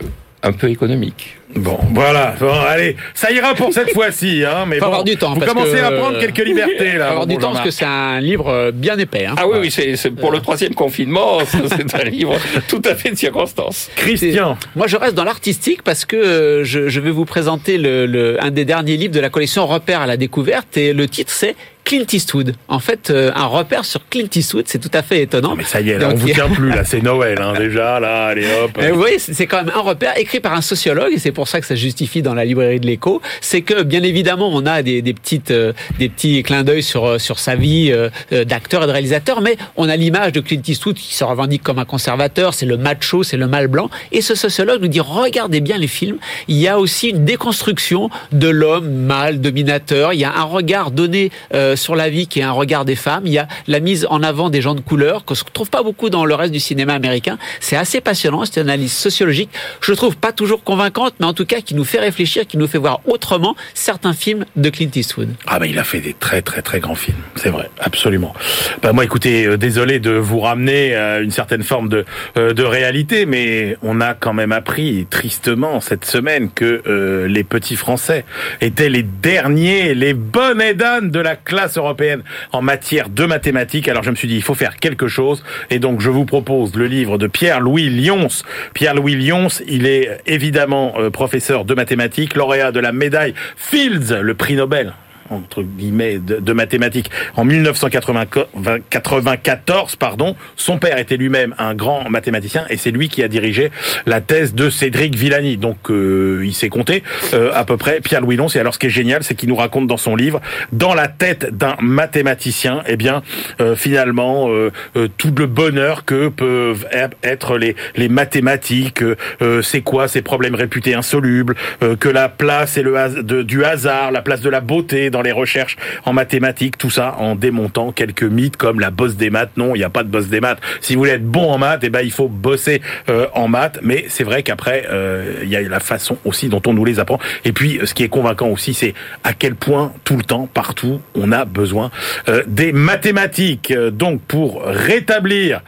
un 0.42 0.52
peu 0.52 0.70
économique. 0.70 1.36
Bon, 1.56 1.78
voilà. 1.92 2.34
Bon, 2.38 2.52
allez, 2.52 2.96
ça 3.14 3.30
ira 3.32 3.54
pour 3.54 3.72
cette 3.72 3.92
fois-ci, 3.92 4.44
hein. 4.44 4.64
Mais 4.66 4.76
Faut 4.76 4.82
bon, 4.82 4.86
avoir 4.88 5.04
du 5.04 5.16
temps, 5.16 5.34
Vous 5.34 5.40
parce 5.40 5.52
commencez 5.52 5.72
que- 5.72 5.82
à 5.82 5.90
prendre 5.92 6.18
quelques 6.18 6.44
libertés 6.44 6.92
là. 6.92 7.06
Faut 7.06 7.10
avoir 7.12 7.26
du 7.26 7.38
temps 7.38 7.52
parce 7.52 7.64
que 7.64 7.70
c'est 7.70 7.84
un 7.84 8.20
livre 8.20 8.48
euh, 8.48 8.70
bien 8.72 8.98
épais. 8.98 9.26
Hein. 9.26 9.34
Ah 9.38 9.46
oui, 9.48 9.58
oui, 9.60 9.70
c'est 9.70 9.96
c'est 9.96 10.10
pour 10.10 10.30
le 10.30 10.40
troisième 10.40 10.74
confinement, 10.74 11.38
c'est 11.46 11.94
un 11.94 12.04
livre 12.04 12.36
tout 12.68 12.82
à 12.84 12.94
fait 12.94 13.10
de 13.10 13.16
circonstance. 13.16 13.88
Christian. 13.96 14.58
Moi, 14.74 14.86
je 14.86 14.96
reste 14.96 15.14
dans 15.14 15.24
l'artistique 15.24 15.82
parce 15.82 16.04
que 16.04 16.16
euh, 16.16 16.64
je, 16.64 16.88
je 16.88 17.00
vais 17.00 17.10
vous 17.10 17.24
présenter 17.24 17.78
le, 17.78 18.06
le- 18.06 18.42
un 18.42 18.50
des 18.50 18.64
derniers 18.64 18.96
livres 18.96 19.14
de 19.14 19.20
la 19.20 19.30
collection 19.30 19.66
Repères 19.66 20.02
à 20.02 20.06
la 20.06 20.16
découverte 20.16 20.76
et 20.76 20.92
le 20.92 21.08
titre 21.08 21.32
c'est 21.32 21.56
Clint 21.86 22.04
Eastwood. 22.12 22.54
En 22.68 22.80
fait, 22.80 23.08
euh, 23.08 23.30
un 23.34 23.46
repère 23.46 23.84
sur 23.84 24.06
Clint 24.08 24.28
Eastwood, 24.34 24.64
c'est 24.66 24.80
tout 24.80 24.90
à 24.92 25.02
fait 25.02 25.22
étonnant. 25.22 25.50
Non 25.50 25.56
mais 25.56 25.64
ça 25.64 25.80
y 25.80 25.90
est, 25.90 25.98
là, 25.98 26.08
Donc, 26.08 26.14
on 26.14 26.16
vous 26.16 26.28
tient 26.28 26.48
plus 26.48 26.68
là, 26.68 26.84
c'est 26.84 27.00
Noël 27.00 27.40
hein, 27.40 27.54
déjà 27.56 28.00
là, 28.00 28.26
allez 28.26 28.44
hop. 28.44 28.72
Mais 28.76 28.90
vous 28.90 28.98
voyez, 28.98 29.18
c'est 29.18 29.32
c'est 29.32 29.46
quand 29.46 29.64
même 29.64 29.72
un 29.74 29.80
repère 29.80 30.18
écrit 30.18 30.40
par 30.40 30.52
un 30.54 30.60
sociologue 30.60 31.12
et 31.12 31.18
c'est 31.18 31.30
pour 31.30 31.46
ça 31.46 31.60
que 31.60 31.66
ça 31.66 31.76
justifie 31.76 32.22
dans 32.22 32.34
la 32.34 32.44
librairie 32.44 32.80
de 32.80 32.86
l'écho. 32.86 33.22
C'est 33.40 33.62
que 33.62 33.84
bien 33.84 34.02
évidemment, 34.02 34.50
on 34.52 34.66
a 34.66 34.82
des, 34.82 35.00
des 35.00 35.14
petites, 35.14 35.52
euh, 35.52 35.72
des 35.98 36.08
petits 36.08 36.42
clins 36.42 36.64
d'œil 36.64 36.82
sur 36.82 37.06
euh, 37.06 37.18
sur 37.18 37.38
sa 37.38 37.54
vie 37.54 37.92
euh, 37.92 38.08
euh, 38.32 38.44
d'acteur 38.44 38.82
et 38.82 38.86
de 38.86 38.90
réalisateur, 38.92 39.40
mais 39.40 39.56
on 39.76 39.88
a 39.88 39.94
l'image 39.94 40.32
de 40.32 40.40
Clint 40.40 40.62
Eastwood 40.66 40.96
qui 40.96 41.14
se 41.14 41.22
revendique 41.22 41.62
comme 41.62 41.78
un 41.78 41.84
conservateur, 41.84 42.54
c'est 42.54 42.66
le 42.66 42.76
macho, 42.76 43.22
c'est 43.22 43.36
le 43.36 43.46
mâle 43.46 43.68
blanc. 43.68 43.88
Et 44.10 44.20
ce 44.20 44.34
sociologue 44.34 44.82
nous 44.82 44.88
dit 44.88 45.00
regardez 45.00 45.60
bien 45.60 45.78
les 45.78 45.86
films, 45.86 46.18
il 46.48 46.56
y 46.56 46.66
a 46.66 46.80
aussi 46.80 47.10
une 47.10 47.24
déconstruction 47.24 48.10
de 48.32 48.48
l'homme 48.48 48.90
mâle 48.90 49.40
dominateur. 49.40 50.12
Il 50.12 50.20
y 50.20 50.24
a 50.24 50.34
un 50.34 50.42
regard 50.42 50.90
donné 50.90 51.30
euh, 51.54 51.75
sur 51.76 51.94
la 51.94 52.08
vie 52.08 52.26
qui 52.26 52.40
est 52.40 52.44
un 52.44 52.52
regard 52.52 52.84
des 52.84 52.96
femmes. 52.96 53.22
Il 53.26 53.32
y 53.32 53.38
a 53.38 53.48
la 53.66 53.80
mise 53.80 54.06
en 54.10 54.22
avant 54.22 54.50
des 54.50 54.60
gens 54.60 54.74
de 54.74 54.80
couleur 54.80 55.24
que 55.24 55.34
se 55.34 55.44
trouve 55.52 55.70
pas 55.70 55.82
beaucoup 55.82 56.10
dans 56.10 56.24
le 56.24 56.34
reste 56.34 56.52
du 56.52 56.60
cinéma 56.60 56.94
américain. 56.94 57.38
C'est 57.60 57.76
assez 57.76 58.00
passionnant. 58.00 58.44
C'est 58.44 58.60
une 58.60 58.68
analyse 58.68 58.92
sociologique. 58.92 59.50
Je 59.80 59.92
trouve 59.92 60.16
pas 60.16 60.32
toujours 60.32 60.64
convaincante, 60.64 61.14
mais 61.20 61.26
en 61.26 61.34
tout 61.34 61.46
cas 61.46 61.60
qui 61.60 61.74
nous 61.74 61.84
fait 61.84 62.00
réfléchir, 62.00 62.46
qui 62.46 62.56
nous 62.56 62.66
fait 62.66 62.78
voir 62.78 63.00
autrement 63.06 63.54
certains 63.74 64.12
films 64.12 64.44
de 64.56 64.70
Clint 64.70 64.90
Eastwood. 64.94 65.28
Ah 65.46 65.58
ben 65.58 65.66
il 65.66 65.78
a 65.78 65.84
fait 65.84 66.00
des 66.00 66.14
très 66.14 66.42
très 66.42 66.62
très 66.62 66.80
grands 66.80 66.94
films, 66.94 67.18
c'est 67.36 67.50
vrai, 67.50 67.70
absolument. 67.80 68.34
Ben 68.82 68.92
moi 68.92 69.04
écoutez, 69.04 69.46
euh, 69.46 69.56
désolé 69.56 70.00
de 70.00 70.10
vous 70.10 70.40
ramener 70.40 70.94
à 70.94 71.20
une 71.20 71.30
certaine 71.30 71.62
forme 71.62 71.88
de 71.88 72.04
euh, 72.36 72.52
de 72.52 72.62
réalité, 72.62 73.26
mais 73.26 73.76
on 73.82 74.00
a 74.00 74.14
quand 74.14 74.32
même 74.32 74.52
appris 74.52 75.06
tristement 75.08 75.80
cette 75.80 76.04
semaine 76.04 76.50
que 76.50 76.82
euh, 76.86 77.28
les 77.28 77.44
petits 77.44 77.76
Français 77.76 78.24
étaient 78.60 78.88
les 78.88 79.02
derniers, 79.02 79.94
les 79.94 80.14
bonnes 80.14 80.56
d'âne 80.74 81.10
de 81.10 81.20
la 81.20 81.36
classe 81.36 81.65
européenne 81.76 82.22
en 82.52 82.62
matière 82.62 83.08
de 83.08 83.24
mathématiques. 83.24 83.88
Alors 83.88 84.02
je 84.02 84.10
me 84.10 84.16
suis 84.16 84.28
dit 84.28 84.36
il 84.36 84.42
faut 84.42 84.54
faire 84.54 84.76
quelque 84.76 85.08
chose 85.08 85.42
et 85.70 85.78
donc 85.78 86.00
je 86.00 86.10
vous 86.10 86.24
propose 86.24 86.74
le 86.74 86.86
livre 86.86 87.18
de 87.18 87.26
Pierre-Louis 87.26 87.90
Lyons. 87.90 88.28
Pierre-Louis 88.74 89.16
Lyons, 89.16 89.48
il 89.66 89.86
est 89.86 90.20
évidemment 90.26 90.94
euh, 90.98 91.10
professeur 91.10 91.64
de 91.64 91.74
mathématiques, 91.74 92.34
lauréat 92.34 92.72
de 92.72 92.80
la 92.80 92.92
médaille 92.92 93.34
Fields, 93.56 94.20
le 94.20 94.34
prix 94.34 94.54
Nobel 94.56 94.94
entre 95.30 95.62
guillemets 95.62 96.18
de, 96.18 96.36
de 96.36 96.52
mathématiques. 96.52 97.10
En 97.36 97.44
1994 97.44 99.96
pardon 99.96 100.36
son 100.56 100.78
père 100.78 100.98
était 100.98 101.16
lui-même 101.16 101.54
un 101.58 101.74
grand 101.74 102.08
mathématicien 102.08 102.64
et 102.70 102.76
c'est 102.76 102.92
lui 102.92 103.08
qui 103.08 103.22
a 103.22 103.28
dirigé 103.28 103.70
la 104.06 104.20
thèse 104.20 104.54
de 104.54 104.70
Cédric 104.70 105.16
Villani. 105.16 105.56
Donc 105.56 105.90
euh, 105.90 106.42
il 106.44 106.54
s'est 106.54 106.68
compté 106.68 107.02
euh, 107.34 107.50
à 107.54 107.64
peu 107.64 107.76
près. 107.76 108.00
Pierre 108.00 108.20
Louis 108.20 108.36
et 108.54 108.60
alors 108.60 108.74
ce 108.74 108.78
qui 108.78 108.86
est 108.86 108.90
génial 108.90 109.22
c'est 109.22 109.34
qu'il 109.34 109.48
nous 109.48 109.56
raconte 109.56 109.86
dans 109.86 109.96
son 109.96 110.14
livre 110.14 110.40
dans 110.72 110.94
la 110.94 111.08
tête 111.08 111.56
d'un 111.56 111.76
mathématicien 111.80 112.82
eh 112.86 112.96
bien 112.96 113.22
euh, 113.60 113.74
finalement 113.74 114.50
euh, 114.50 114.70
euh, 114.96 115.08
tout 115.16 115.32
le 115.36 115.46
bonheur 115.46 116.04
que 116.04 116.28
peuvent 116.28 116.86
être 117.22 117.56
les 117.56 117.74
les 117.96 118.08
mathématiques 118.08 119.02
euh, 119.02 119.62
c'est 119.62 119.80
quoi 119.80 120.08
ces 120.08 120.22
problèmes 120.22 120.54
réputés 120.54 120.94
insolubles 120.94 121.54
que 122.00 122.08
la 122.08 122.28
place 122.28 122.76
et 122.76 122.82
le 122.82 123.22
de, 123.22 123.42
du 123.42 123.64
hasard 123.64 124.10
la 124.10 124.22
place 124.22 124.40
de 124.40 124.50
la 124.50 124.60
beauté 124.60 125.10
dans 125.16 125.22
les 125.22 125.32
recherches 125.32 125.78
en 126.04 126.12
mathématiques, 126.12 126.76
tout 126.76 126.90
ça 126.90 127.16
en 127.18 127.36
démontant 127.36 127.90
quelques 127.90 128.22
mythes 128.22 128.58
comme 128.58 128.80
la 128.80 128.90
bosse 128.90 129.16
des 129.16 129.30
maths. 129.30 129.56
Non, 129.56 129.74
il 129.74 129.78
n'y 129.78 129.84
a 129.84 129.88
pas 129.88 130.02
de 130.02 130.10
bosse 130.10 130.26
des 130.26 130.40
maths. 130.40 130.58
Si 130.82 130.94
vous 130.94 131.00
voulez 131.00 131.12
être 131.12 131.24
bon 131.24 131.50
en 131.50 131.56
maths, 131.56 131.80
eh 131.84 131.88
ben 131.88 132.02
il 132.02 132.12
faut 132.12 132.28
bosser 132.28 132.82
euh, 133.08 133.26
en 133.32 133.48
maths. 133.48 133.78
Mais 133.82 134.04
c'est 134.08 134.24
vrai 134.24 134.42
qu'après, 134.42 134.86
euh, 134.90 135.40
il 135.42 135.48
y 135.48 135.56
a 135.56 135.62
la 135.62 135.80
façon 135.80 136.18
aussi 136.26 136.50
dont 136.50 136.60
on 136.66 136.74
nous 136.74 136.84
les 136.84 137.00
apprend. 137.00 137.18
Et 137.46 137.52
puis, 137.52 137.80
ce 137.84 137.94
qui 137.94 138.02
est 138.02 138.10
convaincant 138.10 138.48
aussi, 138.48 138.74
c'est 138.74 138.92
à 139.24 139.32
quel 139.32 139.54
point 139.54 139.94
tout 140.04 140.18
le 140.18 140.22
temps, 140.22 140.48
partout, 140.52 141.00
on 141.14 141.32
a 141.32 141.46
besoin 141.46 141.90
euh, 142.28 142.42
des 142.46 142.72
mathématiques. 142.74 143.72
Donc, 143.72 144.20
pour 144.20 144.64
rétablir 144.64 145.62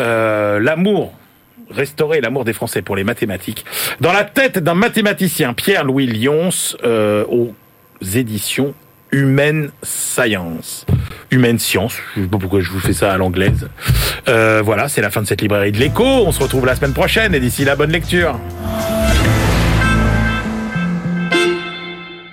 euh, 0.00 0.58
l'amour 0.60 1.12
restaurer 1.70 2.20
l'amour 2.20 2.44
des 2.44 2.52
Français 2.52 2.82
pour 2.82 2.96
les 2.96 3.04
mathématiques. 3.04 3.64
Dans 4.00 4.12
la 4.12 4.24
tête 4.24 4.58
d'un 4.58 4.74
mathématicien, 4.74 5.54
Pierre-Louis 5.54 6.06
Lyons, 6.06 6.50
euh, 6.84 7.24
aux 7.24 7.54
éditions 8.14 8.74
Humaine 9.14 9.70
Science. 9.84 10.84
Humaine 11.30 11.60
Science, 11.60 11.94
je 12.16 12.22
sais 12.22 12.26
pas 12.26 12.38
pourquoi 12.38 12.58
je 12.58 12.70
vous 12.70 12.80
fais 12.80 12.92
ça 12.92 13.12
à 13.12 13.16
l'anglaise. 13.16 13.68
Euh, 14.26 14.60
voilà, 14.64 14.88
c'est 14.88 15.02
la 15.02 15.10
fin 15.10 15.22
de 15.22 15.26
cette 15.28 15.40
librairie 15.40 15.70
de 15.70 15.78
l'écho. 15.78 16.02
On 16.04 16.32
se 16.32 16.42
retrouve 16.42 16.66
la 16.66 16.74
semaine 16.74 16.94
prochaine 16.94 17.32
et 17.32 17.38
d'ici 17.38 17.64
là, 17.64 17.76
bonne 17.76 17.92
lecture. 17.92 18.40